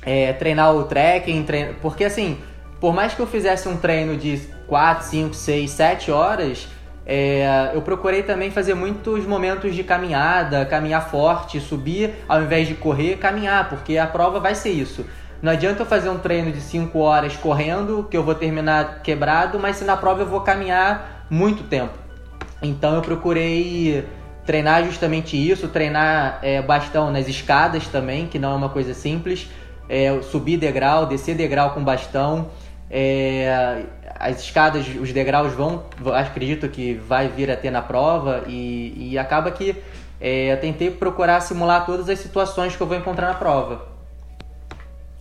[0.01, 1.73] É, treinar o trekking, trein...
[1.81, 2.37] porque assim,
[2.79, 6.67] por mais que eu fizesse um treino de 4, 5, 6, 7 horas,
[7.05, 12.73] é, eu procurei também fazer muitos momentos de caminhada, caminhar forte, subir ao invés de
[12.73, 15.05] correr, caminhar, porque a prova vai ser isso.
[15.45, 19.59] Não adianta eu fazer um treino de 5 horas correndo, que eu vou terminar quebrado,
[19.59, 21.93] mas se na prova eu vou caminhar muito tempo.
[22.63, 24.07] Então eu procurei
[24.43, 29.47] treinar justamente isso, treinar é, bastão nas escadas também, que não é uma coisa simples,
[29.87, 32.49] é, subir degrau, descer degrau com bastão.
[32.89, 33.83] É,
[34.19, 35.83] as escadas, os degraus vão,
[36.15, 39.75] acredito que vai vir a ter na prova e, e acaba que
[40.19, 43.93] é, eu tentei procurar simular todas as situações que eu vou encontrar na prova.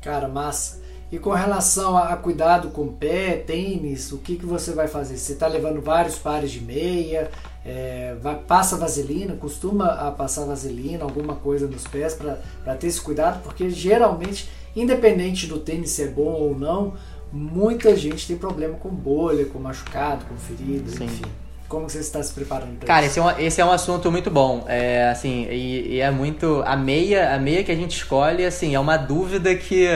[0.04, 0.82] Cara, massa.
[1.10, 5.16] E com relação a, cuidado com o pé, tênis, o que, que você vai fazer?
[5.16, 7.30] Você está levando vários pares de meia,
[7.64, 13.00] é, vai, passa vaselina, costuma a passar vaselina, alguma coisa nos pés para ter esse
[13.00, 16.94] cuidado, porque geralmente, independente do tênis ser bom ou não,
[17.32, 21.04] muita gente tem problema com bolha, com machucado, com ferido, Sim.
[21.04, 21.43] enfim.
[21.68, 23.18] Como você está se preparando para Cara, isso?
[23.18, 24.64] Esse, é um, esse é um assunto muito bom.
[24.68, 26.62] É, assim, e, e, é muito.
[26.66, 29.88] A meia, a meia que a gente escolhe, assim, é uma dúvida que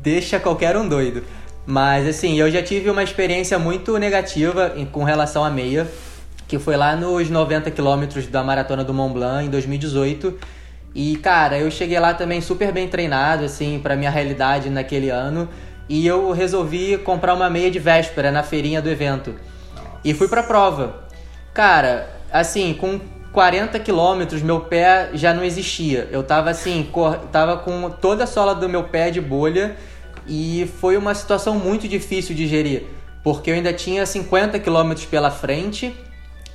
[0.00, 1.24] deixa qualquer um doido.
[1.66, 5.90] Mas assim, eu já tive uma experiência muito negativa com relação à meia,
[6.46, 10.38] que foi lá nos 90 quilômetros da Maratona do Mont Blanc em 2018.
[10.94, 15.48] E cara, eu cheguei lá também super bem treinado, assim, para minha realidade naquele ano.
[15.88, 19.34] E eu resolvi comprar uma meia de véspera na feirinha do evento.
[20.06, 21.02] E fui pra prova.
[21.52, 23.00] Cara, assim, com
[23.32, 26.08] 40 quilômetros, meu pé já não existia.
[26.12, 27.18] Eu tava assim, cor...
[27.32, 29.74] tava com toda a sola do meu pé de bolha
[30.24, 32.84] e foi uma situação muito difícil de gerir,
[33.24, 35.92] porque eu ainda tinha 50 quilômetros pela frente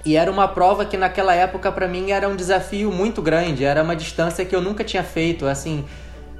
[0.06, 3.84] e era uma prova que naquela época para mim era um desafio muito grande, era
[3.84, 5.84] uma distância que eu nunca tinha feito, assim,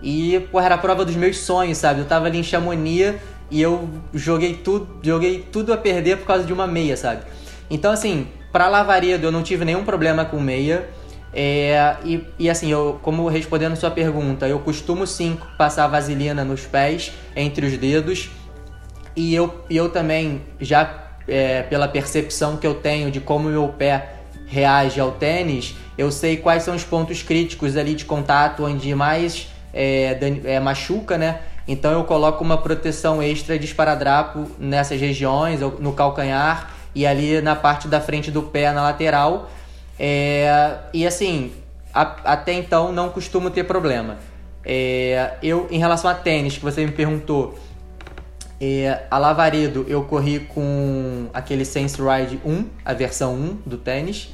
[0.02, 2.00] e pô, era a prova dos meus sonhos, sabe?
[2.00, 3.16] Eu tava ali em Chamonix
[3.52, 7.24] e eu joguei tudo, joguei tudo a perder por causa de uma meia, sabe?
[7.70, 10.90] Então assim, para Lavaredo eu não tive nenhum problema com meia.
[11.34, 16.66] É, e, e assim, eu, como respondendo sua pergunta, eu costumo sim passar vaselina nos
[16.66, 18.30] pés, entre os dedos.
[19.16, 24.16] E eu, eu também, já é, pela percepção que eu tenho de como meu pé
[24.48, 29.48] reage ao tênis, eu sei quais são os pontos críticos ali de contato onde mais
[29.74, 31.40] é, é, machuca, né?
[31.68, 37.56] Então eu coloco uma proteção extra de esparadrapo nessas regiões, no calcanhar e ali na
[37.56, 39.50] parte da frente do pé, na lateral.
[40.00, 41.52] É, e assim,
[41.94, 42.02] a,
[42.34, 44.18] até então não costumo ter problema.
[44.64, 47.58] É, eu, em relação a tênis, que você me perguntou,
[48.60, 54.30] é, a Lavaredo eu corri com aquele Sense Ride 1, a versão 1 do tênis,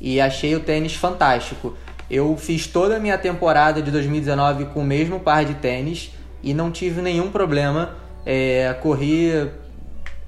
[0.00, 1.76] e achei o tênis fantástico.
[2.10, 6.12] Eu fiz toda a minha temporada de 2019 com o mesmo par de tênis
[6.44, 7.96] e não tive nenhum problema.
[8.26, 9.50] É, corri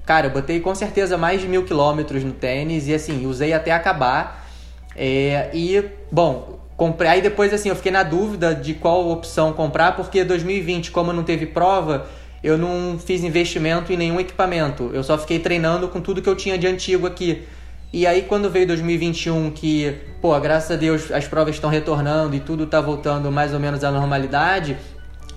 [0.07, 3.73] Cara, eu botei com certeza mais de mil quilômetros no tênis e assim, usei até
[3.73, 4.47] acabar.
[4.95, 7.09] É, e, bom, comprei.
[7.09, 11.23] Aí depois, assim, eu fiquei na dúvida de qual opção comprar, porque 2020, como não
[11.23, 12.07] teve prova,
[12.41, 14.91] eu não fiz investimento em nenhum equipamento.
[14.93, 17.43] Eu só fiquei treinando com tudo que eu tinha de antigo aqui.
[17.91, 22.39] E aí, quando veio 2021, que, pô, graças a Deus as provas estão retornando e
[22.39, 24.77] tudo tá voltando mais ou menos à normalidade,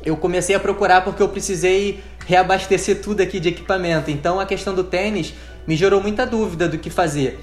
[0.05, 4.11] eu comecei a procurar porque eu precisei reabastecer tudo aqui de equipamento.
[4.11, 5.34] Então a questão do tênis
[5.66, 7.38] me gerou muita dúvida do que fazer.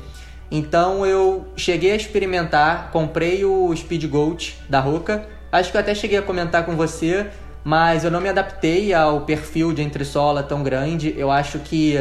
[0.49, 5.27] Então eu cheguei a experimentar, comprei o Speed Gold da Roca.
[5.51, 7.27] Acho que eu até cheguei a comentar com você,
[7.63, 11.13] mas eu não me adaptei ao perfil de entressola tão grande.
[11.17, 11.97] Eu acho que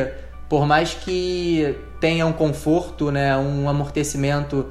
[0.49, 4.67] por mais que tenha um conforto, né, um amortecimento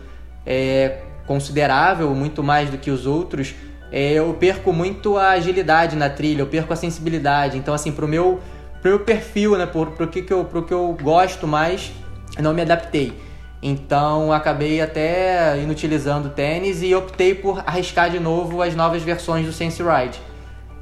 [0.46, 3.54] é, considerável, muito mais do que os outros,
[3.92, 7.58] eu perco muito a agilidade na trilha, eu perco a sensibilidade.
[7.58, 8.40] Então, assim, pro meu,
[8.82, 11.92] pro meu perfil, né, pro, pro, que, que, eu, pro que eu gosto mais,
[12.40, 13.14] não me adaptei.
[13.62, 19.46] Então, acabei até inutilizando o tênis e optei por arriscar de novo as novas versões
[19.46, 20.20] do Sense Ride.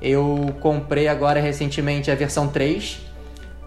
[0.01, 2.99] Eu comprei agora recentemente a versão 3.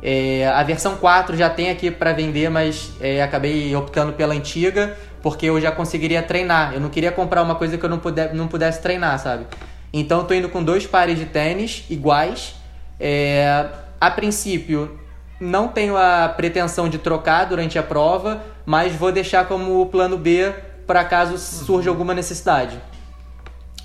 [0.03, 4.95] É, a versão 4 já tem aqui para vender, mas é, acabei optando pela antiga
[5.27, 6.73] porque eu já conseguiria treinar.
[6.73, 9.45] Eu não queria comprar uma coisa que eu não, puder, não pudesse treinar, sabe?
[9.93, 12.55] Então eu tô indo com dois pares de tênis iguais.
[13.01, 13.67] É,
[14.01, 14.97] a princípio,
[15.41, 20.55] não tenho a pretensão de trocar durante a prova, mas vou deixar como plano B
[20.87, 22.81] para caso surja alguma necessidade.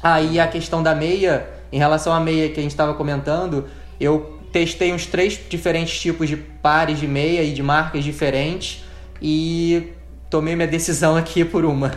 [0.03, 3.67] Aí a questão da meia, em relação à meia que a gente estava comentando,
[3.99, 8.83] eu testei uns três diferentes tipos de pares de meia e de marcas diferentes
[9.19, 9.91] e
[10.31, 11.91] tomei minha decisão aqui por uma.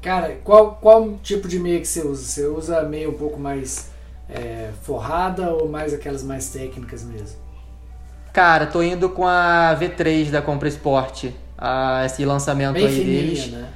[0.00, 2.24] Cara, qual, qual tipo de meia que você usa?
[2.24, 3.90] Você usa meia um pouco mais
[4.28, 7.36] é, forrada ou mais aquelas mais técnicas mesmo?
[8.32, 11.26] Cara, tô indo com a V3 da Compra Sport.
[11.56, 13.46] A, esse lançamento Bem aí fininha, deles.
[13.48, 13.68] Né?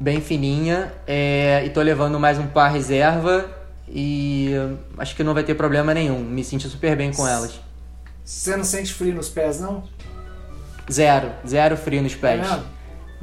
[0.00, 0.94] Bem fininha.
[1.06, 3.50] É, e tô levando mais um par reserva.
[3.88, 4.52] E
[4.96, 6.20] acho que não vai ter problema nenhum.
[6.20, 7.60] Me sinto super bem com elas.
[8.24, 9.84] Você não sente frio nos pés, não?
[10.90, 12.46] Zero, zero frio nos pés.
[12.46, 12.74] É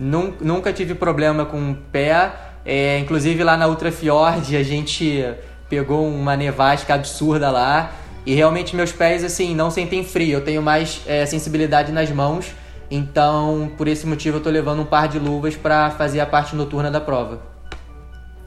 [0.02, 2.32] nunca, nunca tive problema com o pé.
[2.66, 5.24] É, inclusive lá na Ultra Fjord a gente
[5.70, 7.92] pegou uma nevasca absurda lá
[8.26, 10.40] e realmente meus pés assim não sentem frio.
[10.40, 12.54] Eu tenho mais é, sensibilidade nas mãos,
[12.90, 16.56] então por esse motivo eu tô levando um par de luvas para fazer a parte
[16.56, 17.50] noturna da prova.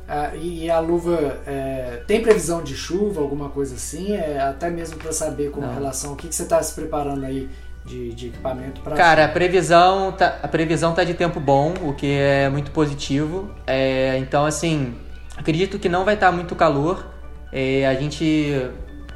[0.07, 4.13] Ah, e a luva é, tem previsão de chuva, alguma coisa assim?
[4.13, 5.73] É, até mesmo para saber com não.
[5.73, 7.49] relação ao que, que você está se preparando aí
[7.85, 8.97] de, de equipamento para.
[8.97, 13.51] Cara, a previsão, tá, a previsão tá de tempo bom, o que é muito positivo.
[13.67, 14.95] É, então, assim,
[15.37, 17.07] acredito que não vai estar tá muito calor.
[17.53, 18.71] É, a gente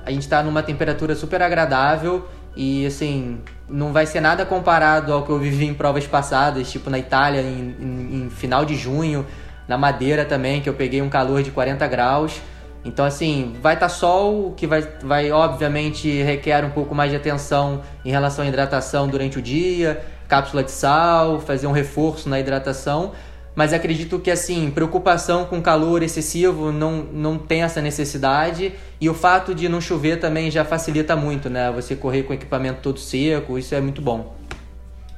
[0.05, 5.23] a gente está numa temperatura super agradável e assim não vai ser nada comparado ao
[5.23, 9.27] que eu vivi em provas passadas, tipo na Itália em, em, em final de junho,
[9.67, 12.41] na Madeira também que eu peguei um calor de 40 graus.
[12.89, 17.19] Então, assim, vai estar tá sol, que vai, vai, obviamente, requer um pouco mais de
[17.19, 22.41] atenção em relação à hidratação durante o dia, cápsula de sal, fazer um reforço na
[22.41, 23.13] hidratação.
[23.55, 28.73] Mas acredito que, assim, preocupação com calor excessivo não, não tem essa necessidade.
[28.99, 31.71] E o fato de não chover também já facilita muito, né?
[31.73, 34.35] Você correr com o equipamento todo seco, isso é muito bom.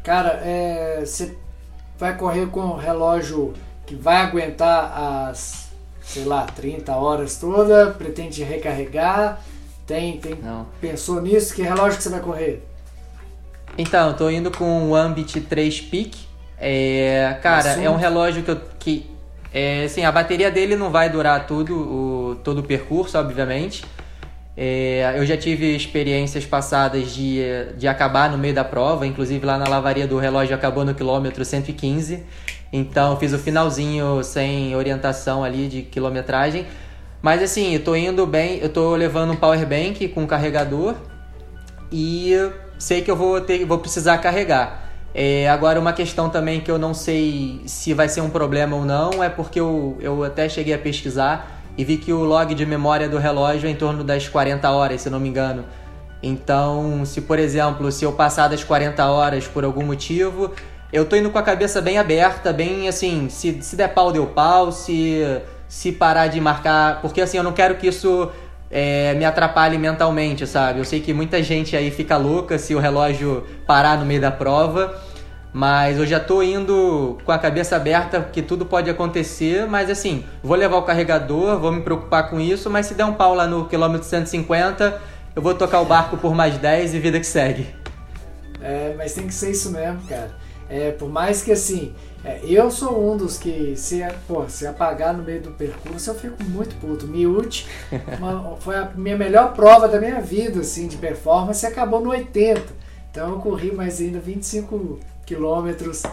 [0.03, 1.37] Cara, é, você
[1.97, 3.55] vai correr com um relógio
[3.87, 5.70] que vai aguentar as
[6.13, 9.41] sei lá, 30 horas toda, pretende recarregar,
[9.87, 10.67] tem, tem Não.
[10.81, 11.55] pensou nisso?
[11.55, 12.63] Que relógio que você vai correr?
[13.79, 16.19] Então, eu tô indo com o Ambit 3 Peak.
[16.59, 17.85] É, cara, Assunto.
[17.85, 19.11] é um relógio que, eu, que
[19.53, 23.85] é, assim, a bateria dele não vai durar tudo, o, todo o percurso, obviamente.
[24.57, 27.41] É, eu já tive experiências passadas de,
[27.77, 31.45] de acabar no meio da prova, inclusive lá na lavaria do relógio acabou no quilômetro
[31.45, 32.25] 115.
[32.73, 36.67] Então fiz o finalzinho sem orientação ali de quilometragem.
[37.21, 40.95] Mas assim, eu tô indo bem, eu tô levando um power bank com carregador
[41.93, 42.33] e
[42.79, 44.89] sei que eu vou ter, vou precisar carregar.
[45.13, 48.85] É, agora uma questão também que eu não sei se vai ser um problema ou
[48.85, 52.65] não é porque eu, eu até cheguei a pesquisar e vi que o log de
[52.65, 55.65] memória do relógio é em torno das 40 horas, se não me engano.
[56.23, 60.53] Então, se por exemplo, se eu passar das 40 horas por algum motivo,
[60.93, 64.27] eu tô indo com a cabeça bem aberta, bem assim, se, se der pau, deu
[64.27, 65.23] pau, se,
[65.69, 67.01] se parar de marcar.
[67.01, 68.31] Porque assim, eu não quero que isso
[68.71, 70.81] é, me atrapalhe mentalmente, sabe?
[70.81, 74.31] Eu sei que muita gente aí fica louca se o relógio parar no meio da
[74.31, 75.01] prova.
[75.53, 80.25] Mas eu já tô indo com a cabeça aberta que tudo pode acontecer, mas assim,
[80.45, 83.49] vou levar o carregador, vou me preocupar com isso, mas se der um pau lá
[83.49, 85.01] no quilômetro 150,
[85.35, 87.67] eu vou tocar o barco por mais 10 e vida que segue.
[88.63, 90.31] É, mas tem que ser isso mesmo, cara.
[90.71, 91.93] É, por mais que assim,
[92.25, 96.15] é, eu sou um dos que se, pô, se apagar no meio do percurso eu
[96.15, 97.09] fico muito puto.
[97.09, 97.67] Miúde
[98.61, 102.63] foi a minha melhor prova da minha vida assim, de performance e acabou no 80.
[103.11, 106.05] Então eu corri mais ainda 25 quilômetros,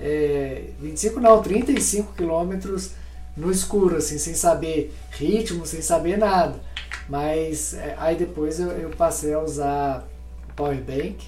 [0.00, 2.92] é, 25 não, 35 quilômetros
[3.36, 6.58] no escuro, assim, sem saber ritmo, sem saber nada.
[7.06, 10.08] Mas é, aí depois eu, eu passei a usar
[10.48, 11.18] o Power Bank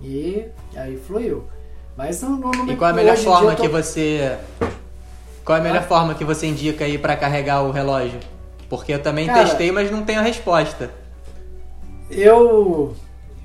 [0.00, 0.44] e
[0.76, 1.44] aí fluiu.
[1.98, 3.62] Mas não, não, não E qual a melhor forma tô...
[3.62, 4.38] que você.
[5.44, 5.82] Qual é a melhor ah.
[5.82, 8.20] forma que você indica aí para carregar o relógio?
[8.68, 10.92] Porque eu também Cara, testei, mas não tenho a resposta.
[12.08, 12.94] Eu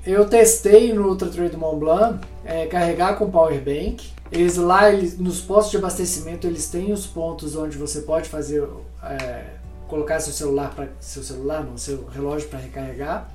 [0.06, 4.08] eu testei no Ultra Trail do Mont Blanc é, carregar com power bank.
[4.30, 8.68] Eles lá, eles, nos postos de abastecimento, eles têm os pontos onde você pode fazer
[9.02, 9.46] é,
[9.88, 13.28] colocar seu celular para seu celular, não, seu relógio para recarregar.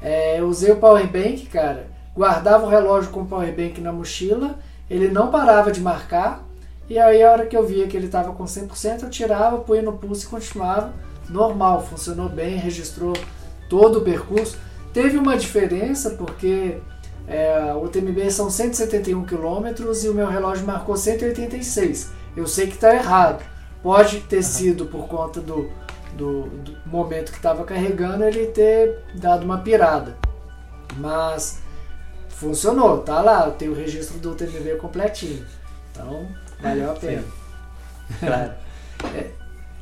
[0.00, 4.58] É, eu usei o power bank, cara guardava o relógio com o powerbank na mochila,
[4.90, 6.44] ele não parava de marcar,
[6.90, 9.82] e aí a hora que eu via que ele estava com 100%, eu tirava, punha
[9.82, 10.92] no pulso e continuava
[11.28, 13.12] normal, funcionou bem, registrou
[13.68, 14.58] todo o percurso.
[14.92, 16.78] Teve uma diferença porque
[17.28, 19.66] é, o TMB são 171 km
[20.02, 22.10] e o meu relógio marcou 186.
[22.36, 23.44] Eu sei que está errado.
[23.80, 25.70] Pode ter sido por conta do,
[26.16, 30.16] do, do momento que estava carregando ele ter dado uma pirada.
[30.96, 31.60] Mas
[32.38, 35.44] funcionou, tá lá, tem o registro do TVV completinho.
[35.90, 36.28] Então,
[36.60, 37.24] valeu a pena.
[38.20, 38.52] Claro.
[39.14, 39.30] é,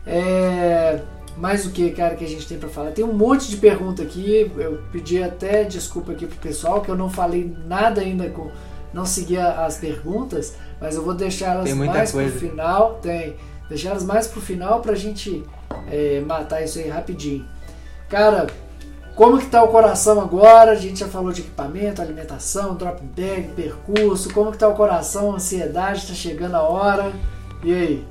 [0.07, 1.03] é,
[1.37, 2.93] mais o que, cara, que a gente tem para falar?
[2.93, 4.51] Tem um monte de pergunta aqui.
[4.57, 8.51] Eu pedi até desculpa aqui pro pessoal que eu não falei nada ainda com.
[8.93, 12.31] Não segui as perguntas, mas eu vou deixar elas mais coisa.
[12.31, 12.95] pro final.
[13.03, 13.37] Tem.
[13.69, 15.45] Deixar elas mais pro final pra gente
[15.91, 17.45] é, matar isso aí rapidinho.
[18.09, 18.47] Cara,
[19.17, 20.73] como que está o coração agora?
[20.73, 24.33] A gente já falou de equipamento, alimentação, drop bag, percurso.
[24.33, 26.01] Como que está o coração, ansiedade?
[26.01, 27.13] Está chegando a hora.
[27.65, 28.05] E aí?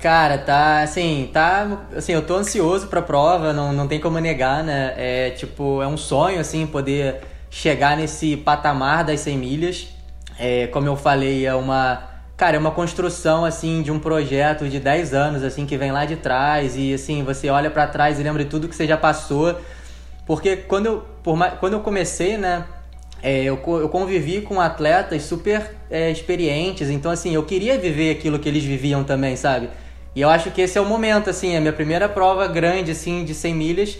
[0.00, 1.84] Cara, tá assim, tá.
[1.96, 4.92] Assim, eu tô ansioso pra prova, não, não tem como negar, né?
[4.96, 9.88] É tipo, é um sonho, assim, poder chegar nesse patamar das 100 milhas.
[10.36, 12.10] É, como eu falei, é uma.
[12.36, 16.04] Cara, é uma construção, assim, de um projeto de 10 anos, assim, que vem lá
[16.04, 16.76] de trás.
[16.76, 19.56] E, assim, você olha para trás e lembra de tudo que você já passou.
[20.26, 22.64] Porque quando eu, por, quando eu comecei, né,
[23.22, 28.38] é, eu, eu convivi com atletas super é, experientes, então assim, eu queria viver aquilo
[28.38, 29.70] que eles viviam também, sabe?
[30.14, 32.90] E eu acho que esse é o momento, assim, é a minha primeira prova grande,
[32.90, 33.98] assim, de 100 milhas.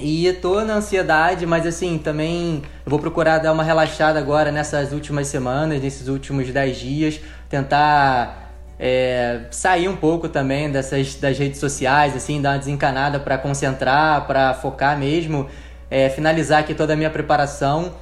[0.00, 4.92] E tô na ansiedade, mas assim, também eu vou procurar dar uma relaxada agora nessas
[4.92, 8.47] últimas semanas, nesses últimos 10 dias, tentar
[8.78, 14.26] é, sair um pouco também dessas das redes sociais, assim, dar uma desencanada para concentrar,
[14.26, 15.48] para focar mesmo,
[15.90, 17.92] é, finalizar aqui toda a minha preparação.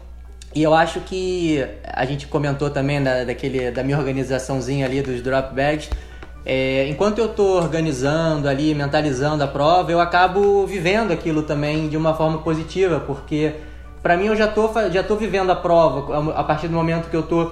[0.55, 5.23] E eu acho que a gente comentou também da, daquele, da minha organizaçãozinha ali dos
[5.23, 5.91] drop bags.
[6.45, 11.97] é, enquanto eu estou organizando ali, mentalizando a prova, eu acabo vivendo aquilo também de
[11.97, 13.53] uma forma positiva, porque
[14.03, 17.17] para mim eu já tô, já tô vivendo a prova a partir do momento que
[17.17, 17.51] eu tô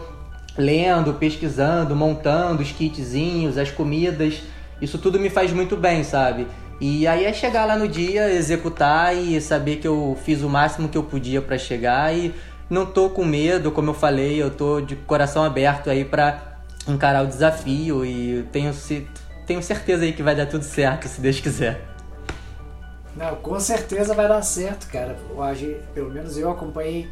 [0.57, 4.43] lendo, pesquisando, montando os kitzinhos, as comidas.
[4.81, 6.47] Isso tudo me faz muito bem, sabe?
[6.81, 10.89] E aí é chegar lá no dia, executar e saber que eu fiz o máximo
[10.89, 12.35] que eu podia para chegar e
[12.69, 17.23] não tô com medo, como eu falei, eu tô de coração aberto aí para encarar
[17.25, 18.73] o desafio e tenho,
[19.47, 21.81] tenho certeza aí que vai dar tudo certo, se Deus quiser.
[23.17, 25.17] Não, com certeza vai dar certo, cara.
[25.95, 27.09] Pelo menos eu acompanhei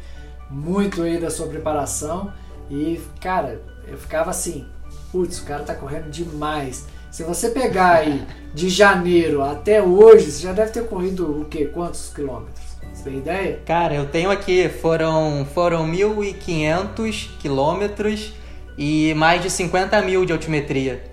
[0.49, 2.33] muito aí da sua preparação
[2.69, 4.65] e, cara, eu ficava assim,
[5.11, 6.85] putz, o cara tá correndo demais.
[7.11, 11.65] Se você pegar aí de janeiro até hoje, você já deve ter corrido o quê?
[11.65, 12.63] Quantos quilômetros?
[12.91, 13.59] Você tem ideia?
[13.65, 18.33] Cara, eu tenho aqui, foram, foram 1.500 quilômetros
[18.77, 21.03] e mais de 50 mil de altimetria.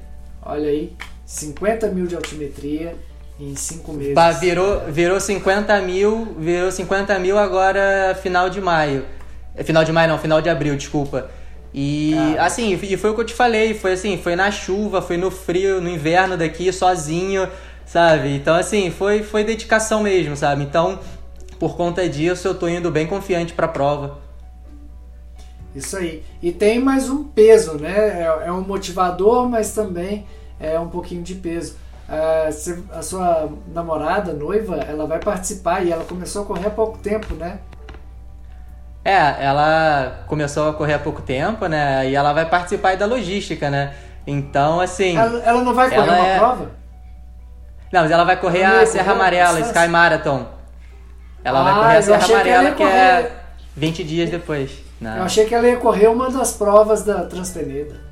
[0.43, 0.97] Olha aí,
[1.27, 2.95] 50 mil de altimetria
[3.39, 4.15] em 5 meses.
[4.15, 9.05] Bah, virou, virou 50 mil, virou 50 mil agora final de maio.
[9.55, 11.31] É, final de maio não, final de abril, desculpa.
[11.73, 15.17] E assim, e foi o que eu te falei, foi assim, foi na chuva, foi
[15.17, 17.49] no frio, no inverno daqui, sozinho,
[17.87, 18.35] sabe?
[18.35, 20.65] Então assim, foi, foi dedicação mesmo, sabe?
[20.65, 20.99] Então,
[21.59, 24.19] por conta disso, eu tô indo bem confiante pra prova.
[25.75, 26.25] Isso aí.
[26.43, 28.23] E tem mais um peso, né?
[28.23, 30.27] É, é um motivador, mas também
[30.59, 31.77] é um pouquinho de peso.
[32.09, 37.35] a sua namorada, noiva, ela vai participar e ela começou a correr há pouco tempo,
[37.35, 37.61] né?
[39.05, 42.09] É, ela começou a correr há pouco tempo, né?
[42.09, 43.95] E ela vai participar da logística, né?
[44.27, 45.17] Então, assim.
[45.17, 46.39] Ela, ela não vai correr uma é...
[46.39, 46.71] prova?
[47.93, 50.47] Não, mas ela vai correr a Serra Amarela, Sky Marathon.
[51.43, 53.33] Ela ah, vai correr a Serra Amarela, que, que é
[53.75, 54.71] 20 dias depois.
[55.01, 55.17] Não.
[55.17, 58.11] Eu achei que ela ia correr uma das provas da Transpeneda.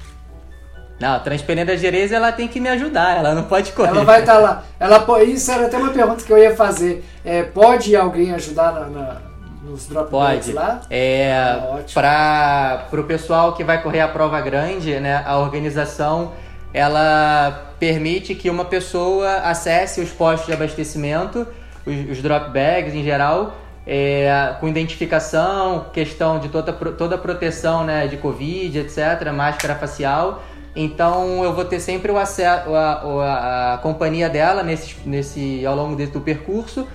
[0.99, 3.91] Não, a Transpeneda Gereza ela tem que me ajudar, ela não pode correr.
[3.91, 4.65] Ela vai estar tá lá.
[4.81, 7.05] Ela, isso era até uma pergunta que eu ia fazer.
[7.25, 9.28] É, pode alguém ajudar na, na
[9.69, 10.53] nos drop Pode.
[10.53, 10.81] lá?
[10.91, 16.33] É, ah, para o pessoal que vai correr a prova grande, né, a organização
[16.73, 21.47] ela permite que uma pessoa acesse os postos de abastecimento,
[21.87, 23.55] os, os drop bags em geral,
[23.87, 30.43] é, com identificação, questão de toda, toda a proteção né, de Covid, etc., máscara facial.
[30.77, 35.75] Então eu vou ter sempre o acesso, a, a, a companhia dela nesse, nesse, ao
[35.75, 36.87] longo desse, do percurso.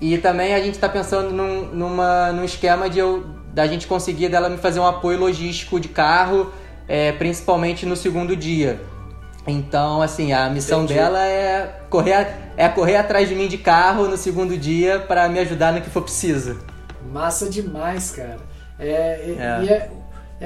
[0.00, 4.28] E também a gente está pensando num, numa, num esquema de eu, da gente conseguir
[4.28, 6.52] dela me fazer um apoio logístico de carro,
[6.86, 8.80] é, principalmente no segundo dia.
[9.46, 11.00] Então, assim, a missão Entendi.
[11.00, 15.38] dela é correr, é correr atrás de mim de carro no segundo dia para me
[15.38, 16.58] ajudar no que for preciso.
[17.10, 18.38] Massa demais, cara.
[18.78, 19.72] É, é, é.
[19.72, 19.90] é,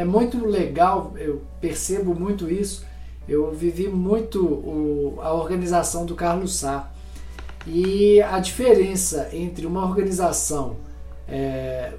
[0.03, 2.87] é muito legal, eu percebo muito isso.
[3.29, 6.91] Eu vivi muito o, a organização do Carlos Sá.
[7.67, 10.77] E a diferença entre uma organização
[11.29, 11.93] é,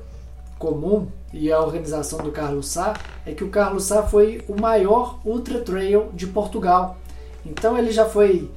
[0.60, 2.94] comum e a organização do Carlos Sá
[3.26, 6.98] é que o Carlos Sá foi o maior ultra trail de Portugal.
[7.46, 8.52] Então ele já foi,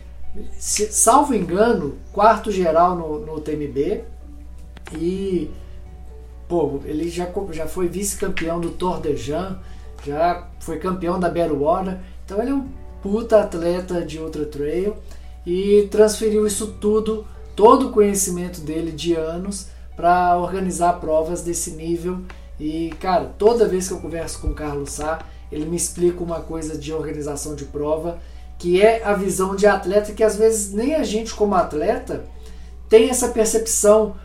[0.58, 4.04] salvo engano, quarto geral no, no TMB
[4.92, 5.50] e
[6.48, 9.58] pô, ele já, já foi vice-campeão do Tour de Jean,
[10.04, 12.68] já foi campeão da Water, então ele é um
[13.02, 14.96] puta atleta de ultra trail
[15.46, 17.24] e transferiu isso tudo,
[17.54, 22.22] todo o conhecimento dele de anos para organizar provas desse nível
[22.58, 25.20] e, cara, toda vez que eu converso com o Carlos Sá,
[25.52, 28.18] ele me explica uma coisa de organização de prova,
[28.58, 32.24] que é a visão de atleta que às vezes nem a gente como atleta
[32.88, 34.16] tem essa percepção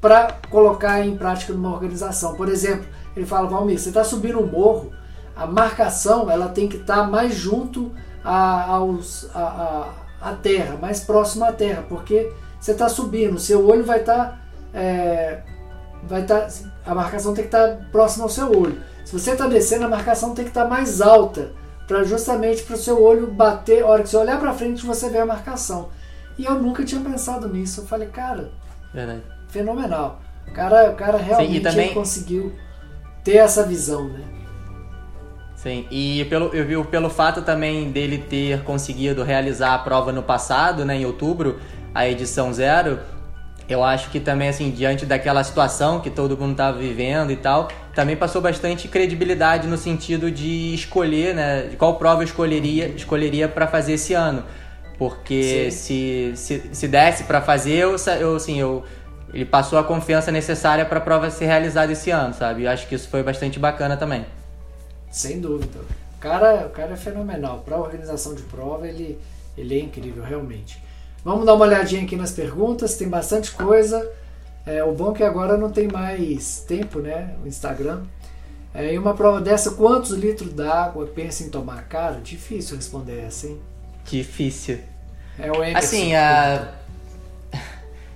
[0.00, 2.34] para colocar em prática numa organização.
[2.34, 4.92] Por exemplo, ele fala, Valmir, você está subindo um morro,
[5.34, 7.92] a marcação ela tem que estar tá mais junto
[8.24, 9.88] a, aos, a, a,
[10.20, 14.38] a, terra, mais próximo à terra, porque você está subindo, seu olho vai estar tá,
[14.74, 15.42] é,
[16.02, 16.48] vai estar tá,
[16.86, 18.80] a marcação tem que estar tá próxima ao seu olho.
[19.04, 21.52] Se você está descendo, a marcação tem que estar tá mais alta,
[21.88, 23.82] para justamente para o seu olho bater.
[23.82, 25.88] A hora que você olhar para frente, você vê a marcação.
[26.36, 27.80] E eu nunca tinha pensado nisso.
[27.80, 28.52] Eu falei, cara,
[28.92, 29.22] Verdade.
[29.48, 30.20] fenomenal.
[30.46, 31.94] O cara, o cara realmente Sim, também...
[31.94, 32.52] conseguiu
[33.24, 34.37] ter essa visão, né?
[35.58, 40.22] Sim, e pelo, eu vi pelo fato também dele ter conseguido realizar a prova no
[40.22, 41.58] passado, né, em outubro,
[41.92, 43.00] a edição zero,
[43.68, 47.66] eu acho que também, assim, diante daquela situação que todo mundo estava vivendo e tal,
[47.92, 53.48] também passou bastante credibilidade no sentido de escolher, né, de qual prova eu escolheria, escolheria
[53.48, 54.44] para fazer esse ano.
[54.96, 58.84] Porque se, se, se desse para fazer, eu, eu, assim, eu,
[59.34, 62.62] ele passou a confiança necessária para a prova ser realizada esse ano, sabe?
[62.62, 64.24] Eu acho que isso foi bastante bacana também.
[65.10, 65.78] Sem dúvida.
[66.16, 67.60] O cara, o cara é fenomenal.
[67.64, 69.18] Para organização de prova, ele,
[69.56, 70.82] ele é incrível, realmente.
[71.24, 74.10] Vamos dar uma olhadinha aqui nas perguntas, tem bastante coisa.
[74.64, 77.34] É, o bom é que agora não tem mais tempo, né?
[77.42, 78.02] O Instagram.
[78.74, 81.84] É, em uma prova dessa, quantos litros d'água pensa em tomar?
[81.88, 83.58] Cara, difícil responder essa, hein?
[84.04, 84.78] Difícil.
[85.38, 85.78] É o Emerson.
[85.78, 86.74] Assim, a...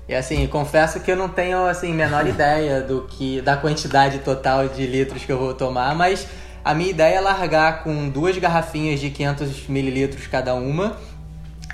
[0.09, 4.69] E assim, confesso que eu não tenho assim menor ideia do que da quantidade total
[4.69, 6.27] de litros que eu vou tomar, mas
[6.65, 10.97] a minha ideia é largar com duas garrafinhas de 500 mililitros cada uma.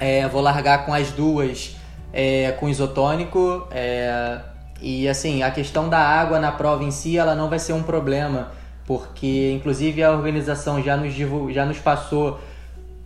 [0.01, 1.77] É, vou largar com as duas
[2.13, 3.67] é, com isotônico.
[3.71, 4.41] É,
[4.81, 7.83] e assim, a questão da água na prova em si, ela não vai ser um
[7.83, 8.53] problema,
[8.87, 11.15] porque inclusive a organização já nos,
[11.53, 12.41] já nos passou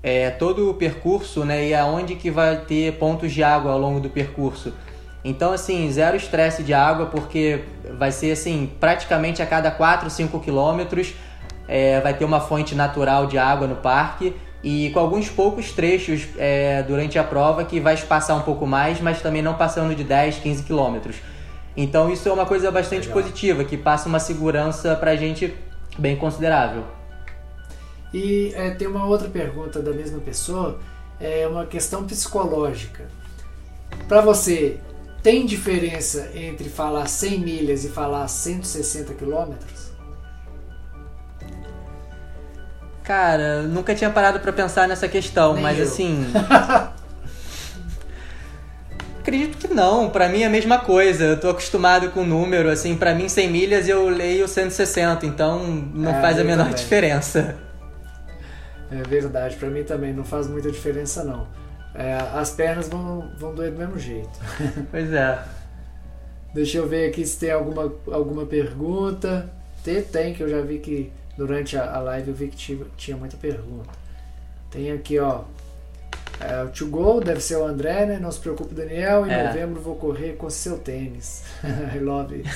[0.03, 4.01] é, todo o percurso né, e aonde que vai ter pontos de água ao longo
[4.01, 4.73] do percurso.
[5.25, 7.65] Então, assim, zero estresse de água, porque
[7.97, 11.15] vai ser assim, praticamente a cada 4, 5 quilômetros
[11.73, 16.29] é, vai ter uma fonte natural de água no parque e com alguns poucos trechos
[16.37, 20.05] é, durante a prova que vai espaçar um pouco mais, mas também não passando de
[20.05, 21.17] 10, 15 quilômetros.
[21.75, 23.23] Então isso é uma coisa bastante Legal.
[23.23, 25.55] positiva, que passa uma segurança pra gente
[25.99, 26.85] bem considerável.
[28.13, 30.79] E é, tem uma outra pergunta da mesma pessoa,
[31.19, 33.09] é uma questão psicológica.
[34.07, 34.79] Para você,
[35.23, 39.82] tem diferença entre falar 100 milhas e falar 160 quilômetros?
[43.03, 45.85] Cara, nunca tinha parado para pensar nessa questão, Nem mas eu.
[45.85, 46.27] assim.
[49.21, 51.25] Acredito que não, para mim é a mesma coisa.
[51.25, 55.65] Eu tô acostumado com o número, assim, para mim 100 milhas eu leio 160, então
[55.95, 56.79] não é, faz a menor também.
[56.79, 57.57] diferença.
[58.91, 61.47] É verdade, para mim também não faz muita diferença não.
[61.95, 64.31] É, as pernas vão, vão doer do mesmo jeito.
[64.91, 65.39] Pois é.
[66.53, 69.49] Deixa eu ver aqui se tem alguma, alguma pergunta.
[69.85, 72.85] Tem, tem, que eu já vi que durante a, a live eu vi que tinha,
[72.97, 73.91] tinha muita pergunta.
[74.71, 75.43] Tem aqui, ó.
[76.41, 78.19] É, o To Go deve ser o André, né?
[78.19, 79.27] Não se preocupe, Daniel.
[79.27, 79.47] Em é.
[79.47, 81.45] novembro vou correr com seu tênis.
[81.95, 82.49] I love it.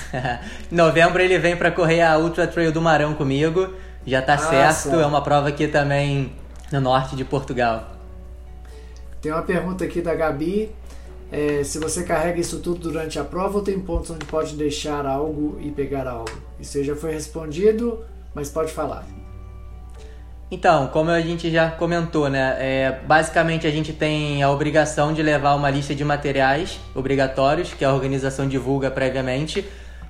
[0.71, 3.73] em novembro ele vem para correr a Ultra Trail do Marão comigo.
[4.05, 4.99] Já tá ah, certo.
[4.99, 6.33] É uma prova aqui também
[6.71, 7.97] no norte de Portugal.
[9.21, 10.71] Tem uma pergunta aqui da Gabi.
[11.31, 15.05] É, se você carrega isso tudo durante a prova ou tem pontos onde pode deixar
[15.05, 16.31] algo e pegar algo?
[16.59, 18.03] Isso já foi respondido,
[18.33, 19.05] mas pode falar.
[20.49, 22.55] Então, como a gente já comentou, né?
[22.59, 27.83] É, basicamente a gente tem a obrigação de levar uma lista de materiais obrigatórios que
[27.83, 29.65] a organização divulga previamente.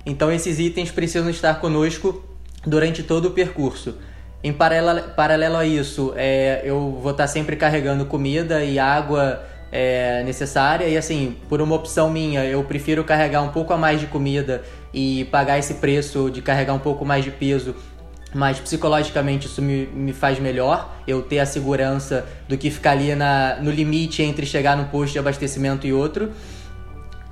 [0.06, 2.24] Então esses itens precisam estar conosco
[2.64, 3.96] durante todo o percurso.
[4.42, 9.42] Em paralelo, paralelo a isso, é, eu vou estar sempre carregando comida e água
[9.72, 10.86] é, necessária.
[10.86, 14.62] E assim, por uma opção minha, eu prefiro carregar um pouco a mais de comida
[14.94, 17.74] e pagar esse preço de carregar um pouco mais de peso
[18.34, 23.14] mas psicologicamente isso me, me faz melhor, eu ter a segurança do que ficar ali
[23.14, 26.30] na, no limite entre chegar num posto de abastecimento e outro.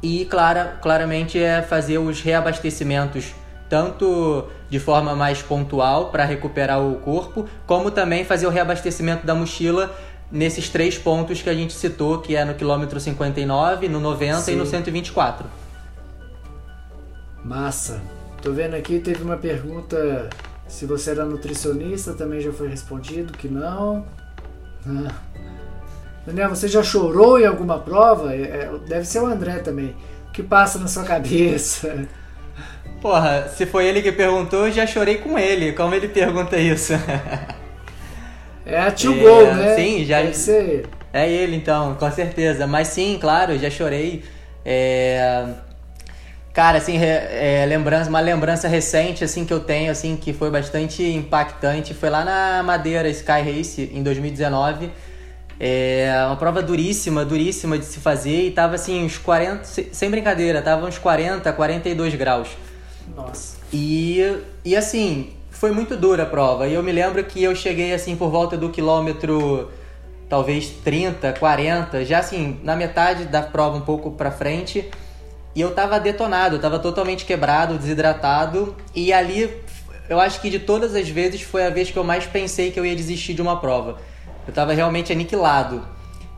[0.03, 3.35] E clara, claramente é fazer os reabastecimentos
[3.69, 9.35] tanto de forma mais pontual para recuperar o corpo, como também fazer o reabastecimento da
[9.35, 9.95] mochila
[10.31, 14.53] nesses três pontos que a gente citou, que é no quilômetro 59, no 90 Sim.
[14.53, 15.47] e no 124.
[17.45, 18.01] Massa.
[18.43, 20.29] Tô vendo aqui, teve uma pergunta
[20.69, 24.05] se você era nutricionista, também já foi respondido que não.
[24.87, 25.13] Ah.
[26.27, 28.35] Daniel, você já chorou em alguma prova?
[28.35, 29.95] É, é, deve ser o André também.
[30.29, 32.07] O que passa na sua cabeça?
[33.01, 35.73] Porra, se foi ele que perguntou, eu já chorei com ele.
[35.73, 36.93] Como ele pergunta isso?
[38.69, 39.77] É a Tio é, Gol, né?
[39.77, 40.21] Sim, já.
[40.23, 40.87] Deve ser.
[41.13, 42.67] É ele então, com certeza.
[42.67, 44.25] Mas sim, claro, já chorei.
[44.65, 45.47] É...
[46.57, 51.03] Cara, assim, é, lembrança, uma lembrança recente, assim, que eu tenho, assim, que foi bastante
[51.03, 54.91] impactante, foi lá na Madeira Sky Race, em 2019.
[55.61, 60.63] É uma prova duríssima, duríssima de se fazer e tava, assim, uns 40, sem brincadeira,
[60.63, 62.49] tava uns 40, 42 graus.
[63.15, 63.59] Nossa.
[63.71, 66.67] E, e assim, foi muito dura a prova.
[66.67, 69.71] E eu me lembro que eu cheguei assim por volta do quilômetro
[70.27, 74.91] talvez 30, 40, já assim, na metade da prova um pouco para frente,
[75.57, 79.53] e eu tava detonado, eu tava totalmente quebrado, desidratado, e ali
[80.09, 82.79] eu acho que de todas as vezes foi a vez que eu mais pensei que
[82.79, 83.99] eu ia desistir de uma prova.
[84.47, 85.83] Eu tava realmente aniquilado.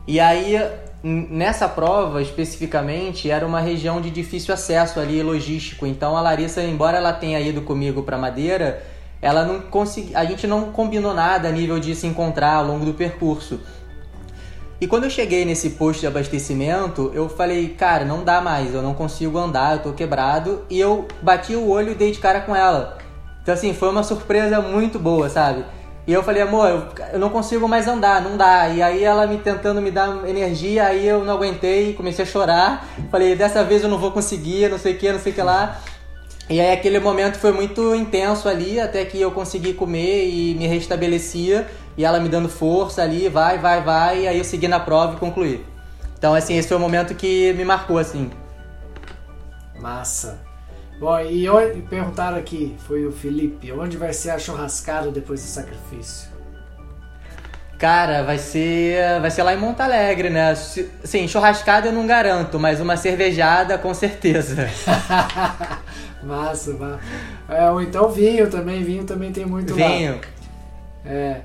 [0.07, 0.57] E aí
[1.01, 5.87] Nessa prova, especificamente, era uma região de difícil acesso ali logístico.
[5.87, 8.83] Então a Larissa, embora ela tenha ido comigo para Madeira,
[9.21, 12.83] ela não consegui, a gente não combinou nada a nível de se encontrar ao longo
[12.83, 13.61] do percurso.
[14.81, 18.81] E quando eu cheguei nesse posto de abastecimento, eu falei, cara, não dá mais, eu
[18.81, 20.63] não consigo andar, eu tô quebrado.
[20.69, 22.97] E eu bati o olho e dei de cara com ela.
[23.41, 25.65] Então assim, foi uma surpresa muito boa, sabe?
[26.07, 26.83] E eu falei, amor, eu,
[27.13, 28.69] eu não consigo mais andar, não dá.
[28.69, 32.87] E aí ela me tentando me dar energia, aí eu não aguentei, comecei a chorar.
[33.11, 35.41] Falei, dessa vez eu não vou conseguir, não sei o que, não sei o que
[35.41, 35.81] lá.
[36.49, 40.65] E aí aquele momento foi muito intenso ali, até que eu consegui comer e me
[40.65, 41.67] restabelecia.
[41.99, 44.21] E ela me dando força ali, vai, vai, vai.
[44.21, 45.65] E aí eu segui na prova e concluí.
[46.17, 48.31] Então, assim, esse foi o momento que me marcou, assim.
[49.77, 50.39] Massa.
[50.97, 55.47] Bom, e onde, perguntaram aqui, foi o Felipe, onde vai ser a churrascada depois do
[55.47, 56.29] sacrifício?
[57.77, 60.55] Cara, vai ser, vai ser lá em Monte Alegre, né?
[60.55, 64.69] Sim, churrascada eu não garanto, mas uma cervejada com certeza.
[66.23, 66.99] massa, massa.
[67.49, 70.13] É, ou então vinho também, vinho também tem muito vinho.
[70.13, 70.21] lá.
[71.05, 71.41] É.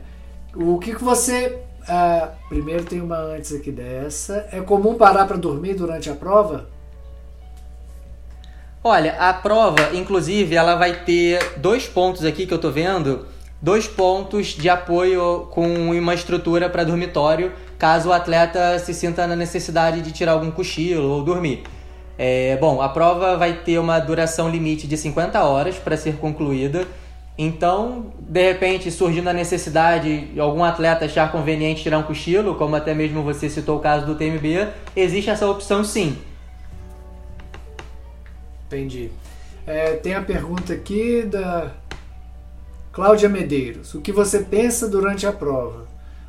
[0.56, 1.58] O que que você...
[1.82, 4.46] Uh, primeiro tem uma antes aqui dessa.
[4.50, 6.68] É comum parar para dormir durante a prova?
[8.82, 13.26] Olha, a prova, inclusive, ela vai ter dois pontos aqui que eu tô vendo,
[13.60, 19.34] dois pontos de apoio com uma estrutura para dormitório, caso o atleta se sinta na
[19.34, 21.62] necessidade de tirar algum cochilo ou dormir.
[22.18, 26.86] É, bom, a prova vai ter uma duração limite de 50 horas para ser concluída.
[27.36, 32.76] Então, de repente, surgindo a necessidade de algum atleta achar conveniente tirar um cochilo, como
[32.76, 36.16] até mesmo você citou o caso do TMB, existe essa opção sim.
[38.66, 39.10] Entendi.
[39.66, 41.72] É, tem a pergunta aqui da
[42.92, 43.94] Cláudia Medeiros.
[43.94, 45.86] O que você pensa durante a prova?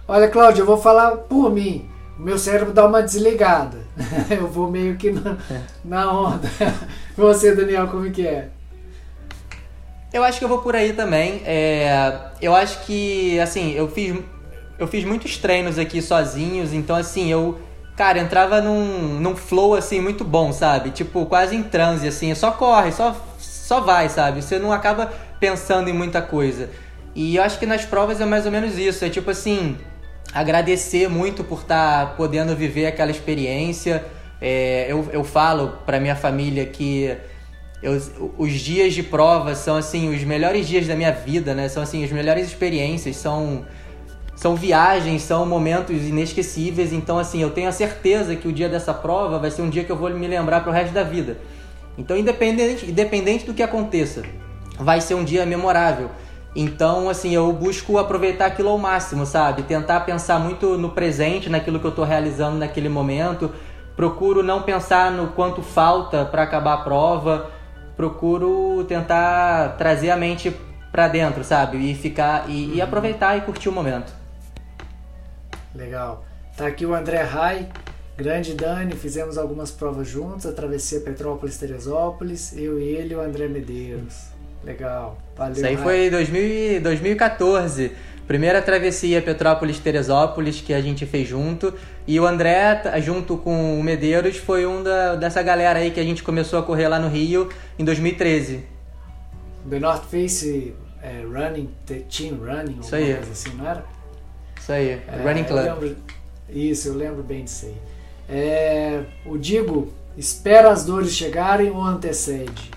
[0.07, 1.88] Olha, Cláudia, eu vou falar por mim.
[2.18, 3.77] O meu cérebro dá uma desligada.
[4.32, 5.38] eu vou meio que na,
[5.84, 6.49] na onda.
[7.15, 8.49] você, Daniel, como que é?
[10.15, 11.41] Eu acho que eu vou por aí também.
[11.45, 14.15] É, eu acho que, assim, eu fiz,
[14.79, 17.59] eu fiz muitos treinos aqui sozinhos, então, assim, eu
[17.97, 20.91] cara, entrava num, num flow, assim, muito bom, sabe?
[20.91, 24.41] Tipo, quase em transe, assim, só corre, só, só vai, sabe?
[24.41, 26.69] Você não acaba pensando em muita coisa.
[27.13, 29.75] E eu acho que nas provas é mais ou menos isso, é tipo assim,
[30.33, 34.01] agradecer muito por estar tá podendo viver aquela experiência.
[34.39, 37.17] É, eu, eu falo pra minha família que
[37.85, 41.69] eu, os dias de prova são, assim, os melhores dias da minha vida, né?
[41.69, 43.63] São, assim, as melhores experiências, são
[44.35, 46.91] são viagens, são momentos inesquecíveis.
[46.91, 49.83] Então, assim, eu tenho a certeza que o dia dessa prova vai ser um dia
[49.85, 51.37] que eu vou me lembrar para o resto da vida.
[51.97, 54.23] Então, independente, independente do que aconteça,
[54.77, 56.09] vai ser um dia memorável.
[56.53, 59.63] Então, assim, eu busco aproveitar aquilo ao máximo, sabe?
[59.63, 63.51] Tentar pensar muito no presente, naquilo que eu estou realizando naquele momento.
[63.95, 67.55] Procuro não pensar no quanto falta para acabar a prova.
[67.95, 70.55] Procuro tentar trazer a mente
[70.91, 71.77] para dentro, sabe?
[71.77, 74.13] E ficar e, e aproveitar e curtir o momento.
[75.73, 76.26] Legal.
[76.55, 77.67] Tá aqui o André Rai,
[78.15, 83.47] grande Dani, fizemos algumas provas juntos, a travessia Petrópolis-Teresópolis, eu e ele e o André
[83.49, 84.27] Medeiros.
[84.63, 85.17] Legal.
[85.35, 85.53] Valeu.
[85.53, 85.84] Isso aí Rai.
[85.84, 87.91] foi 2000, 2014.
[88.26, 91.73] Primeira travessia Petrópolis-Teresópolis que a gente fez junto.
[92.07, 96.03] E o André, junto com o Medeiros, foi um da, dessa galera aí que a
[96.03, 97.49] gente começou a correr lá no Rio
[97.80, 98.64] em 2013.
[99.68, 103.15] The North Face é, Running, Team Running, Isso aí.
[103.15, 103.84] coisa assim, não era?
[104.60, 105.65] Isso aí, é, Running Club.
[105.65, 105.98] Eu lembro,
[106.49, 107.77] isso, eu lembro bem disso aí.
[108.30, 112.72] É, o Digo, espera as dores chegarem ou antecede?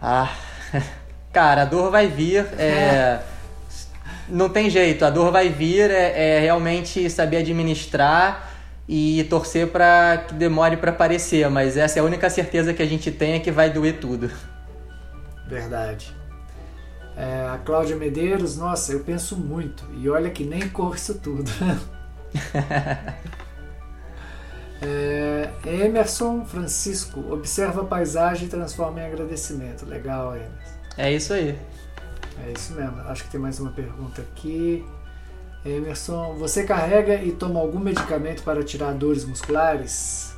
[0.00, 0.32] Ah,
[1.32, 2.46] cara, a dor vai vir.
[2.58, 3.20] É,
[4.28, 5.90] não tem jeito, a dor vai vir.
[5.90, 8.54] É, é realmente saber administrar
[8.88, 11.48] e torcer para que demore para aparecer.
[11.50, 14.30] Mas essa é a única certeza que a gente tem é que vai doer tudo.
[15.48, 16.14] Verdade.
[17.16, 19.84] É, a Cláudia Medeiros, nossa, eu penso muito.
[19.96, 21.50] E olha que nem isso tudo.
[24.82, 29.86] é, Emerson Francisco, observa a paisagem e transforma em agradecimento.
[29.86, 30.76] Legal, Emerson.
[30.98, 31.58] É isso aí.
[32.44, 33.00] É isso mesmo.
[33.06, 34.84] Acho que tem mais uma pergunta aqui.
[35.64, 40.34] Emerson, você carrega e toma algum medicamento para tirar dores musculares?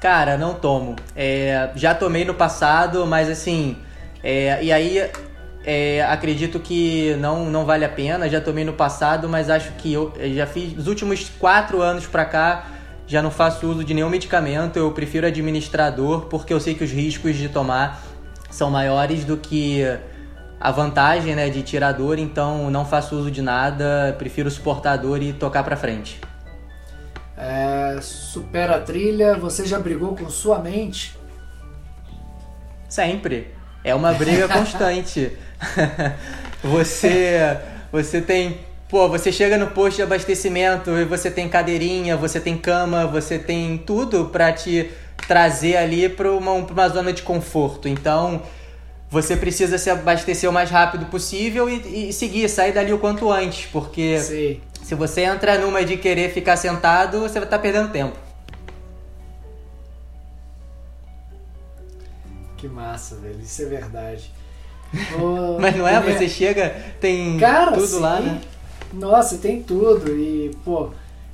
[0.00, 0.96] Cara, não tomo.
[1.14, 3.76] É, já tomei no passado, mas assim.
[4.22, 5.08] É, e aí
[5.64, 8.28] é, acredito que não, não vale a pena.
[8.28, 12.24] Já tomei no passado, mas acho que eu já fiz os últimos quatro anos pra
[12.24, 12.66] cá.
[13.06, 14.76] Já não faço uso de nenhum medicamento.
[14.76, 18.02] Eu prefiro administrador porque eu sei que os riscos de tomar
[18.50, 19.84] são maiores do que
[20.62, 22.20] a vantagem né, de tirar dor.
[22.20, 24.14] Então não faço uso de nada.
[24.16, 26.20] Prefiro suportar a dor e tocar pra frente.
[27.36, 29.36] É, supera a trilha.
[29.36, 31.18] Você já brigou com sua mente?
[32.88, 33.52] Sempre.
[33.82, 35.36] É uma briga constante.
[36.62, 37.58] você,
[37.90, 42.56] você tem, pô, você chega no posto de abastecimento e você tem cadeirinha, você tem
[42.56, 44.90] cama, você tem tudo para te
[45.26, 47.88] trazer ali para uma, uma zona de conforto.
[47.88, 48.42] Então,
[49.12, 53.30] você precisa se abastecer o mais rápido possível e, e seguir, sair dali o quanto
[53.30, 54.60] antes, porque Sim.
[54.82, 58.16] se você entra numa de querer ficar sentado, você vai estar perdendo tempo.
[62.56, 63.38] Que massa, velho.
[63.38, 64.32] Isso é verdade.
[65.20, 66.00] Ô, Mas não é?
[66.00, 68.00] Você chega, tem Cara, tudo sim.
[68.00, 68.40] lá, né?
[68.94, 70.10] Nossa, tem tudo.
[70.16, 70.88] E, pô,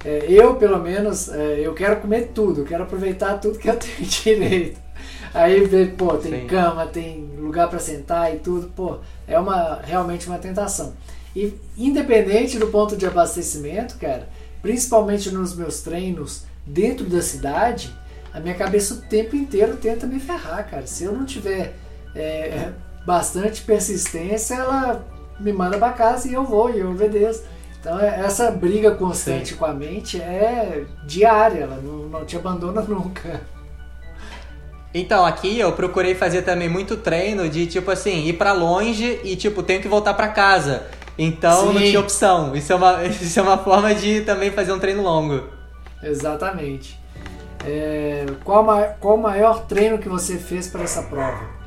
[0.04, 2.62] é, eu, pelo menos, é, eu quero comer tudo.
[2.62, 4.80] Eu quero aproveitar tudo que eu tenho direito.
[5.34, 6.46] Aí, vê, pô, tem Sim.
[6.46, 8.68] cama, tem lugar pra sentar e tudo.
[8.74, 10.94] Pô, é uma, realmente uma tentação.
[11.34, 14.28] E, independente do ponto de abastecimento, cara,
[14.62, 17.94] principalmente nos meus treinos dentro da cidade,
[18.32, 20.86] a minha cabeça o tempo inteiro tenta me ferrar, cara.
[20.86, 21.74] Se eu não tiver
[22.14, 22.70] é,
[23.06, 25.06] bastante persistência, ela
[25.40, 27.44] me manda pra casa e eu vou e eu obedeço.
[27.80, 29.56] Então é- essa briga constante Sim.
[29.56, 33.40] com a mente é diária, ela não, não te abandona nunca.
[34.92, 39.36] Então, aqui eu procurei fazer também muito treino de, tipo assim, ir pra longe e,
[39.36, 40.86] tipo, tenho que voltar pra casa.
[41.18, 41.88] Então, não Sim.
[41.88, 42.54] tinha opção.
[42.54, 45.44] Isso é, uma, isso é uma forma de também fazer um treino longo.
[46.02, 46.98] Exatamente.
[47.66, 48.64] É, qual,
[49.00, 51.58] qual o maior treino que você fez para essa prova?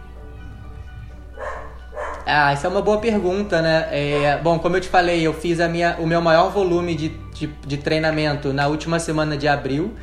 [2.26, 3.88] Ah, isso é uma boa pergunta, né?
[3.92, 7.10] É, bom, como eu te falei, eu fiz a minha, o meu maior volume de,
[7.34, 9.94] de, de treinamento na última semana de abril.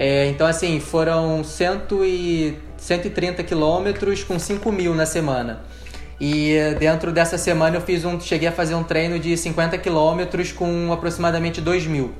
[0.00, 5.64] É, então, assim, foram 100 e, 130 quilômetros com 5 mil na semana.
[6.20, 10.52] E dentro dessa semana eu fiz um, cheguei a fazer um treino de 50 quilômetros
[10.52, 12.12] com aproximadamente 2 mil.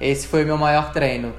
[0.00, 1.34] Esse foi o meu maior treino.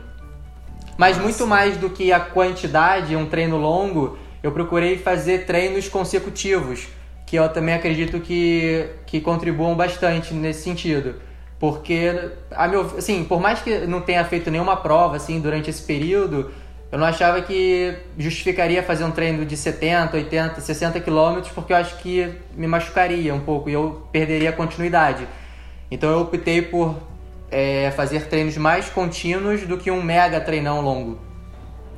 [0.99, 1.23] Mas Nossa.
[1.23, 6.87] muito mais do que a quantidade, um treino longo, eu procurei fazer treinos consecutivos,
[7.25, 11.15] que eu também acredito que, que contribuam bastante nesse sentido.
[11.61, 15.83] Porque, a meu, assim, por mais que não tenha feito nenhuma prova assim durante esse
[15.83, 16.49] período,
[16.91, 21.77] eu não achava que justificaria fazer um treino de 70, 80, 60 quilômetros, porque eu
[21.77, 25.27] acho que me machucaria um pouco e eu perderia a continuidade.
[25.91, 26.95] Então eu optei por
[27.51, 31.19] é, fazer treinos mais contínuos do que um mega treinão longo.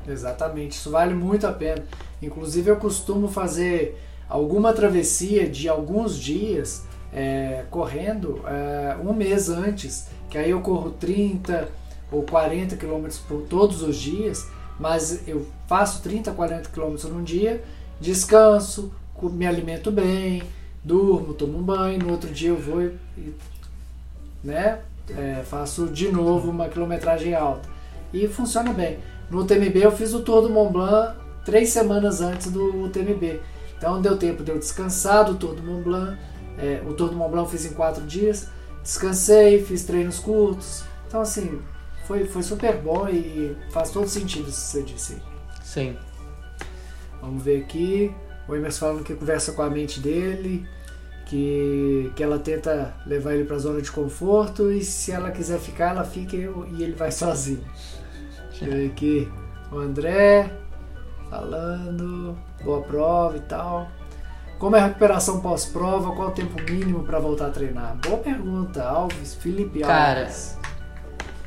[0.06, 1.86] Exatamente, isso vale muito a pena.
[2.22, 6.84] Inclusive eu costumo fazer alguma travessia de alguns dias
[7.14, 11.70] é, correndo é, um mês antes, que aí eu corro 30
[12.12, 14.48] ou 40 quilômetros por todos os dias,
[14.80, 17.64] mas eu faço 30, 40 quilômetros num dia,
[18.00, 18.92] descanso,
[19.22, 20.44] me alimento bem,
[20.84, 23.34] durmo, tomo um banho, no outro dia eu vou e,
[24.44, 24.80] né,
[25.18, 27.70] é, faço de novo uma quilometragem alta.
[28.14, 29.00] E funciona bem.
[29.30, 33.40] No UTMB eu fiz o Tour do Mont Blanc três semanas antes do UTMB.
[33.78, 36.18] Então deu tempo de eu descansar do Tour do Mont Blanc.
[36.58, 38.48] É, o Tour do Mont Blanc eu fiz em quatro dias.
[38.82, 40.84] Descansei, fiz treinos curtos.
[41.08, 41.62] Então assim,
[42.06, 45.22] foi, foi super bom e faz todo sentido isso que você disse aí.
[45.64, 45.98] Sim.
[47.22, 48.14] Vamos ver aqui.
[48.48, 50.68] O Emerson falando que conversa com a mente dele,
[51.26, 55.60] que, que ela tenta levar ele para a zona de conforto e se ela quiser
[55.60, 57.64] ficar, ela fica e e ele vai sozinho.
[58.50, 59.32] Deixa eu ver aqui.
[59.72, 60.52] O André
[61.30, 63.90] falando, boa prova e tal.
[64.58, 66.16] Como é a recuperação pós-prova?
[66.16, 67.98] Qual o tempo mínimo para voltar a treinar?
[67.98, 70.58] Boa pergunta, Alves, Felipe Cara, Alves.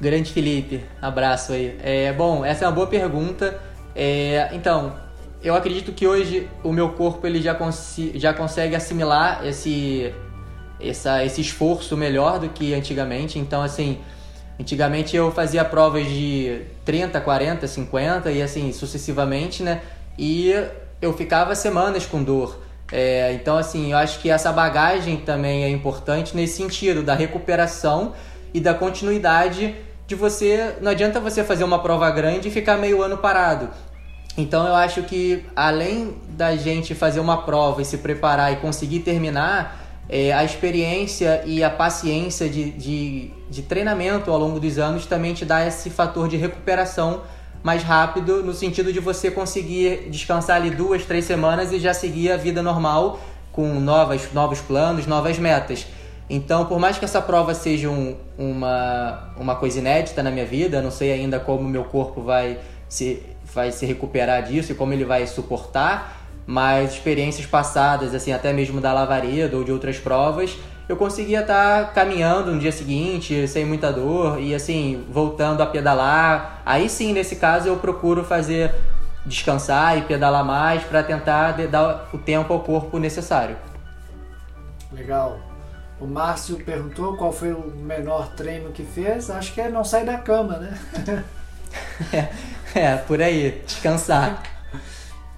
[0.00, 1.78] Grande Felipe, abraço aí.
[1.82, 3.58] É, bom, essa é uma boa pergunta.
[3.94, 4.94] É, então,
[5.42, 7.56] eu acredito que hoje o meu corpo ele já,
[8.14, 10.12] já consegue assimilar esse,
[10.78, 13.38] essa, esse esforço melhor do que antigamente.
[13.38, 13.98] Então, assim,
[14.60, 19.80] antigamente eu fazia provas de 30, 40, 50 e assim sucessivamente, né?
[20.18, 20.52] E
[21.00, 22.65] eu ficava semanas com dor.
[22.92, 28.12] É, então, assim, eu acho que essa bagagem também é importante nesse sentido da recuperação
[28.54, 29.74] e da continuidade
[30.06, 30.76] de você.
[30.80, 33.68] Não adianta você fazer uma prova grande e ficar meio ano parado.
[34.38, 39.00] Então eu acho que além da gente fazer uma prova e se preparar e conseguir
[39.00, 45.06] terminar, é, a experiência e a paciência de, de, de treinamento ao longo dos anos
[45.06, 47.22] também te dá esse fator de recuperação
[47.66, 52.30] mais rápido, no sentido de você conseguir descansar ali duas, três semanas e já seguir
[52.30, 53.18] a vida normal
[53.50, 55.84] com novas, novos planos, novas metas.
[56.30, 60.80] Então, por mais que essa prova seja um, uma, uma coisa inédita na minha vida,
[60.80, 63.20] não sei ainda como meu corpo vai se,
[63.52, 68.80] vai se recuperar disso e como ele vai suportar, mas experiências passadas, assim, até mesmo
[68.80, 70.56] da lavareda ou de outras provas,
[70.88, 76.62] eu conseguia estar caminhando no dia seguinte, sem muita dor e assim, voltando a pedalar.
[76.64, 78.72] Aí sim, nesse caso, eu procuro fazer
[79.24, 83.56] descansar e pedalar mais para tentar dar o tempo ao corpo necessário.
[84.92, 85.40] Legal.
[86.00, 89.30] O Márcio perguntou qual foi o menor treino que fez.
[89.30, 91.24] Acho que é não sair da cama, né?
[92.74, 94.42] É, por aí, descansar.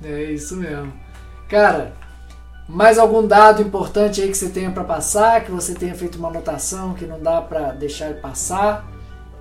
[0.03, 0.93] É isso mesmo.
[1.49, 1.93] Cara,
[2.69, 6.29] Mais algum dado importante aí que você tenha para passar, que você tenha feito uma
[6.29, 8.87] anotação que não dá para deixar passar,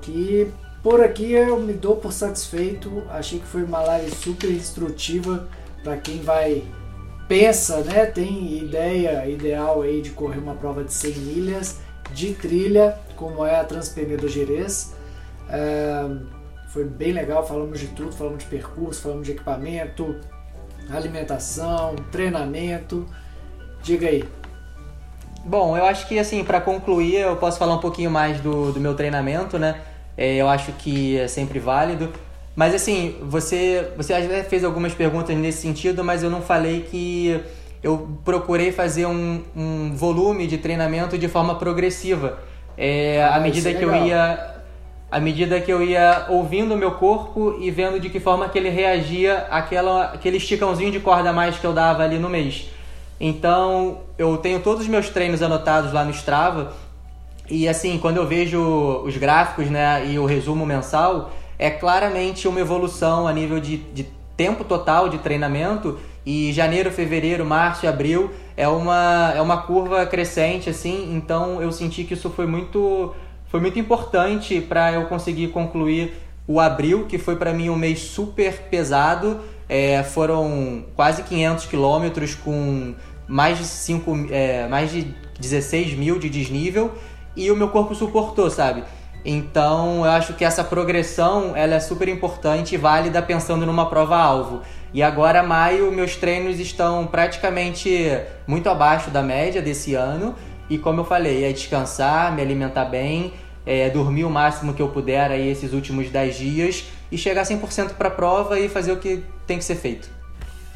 [0.02, 0.50] que
[0.82, 3.04] por aqui eu me dou por satisfeito.
[3.10, 5.48] Achei que foi uma live super instrutiva
[5.84, 6.64] para quem vai
[7.28, 11.80] pensa, né, tem ideia ideal aí de correr uma prova de 100 milhas
[12.14, 14.94] de trilha, como é a Transpenido Gerês.
[15.50, 16.10] É,
[16.70, 20.16] foi bem legal, falamos de tudo, falamos de percurso, falamos de equipamento,
[20.92, 23.06] alimentação, treinamento.
[23.82, 24.24] Diga aí.
[25.46, 28.80] Bom, eu acho que assim, para concluir, eu posso falar um pouquinho mais do, do
[28.80, 29.82] meu treinamento, né?
[30.18, 32.12] É, eu acho que é sempre válido.
[32.56, 37.40] Mas assim, você, você fez algumas perguntas nesse sentido, mas eu não falei que
[37.84, 42.40] eu procurei fazer um, um volume de treinamento de forma progressiva.
[42.76, 44.02] É, ah, à medida é que legal.
[44.02, 44.57] eu ia
[45.10, 48.58] à medida que eu ia ouvindo o meu corpo e vendo de que forma que
[48.58, 52.70] ele reagia àquela, aquele esticãozinho de corda a mais que eu dava ali no mês.
[53.20, 56.74] Então, eu tenho todos os meus treinos anotados lá no Strava.
[57.50, 58.60] E assim, quando eu vejo
[59.06, 64.08] os gráficos né, e o resumo mensal, é claramente uma evolução a nível de, de
[64.36, 65.98] tempo total de treinamento.
[66.26, 71.72] E janeiro, fevereiro, março e abril é uma, é uma curva crescente assim, então eu
[71.72, 73.16] senti que isso foi muito
[73.48, 76.14] foi muito importante para eu conseguir concluir
[76.48, 79.40] o abril, que foi para mim um mês super pesado.
[79.70, 82.96] É, foram quase 500 quilômetros com
[83.28, 86.94] mais de, 5, é, mais de 16 mil de desnível
[87.36, 88.84] e o meu corpo suportou, sabe?
[89.26, 94.62] Então, eu acho que essa progressão ela é super importante e válida pensando numa prova-alvo.
[94.94, 98.10] E agora, maio, meus treinos estão praticamente
[98.48, 100.34] muito abaixo da média desse ano.
[100.70, 103.34] E como eu falei, é descansar, me alimentar bem,
[103.66, 107.94] é, dormir o máximo que eu puder aí esses últimos 10 dias e chegar 100%
[107.94, 110.10] para a prova e fazer o que tem que ser feito.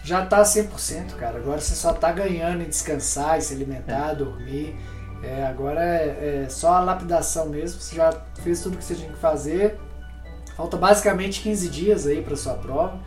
[0.03, 1.37] Já tá 100%, cara.
[1.37, 4.15] Agora você só tá ganhando em descansar, em se alimentar, é.
[4.15, 4.75] dormir.
[5.23, 7.79] É, agora é, é, só a lapidação mesmo.
[7.79, 8.11] Você já
[8.41, 9.77] fez tudo que você tinha que fazer.
[10.57, 12.99] Falta basicamente 15 dias aí para sua prova.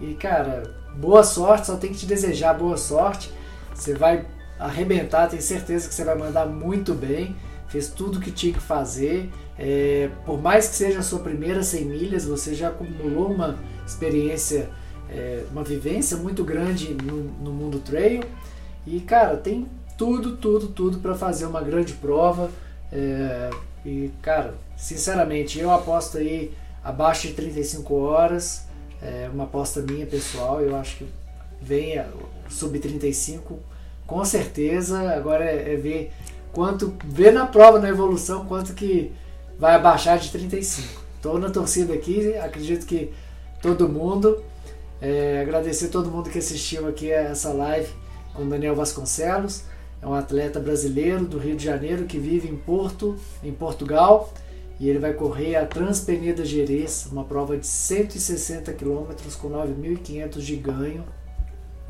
[0.00, 1.68] E cara, boa sorte.
[1.68, 3.32] Só tem que te desejar boa sorte.
[3.72, 4.26] Você vai
[4.66, 5.28] arrebentar.
[5.28, 7.34] Tenho certeza que você vai mandar muito bem.
[7.68, 9.30] Fez tudo que tinha que fazer.
[9.58, 14.70] É, por mais que seja a sua primeira 100 milhas, você já acumulou uma experiência,
[15.10, 18.22] é, uma vivência muito grande no, no mundo trail.
[18.86, 19.66] E cara, tem
[19.96, 22.50] tudo, tudo, tudo para fazer uma grande prova.
[22.92, 23.50] É,
[23.84, 26.52] e, cara, sinceramente, eu aposto aí
[26.84, 28.66] abaixo de 35 horas.
[29.00, 30.60] É uma aposta minha pessoal.
[30.60, 31.06] Eu acho que
[31.60, 32.02] vem
[32.48, 33.58] sub 35
[34.12, 35.14] com certeza.
[35.14, 36.12] Agora é, é, ver
[36.52, 39.10] quanto, ver na prova, na evolução, quanto que
[39.58, 41.00] vai abaixar de 35.
[41.16, 43.10] Estou na torcida aqui, acredito que
[43.62, 44.42] todo mundo.
[45.00, 47.88] É, agradecer todo mundo que assistiu aqui a essa live
[48.34, 49.64] com Daniel Vasconcelos.
[50.02, 54.32] É um atleta brasileiro do Rio de Janeiro que vive em Porto, em Portugal,
[54.78, 59.06] e ele vai correr a Transpeneda Gerês, uma prova de 160 km
[59.40, 61.04] com 9.500 de ganho,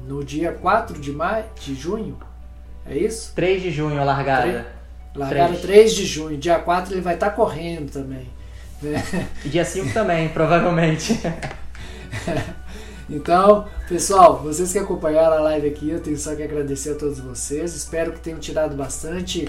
[0.06, 2.18] no dia 4 de, maio, de junho.
[2.86, 3.32] É isso?
[3.34, 4.66] 3 de junho a largada.
[5.14, 5.60] largada 3.
[5.60, 6.36] 3 de junho.
[6.38, 8.28] Dia 4 ele vai estar tá correndo também.
[8.80, 9.02] Né?
[9.44, 11.18] E dia 5 também, provavelmente.
[13.10, 17.20] Então, pessoal, vocês que acompanharam a live aqui, eu tenho só que agradecer a todos
[17.20, 17.74] vocês.
[17.74, 19.48] Espero que tenham tirado bastante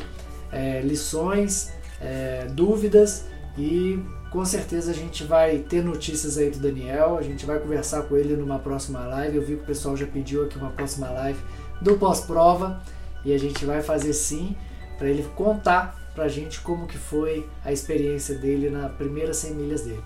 [0.51, 1.71] é, lições,
[2.01, 3.25] é, dúvidas
[3.57, 3.99] e
[4.33, 7.19] com certeza a gente vai ter notícias aí do Daniel.
[7.19, 9.37] A gente vai conversar com ele numa próxima live.
[9.37, 11.39] Eu vi que o pessoal já pediu aqui uma próxima live
[11.79, 12.81] do pós-prova
[13.23, 14.55] e a gente vai fazer sim
[14.97, 19.81] para ele contar pra gente como que foi a experiência dele na primeira 100 milhas
[19.83, 20.03] dele.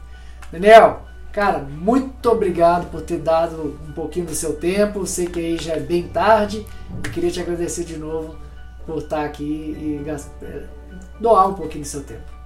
[0.51, 5.05] Daniel, Cara, muito obrigado por ter dado um pouquinho do seu tempo.
[5.05, 6.65] Sei que aí já é bem tarde.
[6.91, 8.35] Eu queria te agradecer de novo
[8.87, 10.03] por estar aqui e
[10.43, 10.63] é,
[11.19, 12.36] doar um pouquinho do seu tempo.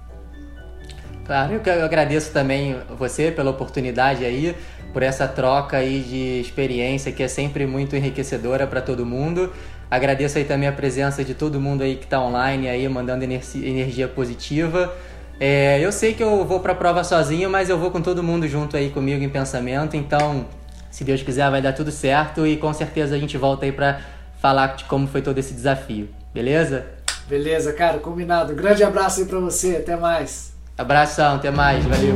[1.24, 4.56] Claro, eu agradeço também você pela oportunidade aí,
[4.92, 9.52] por essa troca aí de experiência que é sempre muito enriquecedora para todo mundo.
[9.90, 14.08] Agradeço aí também a presença de todo mundo aí que está online aí, mandando energia
[14.08, 14.92] positiva.
[15.38, 18.22] É, eu sei que eu vou para a prova sozinho, mas eu vou com todo
[18.22, 19.96] mundo junto aí comigo em pensamento.
[19.96, 20.46] Então,
[20.90, 24.00] se Deus quiser, vai dar tudo certo e com certeza a gente volta aí para
[24.40, 26.08] falar de como foi todo esse desafio.
[26.34, 26.86] Beleza?
[27.28, 28.54] Beleza, cara, combinado.
[28.54, 29.76] Grande abraço aí para você.
[29.76, 30.51] Até mais.
[30.82, 31.84] Abração, até mais.
[31.84, 32.14] Valeu.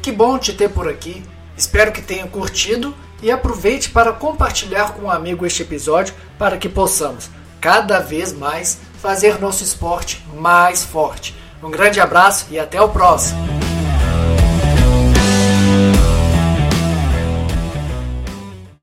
[0.00, 1.24] Que bom te ter por aqui.
[1.56, 6.68] Espero que tenha curtido e aproveite para compartilhar com um amigo este episódio para que
[6.68, 7.30] possamos
[7.60, 11.34] cada vez mais fazer nosso esporte mais forte.
[11.62, 13.65] Um grande abraço e até o próximo!